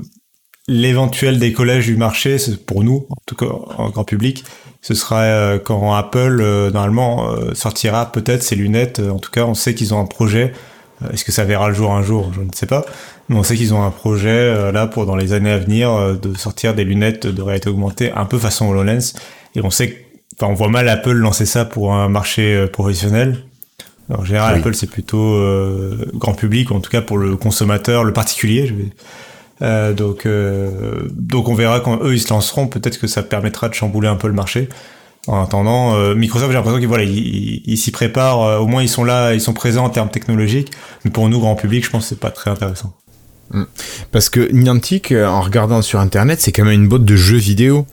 l'éventuel 0.68 1.40
décollage 1.40 1.86
du 1.86 1.98
marché, 1.98 2.38
pour 2.66 2.84
nous, 2.84 3.08
en 3.10 3.22
tout 3.26 3.36
cas 3.36 3.46
en 3.78 3.90
grand 3.90 4.04
public, 4.04 4.46
ce 4.82 4.94
sera 4.94 5.22
euh, 5.22 5.60
quand 5.60 5.94
Apple 5.94 6.42
normalement 6.72 7.36
sortira 7.54 8.12
peut-être 8.12 8.44
ses 8.44 8.56
lunettes. 8.56 9.00
En 9.00 9.20
tout 9.20 9.32
cas, 9.32 9.46
on 9.46 9.54
sait 9.54 9.76
qu'ils 9.76 9.94
ont 9.94 10.00
un 10.00 10.06
projet. 10.06 10.54
Est-ce 11.14 11.24
que 11.24 11.32
ça 11.32 11.44
verra 11.44 11.68
le 11.68 11.76
jour 11.76 11.92
un 11.92 12.02
jour? 12.02 12.32
Je 12.34 12.42
ne 12.42 12.50
sais 12.56 12.66
pas. 12.66 12.86
Mais 13.30 13.36
on 13.36 13.44
sait 13.44 13.56
qu'ils 13.56 13.74
ont 13.74 13.84
un 13.84 13.92
projet 13.92 14.72
là 14.72 14.88
pour 14.88 15.06
dans 15.06 15.16
les 15.16 15.34
années 15.34 15.52
à 15.52 15.58
venir 15.58 16.18
de 16.18 16.34
sortir 16.36 16.74
des 16.74 16.86
lunettes 16.86 17.28
de 17.28 17.42
réalité 17.42 17.70
augmentée 17.70 18.12
un 18.14 18.26
peu 18.26 18.40
façon 18.40 18.70
HoloLens. 18.70 19.14
Et 19.56 19.62
on 19.62 19.70
sait, 19.70 20.07
enfin, 20.40 20.52
on 20.52 20.56
voit 20.56 20.70
mal 20.70 20.88
Apple 20.90 21.14
lancer 21.14 21.46
ça 21.46 21.66
pour 21.66 21.94
un 21.94 22.10
marché 22.10 22.68
professionnel 22.72 23.44
en 24.10 24.24
général, 24.24 24.54
oui. 24.54 24.60
Apple, 24.62 24.76
c'est 24.76 24.90
plutôt 24.90 25.34
euh, 25.36 26.10
grand 26.14 26.34
public, 26.34 26.72
ou 26.72 26.76
en 26.76 26.80
tout 26.80 26.90
cas 26.90 27.02
pour 27.02 27.18
le 27.18 27.36
consommateur, 27.36 28.04
le 28.04 28.14
particulier. 28.14 28.68
Je 28.68 28.74
vais... 28.74 28.90
euh, 29.62 29.94
donc, 29.94 30.26
euh, 30.26 31.08
donc 31.12 31.50
on 31.50 31.56
verra 31.56 31.80
quand 31.80 32.02
eux 32.04 32.14
ils 32.14 32.22
se 32.22 32.30
lanceront. 32.30 32.68
Peut-être 32.68 33.00
que 33.00 33.08
ça 33.08 33.24
permettra 33.24 33.70
de 33.70 33.74
chambouler 33.74 34.08
un 34.08 34.16
peu 34.16 34.28
le 34.28 34.34
marché. 34.34 34.70
En 35.28 35.44
attendant, 35.44 35.94
euh, 35.96 36.16
Microsoft, 36.16 36.52
j'ai 36.52 36.58
l'impression 36.58 36.80
qu'ils 36.80 36.88
voilà, 36.88 37.04
ils, 37.04 37.62
ils 37.66 37.78
s'y 37.78 37.92
préparent. 37.92 38.44
Euh, 38.44 38.60
au 38.60 38.68
moins, 38.68 38.82
ils 38.82 38.90
sont 38.90 39.04
là, 39.04 39.34
ils 39.34 39.42
sont 39.42 39.54
présents 39.54 39.84
en 39.84 39.90
termes 39.90 40.10
technologiques. 40.10 40.72
Mais 41.04 41.12
pour 41.12 41.28
nous, 41.28 41.40
grand 41.40 41.56
public, 41.56 41.84
je 41.84 41.90
pense 41.90 42.04
que 42.04 42.10
c'est 42.10 42.20
pas 42.20 42.32
très 42.32 42.50
intéressant. 42.50 42.94
Mm. 43.52 43.64
Parce 44.14 44.30
que 44.30 44.50
Niantic, 44.54 45.12
en 45.12 45.42
regardant 45.42 45.82
sur 45.82 46.00
Internet, 46.00 46.40
c'est 46.40 46.54
quand 46.54 46.64
même 46.64 46.82
une 46.82 46.88
boîte 46.88 47.04
de 47.04 47.16
jeux 47.18 47.38
vidéo. 47.38 47.86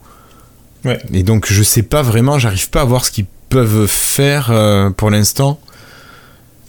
Ouais. 0.85 0.99
Et 1.13 1.23
donc, 1.23 1.47
je 1.51 1.63
sais 1.63 1.83
pas 1.83 2.01
vraiment, 2.01 2.39
j'arrive 2.39 2.69
pas 2.69 2.81
à 2.81 2.85
voir 2.85 3.05
ce 3.05 3.11
qui 3.11 3.25
peuvent 3.49 3.87
faire 3.87 4.53
pour 4.97 5.09
l'instant. 5.09 5.59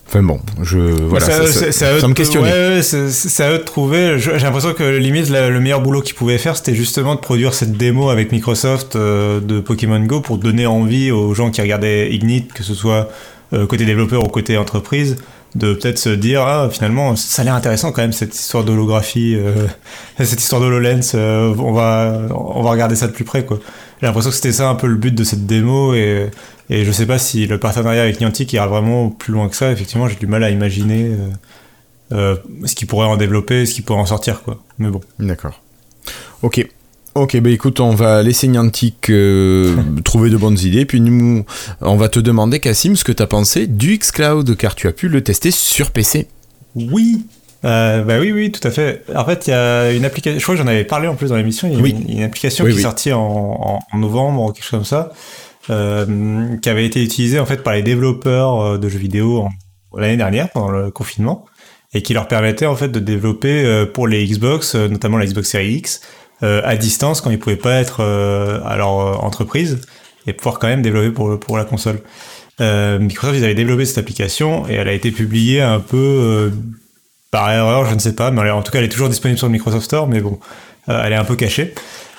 Enfin 0.09 0.23
bon, 0.23 0.39
je 0.63 0.79
voilà, 0.79 1.27
c'est 1.27 1.85
à, 1.85 2.07
me 2.07 2.15
questionner. 2.15 2.49
Ouais, 2.49 2.83
c'est 2.83 3.43
à 3.43 3.51
eux 3.51 3.59
de 3.59 3.65
trouver. 3.65 4.21
J'ai 4.21 4.39
l'impression 4.39 4.73
que 4.73 4.85
limite 4.85 5.29
le 5.31 5.59
meilleur 5.59 5.81
boulot 5.81 6.01
qu'ils 6.01 6.15
pouvaient 6.15 6.39
faire, 6.39 6.57
c'était 6.57 6.77
justement 6.77 7.17
de 7.17 7.21
produire 7.21 7.55
cette 7.55 7.73
démo 7.73 8.09
avec 8.09 8.31
Microsoft 8.31 8.95
euh, 8.95 9.41
de 9.41 9.59
Pokémon 9.59 9.99
Go 9.99 10.21
pour 10.21 10.39
donner 10.39 10.65
envie 10.65 11.11
aux 11.11 11.35
gens 11.35 11.51
qui 11.51 11.61
regardaient 11.61 12.15
Ignite, 12.15 12.53
que 12.53 12.63
ce 12.63 12.73
soit 12.73 13.09
euh, 13.53 13.67
côté 13.67 13.85
développeur 13.85 14.23
ou 14.23 14.29
côté 14.29 14.57
entreprise, 14.57 15.17
de 15.57 15.75
peut-être 15.75 15.99
se 15.99 16.11
dire 16.11 16.43
ah 16.43 16.69
finalement 16.71 17.17
ça 17.17 17.43
a 17.43 17.45
l'air 17.45 17.55
intéressant 17.55 17.91
quand 17.91 18.03
même 18.03 18.13
cette 18.13 18.37
histoire 18.37 18.63
d'holographie, 18.63 19.35
euh, 19.35 19.67
cette 20.25 20.41
histoire 20.41 20.61
d'HoloLens. 20.61 21.17
on 21.17 21.73
va 21.73 22.29
on 22.31 22.63
va 22.63 22.71
regarder 22.71 22.95
ça 22.95 23.09
de 23.09 23.13
plus 23.13 23.25
près 23.25 23.45
quoi. 23.45 23.59
J'ai 24.01 24.07
l'impression 24.07 24.31
que 24.31 24.37
c'était 24.37 24.53
ça 24.53 24.69
un 24.69 24.75
peu 24.75 24.87
le 24.87 24.97
but 24.97 25.15
de 25.15 25.25
cette 25.25 25.47
démo 25.47 25.95
et, 25.95 26.31
et 26.69 26.85
je 26.85 26.93
sais 26.93 27.07
pas 27.07 27.19
si 27.19 27.47
le 27.47 27.59
partenariat 27.59 28.03
avec 28.03 28.21
Niantic 28.21 28.53
ira 28.53 28.67
vraiment 28.67 29.09
plus 29.09 29.33
loin 29.33 29.49
que 29.49 29.57
ça. 29.57 29.73
Effectivement, 29.73 30.09
j'ai 30.09 30.17
du 30.17 30.27
mal 30.27 30.45
à 30.45 30.51
imaginer 30.51 31.13
euh, 31.13 31.29
euh, 32.13 32.37
ce 32.67 32.75
qu'il 32.75 32.87
pourrait 32.87 33.07
en 33.07 33.17
développer, 33.17 33.65
ce 33.67 33.75
qu'il 33.75 33.85
pourrait 33.85 34.01
en 34.01 34.07
sortir 34.07 34.43
quoi. 34.43 34.63
Mais 34.79 34.91
bon. 34.91 35.01
D'accord. 35.19 35.63
Ok. 36.43 36.67
Ok, 37.15 37.41
bah 37.41 37.49
écoute, 37.49 37.81
on 37.81 37.95
va 37.95 38.23
laisser 38.23 38.47
Niantic 38.47 39.09
euh, 39.09 39.75
trouver 40.05 40.29
de 40.29 40.37
bonnes 40.37 40.59
idées, 40.59 40.85
puis 40.85 41.01
nous, 41.01 41.47
on 41.81 41.97
va 41.97 42.11
te 42.11 42.21
demander, 42.21 42.61
Cassim, 42.61 42.95
ce 42.95 43.05
que 43.05 43.13
tu 43.13 43.23
as 43.23 43.27
pensé 43.27 43.67
du 43.67 43.97
xCloud, 43.97 44.55
car 44.59 44.75
tu 44.75 44.87
as 44.87 44.93
pu 44.93 45.09
le 45.09 45.23
tester 45.23 45.51
sur 45.51 45.93
PC. 45.93 46.29
Oui, 46.75 47.25
euh, 47.67 48.03
bah 48.03 48.19
oui, 48.21 48.31
oui, 48.31 48.53
tout 48.53 48.67
à 48.67 48.71
fait. 48.71 49.03
En 49.15 49.25
fait, 49.25 49.49
il 49.49 49.51
y 49.51 49.53
a 49.53 49.93
une 49.93 50.05
application, 50.05 50.39
je 50.39 50.43
crois 50.45 50.55
que 50.55 50.63
j'en 50.63 50.69
avais 50.69 50.85
parlé 50.85 51.09
en 51.09 51.17
plus 51.17 51.31
dans 51.31 51.37
l'émission, 51.37 51.69
il 51.69 51.75
y 51.75 51.77
a 51.77 52.17
une, 52.19 52.23
application 52.23 52.65
qui 52.65 52.71
est 52.71 52.83
sortie 52.83 53.13
en, 53.13 53.81
novembre 53.95 54.45
ou 54.45 54.53
quelque 54.53 54.63
chose 54.63 54.71
comme 54.71 54.85
ça, 54.85 55.11
euh, 55.71 56.57
qui 56.59 56.69
avait 56.69 56.87
été 56.87 57.03
utilisée 57.03 57.41
en 57.41 57.47
fait 57.47 57.65
par 57.65 57.73
les 57.73 57.83
développeurs 57.83 58.61
euh, 58.61 58.79
de 58.79 58.89
jeux 58.89 59.01
vidéo 59.01 59.49
l'année 59.97 60.17
dernière 60.17 60.51
pendant 60.51 60.71
le 60.71 60.91
confinement 60.91 61.47
et 61.93 62.03
qui 62.03 62.13
leur 62.13 62.29
permettait 62.29 62.67
en 62.67 62.77
fait 62.77 62.89
de 62.89 63.01
développer 63.01 63.65
euh, 63.65 63.85
pour 63.85 64.07
les 64.07 64.25
Xbox, 64.27 64.77
notamment 64.77 65.17
la 65.17 65.27
Xbox 65.27 65.49
Series 65.49 65.75
X, 65.75 66.01
à 66.43 66.77
distance 66.77 67.23
quand 67.23 67.31
ils 67.31 67.39
pouvaient 67.39 67.57
pas 67.57 67.81
être 67.81 68.03
à 68.03 68.77
leur 68.77 69.25
entreprise 69.25 69.81
et 70.27 70.35
pouvoir 70.35 70.59
quand 70.59 70.69
même 70.69 70.83
développer 70.83 71.11
pour 71.11 71.41
pour 71.41 71.57
la 71.57 71.65
console. 71.65 72.01
Microsoft 72.61 73.39
ils 73.39 73.45
avaient 73.45 73.55
développé 73.55 73.87
cette 73.87 73.97
application 73.97 74.69
et 74.69 74.75
elle 74.75 74.89
a 74.89 74.93
été 74.93 75.11
publiée 75.11 75.63
un 75.63 75.81
peu 75.81 76.53
par 77.37 77.53
erreur, 77.53 77.85
je 77.85 77.95
ne 77.95 77.99
sais 77.99 78.15
pas, 78.15 78.31
mais 78.31 78.51
en 78.51 78.63
tout 78.63 78.73
cas, 78.73 78.79
elle 78.79 78.87
est 78.87 78.89
toujours 78.89 79.11
disponible 79.11 79.37
sur 79.37 79.47
le 79.47 79.53
Microsoft 79.53 79.85
Store, 79.85 80.09
mais 80.09 80.21
bon, 80.21 80.39
euh, 80.89 81.03
elle 81.05 81.13
est 81.13 81.17
un 81.17 81.25
peu 81.25 81.37
cachée. 81.37 81.75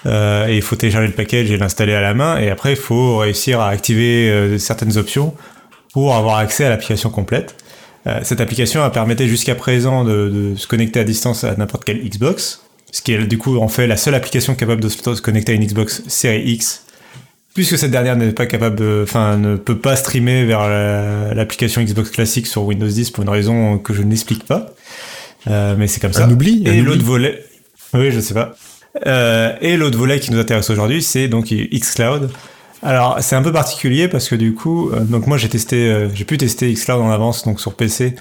Euh, 0.06 0.46
et 0.48 0.58
il 0.58 0.62
faut 0.62 0.76
télécharger 0.76 1.08
le 1.08 1.14
package 1.14 1.50
et 1.50 1.58
l'installer 1.58 1.96
à 1.96 2.02
la 2.02 2.14
main, 2.14 2.38
et 2.38 2.52
après, 2.52 2.74
il 2.74 2.78
faut 2.78 3.18
réussir 3.18 3.60
à 3.60 3.70
activer 3.70 4.30
euh, 4.30 4.60
certaines 4.60 4.96
options 4.96 5.34
pour 5.92 6.16
avoir 6.16 6.38
accès 6.38 6.66
à 6.66 6.70
l'application 6.70 7.10
complète. 7.10 7.56
cette 8.22 8.42
application 8.42 8.84
a 8.84 8.92
permettait 8.92 9.28
jusqu'à 9.28 9.56
présent 9.56 10.04
de, 10.04 10.54
se 10.56 10.68
connecter 10.68 11.00
à 11.00 11.04
distance 11.04 11.44
à 11.44 11.56
n'importe 11.56 11.84
quelle 11.84 12.08
Xbox, 12.08 12.62
ce 12.92 13.02
qui 13.02 13.14
est 13.14 13.26
du 13.26 13.40
coup 13.40 13.58
en 13.58 13.68
fait 13.68 13.88
la 13.88 13.98
seule 13.98 14.14
application 14.14 14.54
capable 14.54 14.82
de 14.82 14.90
se 14.90 15.22
connecter 15.22 15.54
à 15.54 15.56
une 15.56 15.66
Xbox 15.66 16.04
Series 16.08 16.44
X 16.52 16.84
puisque 17.56 17.80
cette 17.80 17.90
dernière 17.90 18.16
n'est 18.16 18.34
pas 18.34 18.46
capable, 18.46 18.84
enfin, 19.02 19.36
ne 19.38 19.56
peut 19.56 19.80
pas 19.80 19.96
streamer 19.96 20.46
vers 20.46 20.70
l'application 21.34 21.82
Xbox 21.82 22.12
classique 22.12 22.46
sur 22.46 22.62
Windows 22.64 22.88
10 22.88 23.10
pour 23.10 23.24
une 23.24 23.32
raison 23.32 23.80
que 23.80 23.94
je 23.96 24.04
n'explique 24.04 24.46
pas. 24.46 24.77
Euh, 25.48 25.76
mais 25.78 25.88
c'est 25.88 26.00
comme 26.00 26.14
ça. 26.14 26.26
Un 26.26 26.32
oubli. 26.32 26.64
Et 26.66 26.82
l'autre 26.82 27.04
volet, 27.04 27.44
oui, 27.94 28.12
je 28.12 28.20
sais 28.20 28.34
pas. 28.34 28.56
Euh, 29.06 29.56
et 29.62 29.78
l'autre 29.78 29.98
volet 29.98 30.20
qui 30.20 30.32
nous 30.32 30.40
intéresse 30.40 30.70
aujourd'hui, 30.70 31.02
c'est 31.02 31.28
donc 31.28 31.48
xCloud. 31.48 32.30
Alors, 32.84 33.18
c'est 33.22 33.36
un 33.36 33.42
peu 33.42 33.52
particulier 33.52 34.08
parce 34.08 34.28
que 34.30 34.36
du 34.36 34.54
coup, 34.54 34.92
euh, 34.92 35.00
donc 35.02 35.28
moi 35.28 35.38
j'ai 35.38 35.50
testé, 35.50 36.08
j'ai 36.14 36.26
pu 36.26 36.38
tester 36.38 36.72
xCloud 36.72 37.02
en 37.02 37.12
avance 37.12 37.44
donc 37.44 37.60
sur 37.60 37.74
PC 37.76 38.16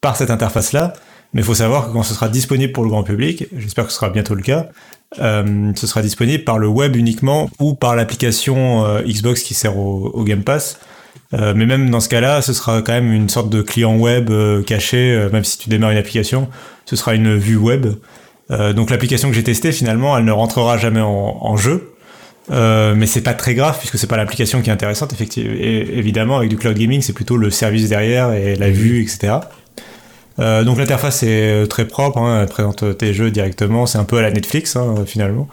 par 0.00 0.16
cette 0.16 0.30
interface-là. 0.30 0.94
Mais 1.34 1.40
il 1.40 1.44
faut 1.44 1.54
savoir 1.54 1.88
que 1.88 1.92
quand 1.92 2.02
ce 2.02 2.12
sera 2.12 2.28
disponible 2.28 2.72
pour 2.72 2.84
le 2.84 2.90
grand 2.90 3.04
public, 3.04 3.46
j'espère 3.56 3.86
que 3.86 3.90
ce 3.90 3.96
sera 3.96 4.10
bientôt 4.10 4.34
le 4.34 4.42
cas, 4.42 4.68
euh, 5.18 5.72
ce 5.74 5.86
sera 5.86 6.02
disponible 6.02 6.44
par 6.44 6.58
le 6.58 6.68
web 6.68 6.96
uniquement 6.96 7.50
ou 7.58 7.74
par 7.74 7.96
l'application 7.96 8.84
euh, 8.84 9.02
Xbox 9.02 9.42
qui 9.42 9.54
sert 9.54 9.76
au, 9.76 10.24
Game 10.24 10.42
Pass. 10.42 10.78
Euh, 11.34 11.54
mais 11.56 11.66
même 11.66 11.90
dans 11.90 12.00
ce 12.00 12.08
cas-là, 12.08 12.42
ce 12.42 12.52
sera 12.52 12.82
quand 12.82 12.92
même 12.92 13.12
une 13.12 13.28
sorte 13.28 13.48
de 13.48 13.62
client 13.62 13.96
web 13.96 14.30
caché, 14.66 15.28
même 15.32 15.44
si 15.44 15.58
tu 15.58 15.68
démarres 15.68 15.92
une 15.92 15.98
application, 15.98 16.48
ce 16.84 16.96
sera 16.96 17.14
une 17.14 17.36
vue 17.36 17.56
web. 17.56 17.86
donc 18.50 18.90
l'application 18.90 19.28
que 19.30 19.34
j'ai 19.34 19.44
testée, 19.44 19.72
finalement, 19.72 20.16
elle 20.18 20.24
ne 20.24 20.32
rentrera 20.32 20.76
jamais 20.76 21.00
en, 21.00 21.56
jeu. 21.56 21.94
mais 22.50 23.06
c'est 23.06 23.22
pas 23.22 23.34
très 23.34 23.54
grave 23.54 23.78
puisque 23.78 23.98
c'est 23.98 24.06
pas 24.06 24.18
l'application 24.18 24.60
qui 24.60 24.68
est 24.68 24.72
intéressante 24.72 25.12
effectivement. 25.12 25.54
Et, 25.56 25.98
évidemment, 25.98 26.36
avec 26.36 26.50
du 26.50 26.56
cloud 26.56 26.76
gaming, 26.76 27.00
c'est 27.00 27.14
plutôt 27.14 27.38
le 27.38 27.50
service 27.50 27.88
derrière 27.88 28.32
et 28.32 28.56
la 28.56 28.70
vue, 28.70 29.02
etc. 29.02 29.38
Euh, 30.38 30.64
donc 30.64 30.78
l'interface 30.78 31.22
est 31.22 31.62
euh, 31.62 31.66
très 31.66 31.86
propre, 31.86 32.18
hein, 32.18 32.42
elle 32.42 32.48
présente 32.48 32.96
tes 32.96 33.12
jeux 33.12 33.30
directement, 33.30 33.86
c'est 33.86 33.98
un 33.98 34.04
peu 34.04 34.18
à 34.18 34.22
la 34.22 34.30
Netflix 34.30 34.76
hein, 34.76 34.94
finalement. 35.06 35.48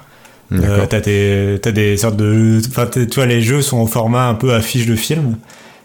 Euh, 0.52 0.86
t'as, 0.88 1.72
des 1.72 1.98
sortes 1.98 2.18
de, 2.18 2.60
enfin 2.70 2.88
tu 2.88 3.06
vois 3.14 3.28
les 3.28 3.42
jeux 3.42 3.62
sont 3.62 3.78
au 3.78 3.86
format 3.86 4.28
un 4.28 4.34
peu 4.34 4.56
affiche 4.56 4.88
de 4.88 4.96
film 4.96 5.38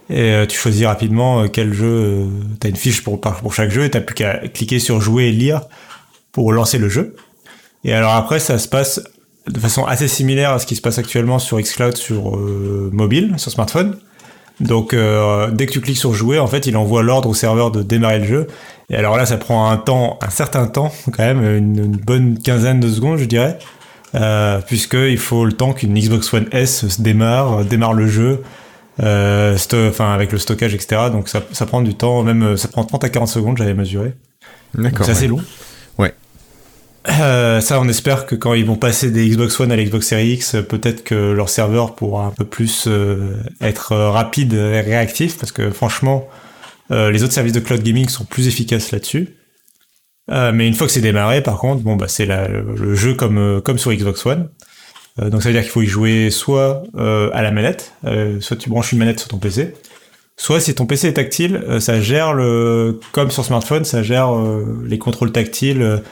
et 0.08 0.20
euh, 0.20 0.46
tu 0.46 0.58
choisis 0.58 0.86
rapidement 0.86 1.46
quel 1.48 1.74
jeu. 1.74 2.26
t'as 2.60 2.70
une 2.70 2.76
fiche 2.76 3.04
pour 3.04 3.20
pour 3.20 3.52
chaque 3.52 3.70
jeu 3.70 3.84
et 3.84 3.90
t'as 3.90 4.00
plus 4.00 4.14
qu'à 4.14 4.38
cliquer 4.48 4.78
sur 4.78 5.02
jouer 5.02 5.24
et 5.24 5.32
lire 5.32 5.62
pour 6.32 6.50
lancer 6.52 6.78
le 6.78 6.88
jeu. 6.88 7.14
Et 7.84 7.92
alors 7.92 8.14
après 8.14 8.38
ça 8.38 8.58
se 8.58 8.68
passe 8.68 9.02
de 9.46 9.58
façon 9.58 9.84
assez 9.84 10.08
similaire 10.08 10.52
à 10.52 10.58
ce 10.58 10.66
qui 10.66 10.76
se 10.76 10.80
passe 10.80 10.98
actuellement 10.98 11.38
sur 11.38 11.60
xCloud 11.60 11.96
sur 11.96 12.38
mobile, 12.90 13.34
sur 13.36 13.50
smartphone. 13.50 13.98
Donc 14.60 14.94
euh, 14.94 15.50
dès 15.50 15.66
que 15.66 15.72
tu 15.72 15.80
cliques 15.80 15.98
sur 15.98 16.14
jouer, 16.14 16.38
en 16.38 16.46
fait, 16.46 16.66
il 16.66 16.76
envoie 16.76 17.02
l'ordre 17.02 17.28
au 17.28 17.34
serveur 17.34 17.70
de 17.70 17.82
démarrer 17.82 18.20
le 18.20 18.24
jeu. 18.24 18.46
Et 18.90 18.96
alors 18.96 19.16
là, 19.16 19.26
ça 19.26 19.36
prend 19.36 19.70
un 19.70 19.76
temps, 19.76 20.18
un 20.22 20.30
certain 20.30 20.66
temps, 20.66 20.92
quand 21.12 21.24
même, 21.24 21.44
une, 21.44 21.96
bonne 21.96 22.38
quinzaine 22.38 22.80
de 22.80 22.88
secondes, 22.88 23.18
je 23.18 23.24
dirais, 23.24 23.58
euh, 24.14 24.60
puisqu'il 24.60 25.18
faut 25.18 25.44
le 25.44 25.52
temps 25.52 25.72
qu'une 25.72 25.94
Xbox 25.94 26.32
One 26.32 26.48
S 26.52 26.88
se 26.88 27.02
démarre, 27.02 27.60
euh, 27.60 27.64
démarre 27.64 27.94
le 27.94 28.06
jeu, 28.06 28.42
euh, 29.02 29.56
enfin 29.72 30.12
avec 30.12 30.32
le 30.32 30.38
stockage, 30.38 30.74
etc. 30.74 31.02
Donc 31.12 31.28
ça, 31.28 31.42
ça, 31.52 31.66
prend 31.66 31.82
du 31.82 31.94
temps, 31.94 32.22
même 32.22 32.56
ça 32.56 32.68
prend 32.68 32.84
30 32.84 33.04
à 33.04 33.08
40 33.08 33.28
secondes, 33.28 33.58
j'avais 33.58 33.74
mesuré. 33.74 34.14
D'accord. 34.74 35.06
C'est 35.06 35.12
assez 35.12 35.26
long. 35.26 35.40
Ouais. 35.98 36.14
Euh, 37.08 37.60
ça, 37.60 37.80
on 37.80 37.88
espère 37.88 38.26
que 38.26 38.34
quand 38.34 38.54
ils 38.54 38.64
vont 38.64 38.76
passer 38.76 39.10
des 39.10 39.28
Xbox 39.28 39.58
One 39.60 39.72
à 39.72 39.76
l'Xbox 39.76 40.06
Series 40.06 40.32
X, 40.34 40.56
peut-être 40.68 41.04
que 41.04 41.32
leur 41.32 41.48
serveur 41.48 41.94
pourra 41.94 42.26
un 42.26 42.30
peu 42.30 42.44
plus 42.44 42.84
euh, 42.86 43.36
être 43.60 43.94
rapide 43.94 44.54
et 44.54 44.80
réactif, 44.80 45.38
parce 45.38 45.52
que 45.52 45.70
franchement, 45.70 46.26
euh, 46.90 47.10
les 47.10 47.22
autres 47.22 47.32
services 47.32 47.52
de 47.52 47.60
cloud 47.60 47.82
gaming 47.82 48.08
sont 48.08 48.24
plus 48.24 48.48
efficaces 48.48 48.90
là-dessus. 48.90 49.28
Mais 50.28 50.66
une 50.66 50.74
fois 50.74 50.86
que 50.86 50.92
c'est 50.92 51.00
démarré, 51.00 51.42
par 51.42 51.58
contre, 51.58 51.82
bon, 51.82 51.96
bah, 51.96 52.08
c'est 52.08 52.26
le 52.26 52.94
jeu 52.94 53.14
comme, 53.14 53.60
comme 53.62 53.78
sur 53.78 53.92
Xbox 53.92 54.24
One. 54.24 54.48
donc 55.18 55.42
ça 55.42 55.48
veut 55.48 55.54
dire 55.54 55.62
qu'il 55.62 55.70
faut 55.70 55.82
y 55.82 55.86
jouer 55.86 56.30
soit 56.30 56.82
à 56.96 57.42
la 57.42 57.50
manette, 57.50 57.92
soit 58.40 58.56
tu 58.56 58.70
branches 58.70 58.92
une 58.92 58.98
manette 58.98 59.18
sur 59.18 59.28
ton 59.28 59.38
PC, 59.38 59.74
soit 60.36 60.60
si 60.60 60.74
ton 60.74 60.86
PC 60.86 61.08
est 61.08 61.14
tactile, 61.14 61.62
ça 61.80 62.00
gère 62.00 62.32
le, 62.32 63.00
comme 63.12 63.30
sur 63.30 63.44
smartphone, 63.44 63.84
ça 63.84 64.02
gère 64.02 64.30
les 64.84 64.98
contrôles 64.98 65.32
tactiles 65.32 66.02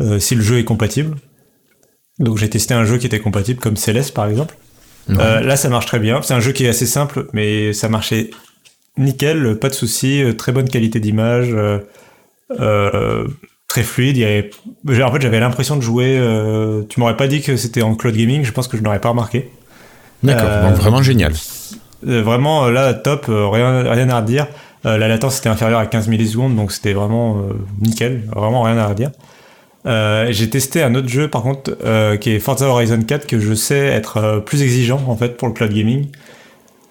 euh, 0.00 0.18
si 0.18 0.34
le 0.34 0.42
jeu 0.42 0.58
est 0.58 0.64
compatible. 0.64 1.16
Donc 2.18 2.38
j'ai 2.38 2.48
testé 2.48 2.74
un 2.74 2.84
jeu 2.84 2.98
qui 2.98 3.06
était 3.06 3.20
compatible 3.20 3.60
comme 3.60 3.76
Céleste 3.76 4.14
par 4.14 4.28
exemple. 4.28 4.56
Euh, 5.08 5.40
là 5.40 5.56
ça 5.56 5.68
marche 5.68 5.86
très 5.86 5.98
bien. 5.98 6.22
C'est 6.22 6.34
un 6.34 6.40
jeu 6.40 6.52
qui 6.52 6.64
est 6.64 6.68
assez 6.68 6.86
simple 6.86 7.26
mais 7.32 7.72
ça 7.72 7.88
marchait 7.88 8.30
nickel, 8.96 9.58
pas 9.58 9.68
de 9.68 9.74
souci, 9.74 10.22
euh, 10.22 10.32
très 10.34 10.52
bonne 10.52 10.68
qualité 10.68 11.00
d'image, 11.00 11.54
très 13.70 13.82
fluide. 13.82 14.16
En 14.88 15.12
fait 15.12 15.20
j'avais 15.20 15.40
l'impression 15.40 15.76
de 15.76 15.80
jouer. 15.80 16.20
tu 16.88 17.00
m'aurais 17.00 17.16
pas 17.16 17.28
dit 17.28 17.40
que 17.40 17.56
c'était 17.56 17.82
en 17.82 17.94
cloud 17.94 18.14
gaming, 18.14 18.44
je 18.44 18.52
pense 18.52 18.68
que 18.68 18.76
je 18.76 18.82
n'aurais 18.82 19.00
pas 19.00 19.10
remarqué. 19.10 19.50
D'accord, 20.22 20.68
donc 20.68 20.78
vraiment 20.78 21.02
génial. 21.02 21.32
vraiment 22.02 22.68
là 22.68 22.92
top, 22.94 23.26
rien, 23.28 23.90
rien 23.90 24.08
à 24.10 24.20
redire. 24.20 24.46
la 24.84 25.08
latence 25.08 25.38
était 25.38 25.48
inférieure 25.48 25.80
à 25.80 25.86
15 25.86 26.08
millisecondes 26.08 26.54
donc 26.56 26.72
c'était 26.72 26.92
vraiment 26.92 27.42
nickel, 27.80 28.22
vraiment 28.34 28.62
rien 28.62 28.76
à 28.76 28.86
redire. 28.86 29.10
Euh, 29.86 30.26
j'ai 30.30 30.50
testé 30.50 30.82
un 30.82 30.94
autre 30.94 31.08
jeu 31.08 31.28
par 31.28 31.42
contre 31.42 31.74
euh, 31.84 32.18
qui 32.18 32.32
est 32.32 32.38
Forza 32.38 32.66
Horizon 32.66 33.00
4 33.00 33.26
que 33.26 33.38
je 33.38 33.54
sais 33.54 33.78
être 33.78 34.18
euh, 34.18 34.38
plus 34.38 34.60
exigeant 34.62 35.00
en 35.06 35.16
fait 35.16 35.38
pour 35.38 35.48
le 35.48 35.54
cloud 35.54 35.72
gaming. 35.72 36.08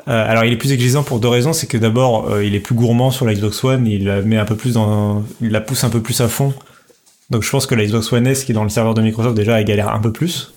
alors 0.08 0.44
il 0.44 0.52
est 0.54 0.58
plus 0.58 0.72
exigeant 0.72 1.04
pour 1.04 1.20
deux 1.20 1.28
raisons, 1.28 1.54
c'est 1.54 1.68
que 1.68 1.78
d'abord 1.78 2.42
il 2.42 2.56
est 2.56 2.60
plus 2.60 2.74
gourmand 2.74 3.12
sur 3.12 3.28
la 3.28 3.34
Xbox 3.36 3.64
One, 3.64 3.86
il 3.86 4.06
la 4.06 4.22
met 4.24 4.38
un 4.38 4.46
peu 4.46 4.56
plus 4.56 4.74
dans, 4.74 5.24
il 5.40 5.52
la 5.52 5.62
pousse 5.62 5.84
un 5.84 5.92
peu 5.92 6.02
plus 6.02 6.20
à 6.22 6.28
fond. 6.28 6.52
Donc 7.30 7.44
je 7.44 7.50
pense 7.50 7.66
que 7.68 7.76
la 7.76 7.86
Xbox 7.86 8.12
One 8.12 8.28
S 8.28 8.44
qui 8.44 8.52
est 8.52 8.56
dans 8.56 8.64
le 8.64 8.70
serveur 8.70 8.94
de 8.94 9.02
Microsoft 9.02 9.36
déjà 9.36 9.60
elle 9.60 9.66
galère 9.66 9.94
un 9.94 10.00
peu 10.00 10.12
plus. 10.12 10.54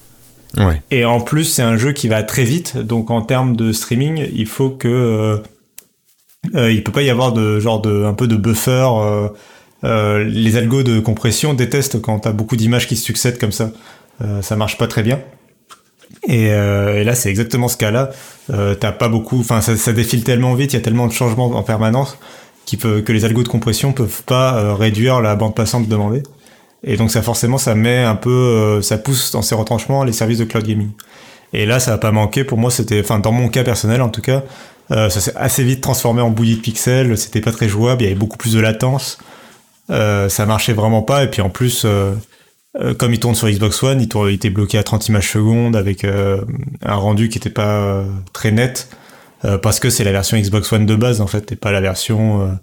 Ouais. 0.56 0.82
Et 0.90 1.04
en 1.04 1.20
plus 1.20 1.44
c'est 1.44 1.62
un 1.62 1.76
jeu 1.76 1.92
qui 1.92 2.08
va 2.08 2.22
très 2.22 2.44
vite, 2.44 2.76
donc 2.76 3.10
en 3.10 3.22
termes 3.22 3.56
de 3.56 3.72
streaming 3.72 4.26
il 4.34 4.46
faut 4.46 4.70
que 4.70 5.42
il 6.54 6.82
peut 6.82 6.92
pas 6.92 7.02
y 7.02 7.10
avoir 7.10 7.32
de 7.32 7.60
genre 7.60 7.80
de 7.80 8.04
un 8.04 8.14
peu 8.14 8.26
de 8.26 8.36
buffer 8.36 8.88
euh, 9.84 10.24
les 10.24 10.56
algos 10.56 10.82
de 10.82 11.00
compression 11.00 11.54
détestent 11.54 12.00
quand 12.00 12.20
t'as 12.20 12.32
beaucoup 12.32 12.56
d'images 12.56 12.86
qui 12.86 12.96
se 12.96 13.04
succèdent 13.04 13.38
comme 13.38 13.52
ça. 13.52 13.70
Euh, 14.20 14.40
ça 14.40 14.54
marche 14.54 14.78
pas 14.78 14.86
très 14.86 15.02
bien. 15.02 15.20
Et, 16.28 16.44
et 16.44 17.04
là, 17.04 17.14
c'est 17.14 17.30
exactement 17.30 17.66
ce 17.66 17.76
cas-là. 17.78 18.10
T'as 18.48 18.92
pas 18.92 19.08
beaucoup, 19.08 19.40
enfin, 19.40 19.60
ça, 19.60 19.76
ça, 19.76 19.92
défile 19.92 20.22
tellement 20.22 20.54
vite, 20.54 20.72
il 20.72 20.76
y 20.76 20.78
a 20.78 20.82
tellement 20.82 21.08
de 21.08 21.12
changements 21.12 21.46
en 21.46 21.62
permanence 21.64 22.16
qui 22.64 22.76
peut, 22.76 23.00
que 23.00 23.12
les 23.12 23.24
algos 23.24 23.42
de 23.42 23.48
compression 23.48 23.92
peuvent 23.92 24.22
pas 24.24 24.74
réduire 24.74 25.20
la 25.20 25.34
bande 25.34 25.56
passante 25.56 25.88
demandée. 25.88 26.22
Et 26.84 26.96
donc 26.96 27.10
ça 27.10 27.22
forcément 27.22 27.58
ça 27.58 27.74
met 27.74 27.98
un 27.98 28.16
peu, 28.16 28.30
euh, 28.30 28.82
ça 28.82 28.98
pousse 28.98 29.30
dans 29.30 29.42
ses 29.42 29.54
retranchements 29.54 30.04
les 30.04 30.12
services 30.12 30.38
de 30.38 30.44
cloud 30.44 30.64
gaming. 30.64 30.90
Et 31.52 31.66
là 31.66 31.78
ça 31.78 31.92
va 31.92 31.98
pas 31.98 32.12
manqué. 32.12 32.44
Pour 32.44 32.58
moi 32.58 32.70
c'était, 32.70 33.00
enfin 33.00 33.18
dans 33.18 33.32
mon 33.32 33.48
cas 33.48 33.62
personnel 33.62 34.02
en 34.02 34.08
tout 34.08 34.22
cas, 34.22 34.42
euh, 34.90 35.08
ça 35.08 35.20
s'est 35.20 35.34
assez 35.36 35.62
vite 35.62 35.80
transformé 35.80 36.22
en 36.22 36.30
bouillie 36.30 36.56
de 36.56 36.60
pixels, 36.60 37.16
c'était 37.16 37.40
pas 37.40 37.52
très 37.52 37.68
jouable, 37.68 38.02
il 38.02 38.04
y 38.06 38.08
avait 38.08 38.18
beaucoup 38.18 38.36
plus 38.36 38.54
de 38.54 38.60
latence, 38.60 39.18
euh, 39.90 40.28
ça 40.28 40.44
marchait 40.44 40.72
vraiment 40.72 41.02
pas. 41.02 41.24
Et 41.24 41.30
puis 41.30 41.42
en 41.42 41.50
plus 41.50 41.86
comme 42.98 43.12
il 43.12 43.20
tourne 43.20 43.34
sur 43.34 43.50
Xbox 43.50 43.82
One, 43.82 44.00
il 44.00 44.34
était 44.34 44.48
bloqué 44.48 44.78
à 44.78 44.82
30 44.82 45.08
images 45.08 45.30
secondes 45.30 45.76
avec 45.76 46.04
un 46.04 46.94
rendu 46.94 47.28
qui 47.28 47.36
était 47.36 47.50
pas 47.50 48.02
très 48.32 48.50
net 48.50 48.88
parce 49.60 49.78
que 49.78 49.90
c'est 49.90 50.04
la 50.04 50.12
version 50.12 50.38
Xbox 50.38 50.72
One 50.72 50.86
de 50.86 50.96
base 50.96 51.20
en 51.20 51.26
fait 51.26 51.52
et 51.52 51.56
pas 51.56 51.70
la 51.70 51.82
version 51.82 52.58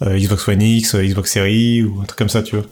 Xbox 0.00 0.46
One 0.46 0.62
X, 0.62 0.94
Xbox 0.94 1.32
Series 1.32 1.82
ou 1.82 2.00
un 2.00 2.04
truc 2.04 2.16
comme 2.16 2.28
ça 2.28 2.44
tu 2.44 2.54
vois. 2.54 2.66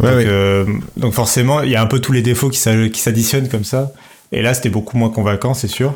Ouais, 0.00 0.10
donc, 0.10 0.26
euh, 0.26 0.66
donc, 0.96 1.12
forcément, 1.12 1.62
il 1.62 1.70
y 1.70 1.76
a 1.76 1.82
un 1.82 1.86
peu 1.86 2.00
tous 2.00 2.12
les 2.12 2.22
défauts 2.22 2.48
qui 2.48 2.58
s'additionnent 2.58 3.48
comme 3.48 3.64
ça. 3.64 3.92
Et 4.32 4.42
là, 4.42 4.54
c'était 4.54 4.70
beaucoup 4.70 4.96
moins 4.96 5.10
convaincant, 5.10 5.54
c'est 5.54 5.68
sûr. 5.68 5.94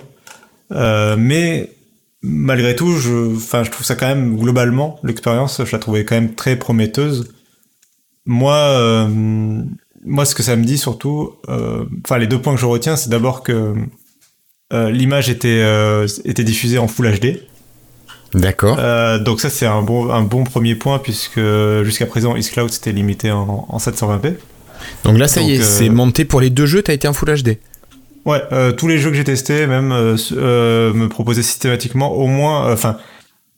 Euh, 0.73 1.17
mais 1.19 1.73
malgré 2.23 2.77
tout, 2.77 2.93
je, 2.97 3.35
enfin, 3.37 3.65
je 3.65 3.71
trouve 3.71 3.87
ça 3.87 3.95
quand 3.95 4.07
même 4.07 4.37
globalement 4.37 4.99
l'expérience, 5.03 5.63
je 5.65 5.73
la 5.73 5.79
trouvais 5.79 6.05
quand 6.05 6.17
même 6.17 6.35
très 6.35 6.57
prometteuse. 6.57 7.33
Moi, 8.27 8.55
euh, 8.55 9.09
moi, 10.05 10.25
ce 10.25 10.35
que 10.35 10.43
ça 10.43 10.57
me 10.57 10.65
dit 10.65 10.79
surtout, 10.79 11.35
enfin, 11.49 12.19
les 12.19 12.27
deux 12.27 12.41
points 12.41 12.55
que 12.55 12.61
je 12.61 12.67
retiens, 12.67 12.97
c'est 12.97 13.11
d'abord 13.11 13.43
que 13.43 13.75
l'image 14.73 15.31
était 15.31 15.65
était 16.25 16.45
diffusée 16.45 16.79
en 16.79 16.89
Full 16.89 17.19
HD. 17.19 17.41
D'accord. 18.35 18.77
Euh, 18.79 19.19
donc 19.19 19.41
ça 19.41 19.51
c'est 19.51 19.67
un 19.67 19.83
bon, 19.83 20.11
un 20.11 20.23
bon 20.23 20.45
premier 20.45 20.75
point 20.75 20.99
puisque 20.99 21.41
jusqu'à 21.85 22.07
présent 22.07 22.35
xCloud 22.35 22.71
c'était 22.71 22.93
limité 22.93 23.31
en, 23.31 23.67
en, 23.69 23.79
720p. 23.79 24.35
Donc 25.05 25.19
là 25.19 25.29
ça 25.29 25.41
y 25.41 25.55
est, 25.55 25.63
c'est 25.63 25.89
euh, 25.89 25.93
monté 25.93 26.25
pour 26.25 26.41
les 26.41 26.51
deux 26.51 26.67
jeux, 26.67 26.83
t'as 26.83 26.93
été 26.93 27.09
en 27.09 27.13
Full 27.13 27.43
HD 27.43 27.59
Ouais, 28.25 28.43
euh, 28.51 28.73
tous 28.73 28.89
les 28.89 28.99
jeux 28.99 29.11
que 29.11 29.17
j'ai 29.17 29.25
testés 29.25 29.67
même 29.67 29.89
me 29.89 31.07
proposaient 31.07 31.45
systématiquement 31.45 32.13
au 32.13 32.27
moins, 32.27 32.73
enfin, 32.73 32.99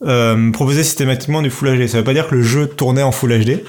me 0.02 0.52
proposaient 0.52 0.84
systématiquement 0.84 1.40
du 1.40 1.50
Full 1.50 1.78
HD. 1.78 1.88
Ça 1.88 1.98
veut 1.98 2.04
pas 2.04 2.14
dire 2.14 2.28
que 2.28 2.34
le 2.34 2.42
jeu 2.42 2.66
tournait 2.66 3.02
en 3.02 3.12
Full 3.12 3.44
HD. 3.44 3.62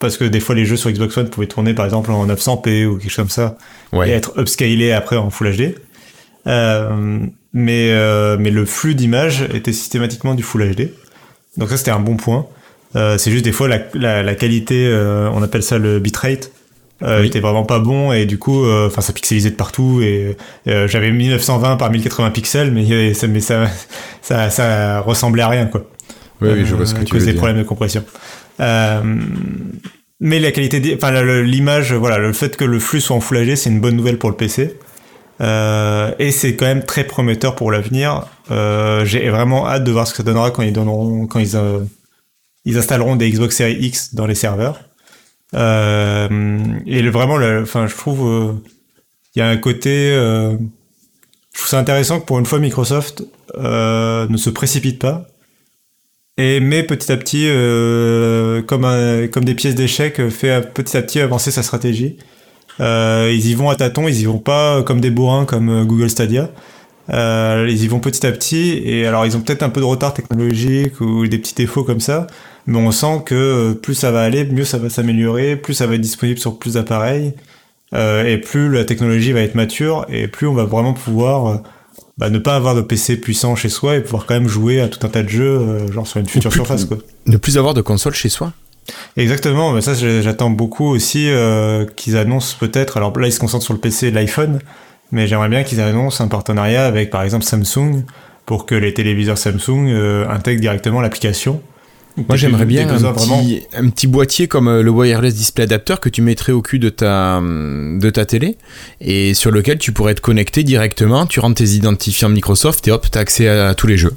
parce 0.00 0.16
que 0.16 0.24
des 0.24 0.40
fois 0.40 0.54
les 0.54 0.66
jeux 0.66 0.76
sur 0.76 0.90
Xbox 0.90 1.16
One 1.16 1.30
pouvaient 1.30 1.46
tourner 1.46 1.74
par 1.74 1.84
exemple 1.84 2.10
en 2.10 2.26
900p 2.26 2.86
ou 2.86 2.98
quelque 2.98 3.08
chose 3.08 3.16
comme 3.16 3.30
ça 3.30 3.56
ouais. 3.92 4.10
et 4.10 4.12
être 4.12 4.38
upscalé 4.38 4.92
après 4.92 5.16
en 5.16 5.30
Full 5.30 5.56
HD. 5.56 5.74
Euh, 6.46 7.26
mais, 7.56 7.90
euh, 7.90 8.36
mais 8.38 8.50
le 8.50 8.66
flux 8.66 8.94
d'images 8.94 9.48
était 9.54 9.72
systématiquement 9.72 10.34
du 10.34 10.42
Full 10.42 10.74
HD. 10.74 10.90
Donc 11.56 11.70
ça 11.70 11.78
c'était 11.78 11.90
un 11.90 11.98
bon 12.00 12.16
point. 12.16 12.46
Euh, 12.94 13.16
c'est 13.16 13.30
juste 13.30 13.46
des 13.46 13.52
fois 13.52 13.66
la, 13.66 13.80
la, 13.94 14.22
la 14.22 14.34
qualité, 14.34 14.86
euh, 14.86 15.30
on 15.32 15.42
appelle 15.42 15.62
ça 15.62 15.78
le 15.78 15.98
bitrate, 15.98 16.52
euh, 17.02 17.22
oui. 17.22 17.28
était 17.28 17.40
vraiment 17.40 17.64
pas 17.64 17.78
bon 17.78 18.12
et 18.12 18.26
du 18.26 18.38
coup, 18.38 18.68
enfin 18.70 19.00
ça 19.00 19.14
pixelisait 19.14 19.50
de 19.50 19.54
partout 19.56 20.02
et 20.02 20.36
j'avais 20.66 21.10
1920 21.10 21.76
par 21.76 21.90
1080 21.90 22.30
pixels, 22.30 22.72
mais, 22.72 23.14
ça, 23.14 23.26
mais 23.26 23.40
ça, 23.40 23.68
ça, 24.20 24.50
ça 24.50 25.00
ressemblait 25.00 25.42
à 25.42 25.48
rien 25.48 25.64
quoi. 25.64 25.86
Oui, 26.42 26.50
oui 26.52 26.66
je 26.66 26.74
vois 26.74 26.84
ce 26.84 26.94
que 26.94 27.04
tu 27.04 27.14
veux 27.14 27.20
des 27.20 27.32
dire. 27.32 27.36
problèmes 27.36 27.58
de 27.58 27.62
compression. 27.66 28.04
mais 28.58 30.40
la 30.40 30.52
qualité, 30.52 30.98
enfin 31.00 31.22
l'image, 31.42 31.94
voilà, 31.94 32.18
le 32.18 32.34
fait 32.34 32.54
que 32.58 32.66
le 32.66 32.78
flux 32.80 33.00
soit 33.00 33.16
en 33.16 33.20
Full 33.20 33.46
HD, 33.46 33.56
c'est 33.56 33.70
une 33.70 33.80
bonne 33.80 33.96
nouvelle 33.96 34.18
pour 34.18 34.28
le 34.28 34.36
PC. 34.36 34.76
Euh, 35.40 36.14
et 36.18 36.30
c'est 36.30 36.56
quand 36.56 36.66
même 36.66 36.84
très 36.84 37.04
prometteur 37.04 37.54
pour 37.54 37.70
l'avenir. 37.70 38.26
Euh, 38.50 39.04
J'ai 39.04 39.28
vraiment 39.28 39.68
hâte 39.68 39.84
de 39.84 39.92
voir 39.92 40.06
ce 40.06 40.12
que 40.12 40.18
ça 40.18 40.22
donnera 40.22 40.50
quand 40.50 40.62
ils 40.62 40.72
donneront, 40.72 41.26
quand 41.26 41.40
ils, 41.40 41.56
euh, 41.56 41.80
installeront 42.66 43.16
des 43.16 43.30
Xbox 43.30 43.56
Series 43.56 43.78
X 43.80 44.14
dans 44.14 44.26
les 44.26 44.34
serveurs. 44.34 44.80
Et 45.52 47.08
vraiment, 47.10 47.38
enfin, 47.62 47.86
je 47.86 47.96
trouve, 47.96 48.60
il 49.34 49.38
y 49.38 49.42
a 49.42 49.48
un 49.48 49.56
côté, 49.56 50.10
je 50.10 50.56
trouve 51.54 51.68
ça 51.68 51.78
intéressant 51.78 52.20
que 52.20 52.26
pour 52.26 52.38
une 52.38 52.46
fois 52.46 52.58
Microsoft 52.58 53.22
ne 53.56 54.36
se 54.36 54.50
précipite 54.50 54.98
pas 54.98 55.28
et 56.36 56.60
mais 56.60 56.82
petit 56.82 57.10
à 57.12 57.16
petit, 57.16 57.46
comme 58.66 59.28
comme 59.30 59.44
des 59.44 59.54
pièces 59.54 59.76
d'échecs, 59.76 60.28
fait 60.28 60.60
petit 60.74 60.96
à 60.96 61.02
petit 61.02 61.20
avancer 61.20 61.52
sa 61.52 61.62
stratégie. 61.62 62.18
Euh, 62.80 63.30
ils 63.32 63.46
y 63.46 63.54
vont 63.54 63.70
à 63.70 63.76
tâtons, 63.76 64.08
ils 64.08 64.20
y 64.20 64.24
vont 64.24 64.38
pas 64.38 64.82
comme 64.82 65.00
des 65.00 65.10
bourrins 65.10 65.44
comme 65.44 65.68
euh, 65.70 65.84
Google 65.84 66.10
Stadia. 66.10 66.50
Euh, 67.12 67.66
ils 67.70 67.84
y 67.84 67.88
vont 67.88 68.00
petit 68.00 68.26
à 68.26 68.32
petit 68.32 68.82
et 68.84 69.06
alors 69.06 69.24
ils 69.26 69.36
ont 69.36 69.40
peut-être 69.40 69.62
un 69.62 69.68
peu 69.68 69.80
de 69.80 69.86
retard 69.86 70.12
technologique 70.12 71.00
ou 71.00 71.28
des 71.28 71.38
petits 71.38 71.54
défauts 71.54 71.84
comme 71.84 72.00
ça, 72.00 72.26
mais 72.66 72.78
on 72.78 72.90
sent 72.90 73.22
que 73.24 73.74
plus 73.74 73.94
ça 73.94 74.10
va 74.10 74.22
aller, 74.22 74.44
mieux 74.44 74.64
ça 74.64 74.78
va 74.78 74.90
s'améliorer, 74.90 75.54
plus 75.54 75.74
ça 75.74 75.86
va 75.86 75.94
être 75.94 76.00
disponible 76.00 76.40
sur 76.40 76.58
plus 76.58 76.74
d'appareils 76.74 77.32
euh, 77.94 78.24
et 78.24 78.38
plus 78.38 78.72
la 78.72 78.84
technologie 78.84 79.30
va 79.30 79.40
être 79.42 79.54
mature 79.54 80.04
et 80.08 80.26
plus 80.26 80.48
on 80.48 80.54
va 80.54 80.64
vraiment 80.64 80.94
pouvoir 80.94 81.62
bah, 82.18 82.28
ne 82.28 82.40
pas 82.40 82.56
avoir 82.56 82.74
de 82.74 82.80
PC 82.80 83.18
puissant 83.18 83.54
chez 83.54 83.68
soi 83.68 83.94
et 83.94 84.00
pouvoir 84.00 84.26
quand 84.26 84.34
même 84.34 84.48
jouer 84.48 84.80
à 84.80 84.88
tout 84.88 85.06
un 85.06 85.08
tas 85.08 85.22
de 85.22 85.28
jeux 85.28 85.86
genre 85.92 86.08
sur 86.08 86.18
une 86.18 86.26
future 86.26 86.52
surface 86.52 86.86
quoi. 86.86 86.98
Ne 87.26 87.36
plus 87.36 87.56
avoir 87.56 87.74
de 87.74 87.82
console 87.82 88.14
chez 88.14 88.28
soi 88.28 88.52
Exactement, 89.16 89.72
mais 89.72 89.80
ça 89.80 89.94
j'attends 89.94 90.50
beaucoup 90.50 90.86
aussi 90.86 91.28
euh, 91.28 91.86
qu'ils 91.96 92.16
annoncent 92.16 92.56
peut-être, 92.58 92.96
alors 92.96 93.18
là 93.18 93.26
ils 93.26 93.32
se 93.32 93.40
concentrent 93.40 93.64
sur 93.64 93.74
le 93.74 93.80
PC 93.80 94.08
et 94.08 94.10
l'iPhone, 94.10 94.60
mais 95.12 95.26
j'aimerais 95.26 95.48
bien 95.48 95.64
qu'ils 95.64 95.80
annoncent 95.80 96.22
un 96.22 96.28
partenariat 96.28 96.86
avec 96.86 97.10
par 97.10 97.22
exemple 97.22 97.44
Samsung 97.44 98.04
pour 98.44 98.66
que 98.66 98.74
les 98.74 98.94
téléviseurs 98.94 99.38
Samsung 99.38 99.88
euh, 99.88 100.28
intègrent 100.28 100.60
directement 100.60 101.00
l'application. 101.00 101.60
Moi 102.28 102.36
j'aimerais 102.36 102.64
bien 102.64 102.88
un 102.88 103.12
petit, 103.12 103.62
un 103.74 103.90
petit, 103.90 104.06
boîtier 104.06 104.48
comme 104.48 104.68
euh, 104.68 104.82
le 104.82 104.90
wireless 104.90 105.34
display 105.34 105.64
adapter 105.64 105.96
que 106.00 106.08
tu 106.08 106.22
mettrais 106.22 106.52
au 106.52 106.62
cul 106.62 106.78
de 106.78 106.88
ta, 106.88 107.40
de 107.42 108.10
ta 108.10 108.24
télé 108.24 108.56
et 109.02 109.34
sur 109.34 109.50
lequel 109.50 109.78
tu 109.78 109.92
pourrais 109.92 110.14
te 110.14 110.22
connecter 110.22 110.62
directement, 110.62 111.26
tu 111.26 111.40
rentres 111.40 111.56
tes 111.56 111.70
identifiants 111.70 112.30
Microsoft 112.30 112.88
et 112.88 112.90
hop, 112.90 113.06
tu 113.10 113.18
as 113.18 113.20
accès 113.20 113.48
à, 113.48 113.68
à 113.68 113.74
tous 113.74 113.86
les 113.86 113.98
jeux. 113.98 114.14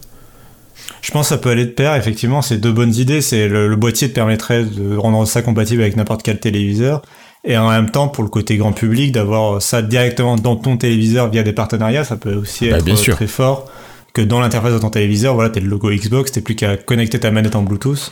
Je 1.02 1.12
pense 1.12 1.28
que 1.28 1.36
ça 1.36 1.38
peut 1.38 1.50
aller 1.50 1.66
de 1.66 1.72
pair, 1.72 1.96
effectivement, 1.96 2.42
c'est 2.42 2.58
deux 2.58 2.72
bonnes 2.72 2.94
idées. 2.94 3.22
C'est 3.22 3.48
le, 3.48 3.68
le, 3.68 3.76
boîtier 3.76 4.10
te 4.10 4.14
permettrait 4.14 4.64
de 4.64 4.96
rendre 4.96 5.26
ça 5.26 5.42
compatible 5.42 5.82
avec 5.82 5.96
n'importe 5.96 6.24
quel 6.24 6.40
téléviseur. 6.40 7.02
Et 7.46 7.58
en 7.58 7.70
même 7.70 7.90
temps, 7.90 8.10
pour 8.10 8.24
le 8.24 8.30
côté 8.30 8.58
grand 8.58 8.74
public, 8.74 9.12
d'avoir 9.12 9.62
ça 9.62 9.82
directement 9.82 10.36
dans 10.36 10.56
ton 10.56 10.78
téléviseur 10.78 11.30
via 11.30 11.44
des 11.44 11.54
partenariats, 11.54 12.04
ça 12.04 12.18
peut 12.18 12.36
aussi 12.36 12.70
bah, 12.70 12.78
être 12.78 13.12
très 13.12 13.28
fort. 13.28 13.66
Que 14.14 14.22
dans 14.22 14.40
l'interface 14.40 14.74
de 14.74 14.80
ton 14.80 14.90
téléviseur, 14.90 15.36
voilà, 15.36 15.50
t'as 15.50 15.62
le 15.62 15.68
logo 15.68 15.90
Xbox, 15.92 16.32
t'es 16.32 16.42
plus 16.42 16.56
qu'à 16.56 16.76
connecter 16.76 17.20
ta 17.20 17.32
manette 17.32 17.56
en 17.56 17.62
Bluetooth. 17.62 18.12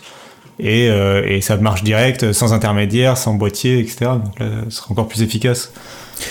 Et, 0.59 0.89
euh, 0.89 1.23
et, 1.27 1.41
ça 1.41 1.57
marche 1.57 1.83
direct, 1.83 2.31
sans 2.31 2.53
intermédiaire, 2.53 3.17
sans 3.17 3.35
boîtier, 3.35 3.79
etc. 3.79 4.11
Donc 4.23 4.39
là, 4.39 4.47
ce 4.69 4.77
sera 4.77 4.91
encore 4.91 5.07
plus 5.07 5.21
efficace. 5.21 5.71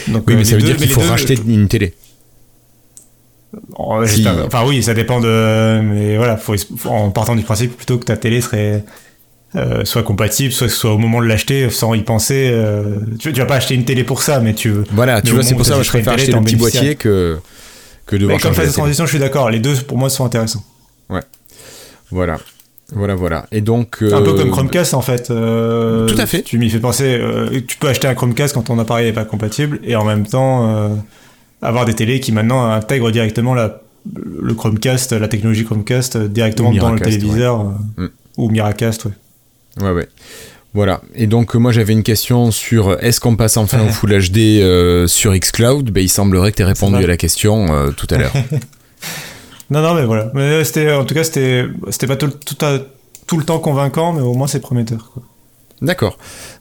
Donc, 0.09 0.25
oui, 0.27 0.35
mais 0.35 0.41
euh, 0.41 0.45
ça 0.45 0.57
veut 0.57 0.63
deux, 0.63 0.69
dire 0.69 0.77
qu'il 0.77 0.89
faut 0.89 1.01
deux, 1.01 1.09
racheter 1.09 1.39
une 1.47 1.69
télé. 1.69 1.95
Si. 4.07 4.27
Enfin 4.47 4.65
oui, 4.67 4.83
ça 4.83 4.95
dépend 4.95 5.21
de. 5.21 5.81
Mais 5.83 6.17
voilà, 6.17 6.37
faut, 6.37 6.55
en 6.87 7.11
partant 7.11 7.37
du 7.37 7.43
principe 7.43 7.77
plutôt 7.77 7.99
que 7.99 8.05
ta 8.05 8.17
télé 8.17 8.41
serait 8.41 8.85
euh, 9.55 9.85
soit 9.85 10.03
compatible, 10.03 10.53
soit 10.53 10.69
soit 10.69 10.93
au 10.93 10.99
moment 10.99 11.21
de 11.21 11.27
l'acheter 11.27 11.71
sans 11.71 11.95
y 11.95 12.03
penser. 12.03 12.51
Euh, 12.53 12.97
tu, 13.19 13.33
tu, 13.33 13.41
vas 13.41 13.47
pas 13.47 13.57
acheter 13.57 13.75
une 13.75 13.85
télé 13.85 14.05
pour 14.05 14.23
ça, 14.23 14.41
mais 14.41 14.55
tu. 14.55 14.73
Voilà, 14.93 15.23
tu 15.23 15.33
vois, 15.33 15.43
c'est 15.43 15.55
pour 15.55 15.67
ça 15.67 15.77
que 15.77 15.83
je 15.83 15.89
préfère 15.89 16.15
acheter 16.15 16.33
le 16.33 16.41
petit 16.43 16.57
boîtier 16.57 16.97
que 16.97 17.39
que 18.07 18.17
de. 18.17 18.27
Mais 18.27 18.39
comme 18.39 18.55
phase 18.55 18.69
de 18.69 18.73
transition, 18.73 19.05
je 19.05 19.11
suis 19.11 19.19
d'accord. 19.19 19.51
Les 19.51 19.61
deux 19.61 19.75
pour 19.77 19.99
moi 19.99 20.11
sont 20.11 20.25
intéressants. 20.25 20.65
Ouais. 21.09 21.23
Voilà. 22.11 22.39
Voilà, 22.93 23.15
voilà. 23.15 23.47
Et 23.51 23.61
donc. 23.61 24.03
Euh... 24.03 24.15
Un 24.15 24.23
peu 24.23 24.35
comme 24.35 24.51
Chromecast 24.51 24.95
en 24.95 25.01
fait. 25.01 25.31
Euh, 25.31 26.07
Tout 26.07 26.21
à 26.21 26.27
fait. 26.27 26.43
Tu 26.43 26.59
m'y 26.59 26.71
fais 26.71 26.79
penser. 26.79 27.19
Euh, 27.21 27.61
tu 27.67 27.77
peux 27.79 27.89
acheter 27.89 28.07
un 28.07 28.15
Chromecast 28.15 28.55
quand 28.55 28.63
ton 28.63 28.79
appareil 28.79 29.07
n'est 29.07 29.13
pas 29.13 29.25
compatible 29.25 29.81
et 29.83 29.97
en 29.97 30.05
même 30.05 30.27
temps 30.27 30.69
euh, 30.69 30.89
avoir 31.67 31.85
des 31.85 31.95
télés 31.95 32.21
qui 32.21 32.33
maintenant 32.33 32.71
intègrent 32.71 33.11
directement 33.11 33.55
la, 33.55 33.81
le 34.15 34.55
Chromecast, 34.55 35.13
la 35.13 35.29
technologie 35.29 35.65
Chromecast 35.65 36.17
directement 36.17 36.73
dans 36.73 36.93
le 36.93 37.01
téléviseur 37.01 37.67
ouais. 37.67 37.75
euh, 37.99 38.09
ou 38.37 38.49
Miracast, 38.49 39.07
ouais. 39.07 39.13
Ouais, 39.83 39.91
ouais. 39.91 40.09
Voilà. 40.75 41.01
Et 41.15 41.27
donc, 41.27 41.55
moi, 41.55 41.73
j'avais 41.73 41.93
une 41.93 42.03
question 42.03 42.51
sur 42.51 43.03
est-ce 43.03 43.19
qu'on 43.21 43.37
passe 43.37 43.57
enfin 43.57 43.85
au 43.87 43.89
Full 43.93 44.11
HD 44.11 44.39
euh, 44.61 45.07
sur 45.07 45.35
Xcloud? 45.35 45.91
Ben, 45.91 46.03
Il 46.03 46.09
semblerait 46.09 46.53
que 46.53 46.57
tu 46.57 46.63
aies 46.63 46.67
répondu 46.67 47.03
à 47.03 47.07
la 47.07 47.17
question 47.17 47.73
euh, 47.75 47.91
tout 47.91 48.07
à 48.11 48.19
l'heure. 48.19 48.33
non, 49.71 49.83
non, 49.83 49.95
mais 49.95 50.05
voilà. 50.05 50.31
Mais 50.35 50.63
en 50.93 51.05
tout 51.05 51.15
cas, 51.15 51.25
c'était, 51.25 51.65
c'était 51.91 52.07
pas 52.07 52.17
tout, 52.17 52.29
tout, 52.29 52.65
à, 52.65 52.79
tout, 53.27 53.39
le 53.39 53.45
temps 53.45 53.59
convaincant, 53.59 54.13
mais 54.13 54.21
au 54.21 54.35
moins 54.35 54.47
c'est 54.47 54.61
prometteur. 54.61 55.11
Quoi. 55.13 55.23
D'accord, 55.83 56.17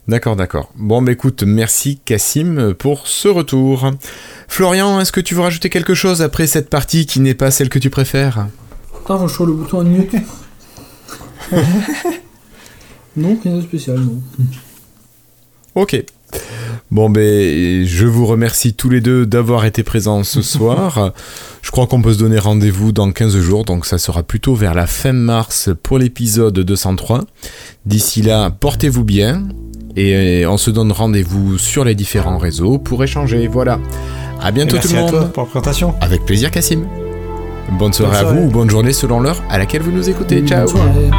d'accord, 0.07 0.36
d'accord. 0.36 0.72
Bon, 0.76 1.01
bah 1.01 1.13
écoute, 1.13 1.43
merci 1.43 1.99
Cassim 2.03 2.74
pour 2.78 3.07
ce 3.07 3.28
retour. 3.30 3.91
Florian, 4.47 4.99
est-ce 4.99 5.11
que 5.11 5.22
tu 5.22 5.36
veux 5.36 5.41
rajouter 5.41 5.70
quelque 5.70 5.93
chose 5.93 6.22
après 6.22 6.47
cette 6.47 6.70
partie 6.70 7.05
qui 7.05 7.22
n'est 7.22 7.34
pas 7.34 7.49
celle 7.49 7.70
que 7.70 7.80
tu 7.80 7.89
préfères? 7.89 8.47
Attends, 9.03 9.28
je 9.28 9.34
choisis 9.34 9.55
le 9.55 9.61
bouton 9.61 9.80
unmute. 9.82 10.16
non, 13.16 13.39
rien 13.41 13.55
de 13.55 13.61
spécial, 13.61 13.99
non. 13.99 14.22
Ok. 15.76 16.03
Bon, 16.91 17.09
ben, 17.09 17.86
je 17.86 18.05
vous 18.05 18.25
remercie 18.25 18.73
tous 18.73 18.89
les 18.89 19.01
deux 19.01 19.25
d'avoir 19.25 19.65
été 19.65 19.83
présents 19.83 20.23
ce 20.23 20.41
soir. 20.43 21.11
je 21.61 21.71
crois 21.71 21.88
qu'on 21.88 22.01
peut 22.01 22.13
se 22.13 22.19
donner 22.19 22.39
rendez-vous 22.39 22.91
dans 22.91 23.11
15 23.11 23.38
jours, 23.38 23.65
donc 23.65 23.86
ça 23.86 23.97
sera 23.97 24.23
plutôt 24.23 24.55
vers 24.55 24.73
la 24.73 24.88
fin 24.88 25.13
mars 25.13 25.69
pour 25.83 25.97
l'épisode 25.97 26.59
203. 26.59 27.21
D'ici 27.86 28.21
là, 28.21 28.49
portez-vous 28.51 29.03
bien 29.03 29.43
et 29.95 30.45
on 30.45 30.57
se 30.57 30.71
donne 30.71 30.91
rendez-vous 30.91 31.57
sur 31.57 31.83
les 31.86 31.95
différents 31.95 32.38
réseaux 32.38 32.77
pour 32.77 33.03
échanger. 33.03 33.47
Voilà. 33.47 33.79
À 34.41 34.51
bientôt 34.51 34.77
tout 34.77 34.89
le 34.89 34.95
monde. 34.95 35.07
À 35.07 35.11
toi 35.11 35.25
pour 35.33 35.43
la 35.43 35.49
présentation. 35.49 35.95
Avec 36.01 36.25
plaisir, 36.25 36.51
Cassim. 36.51 36.86
Bonne 37.79 37.93
soirée, 37.93 38.17
à 38.17 38.23
vous 38.23 38.43
ou 38.43 38.49
bonne 38.49 38.69
journée 38.69 38.93
selon 38.93 39.19
l'heure 39.19 39.41
à 39.49 39.57
laquelle 39.57 39.81
vous 39.81 39.91
nous 39.91 40.09
écoutez. 40.09 40.41
Ciao. 40.45 40.71
Bonne. 40.71 41.11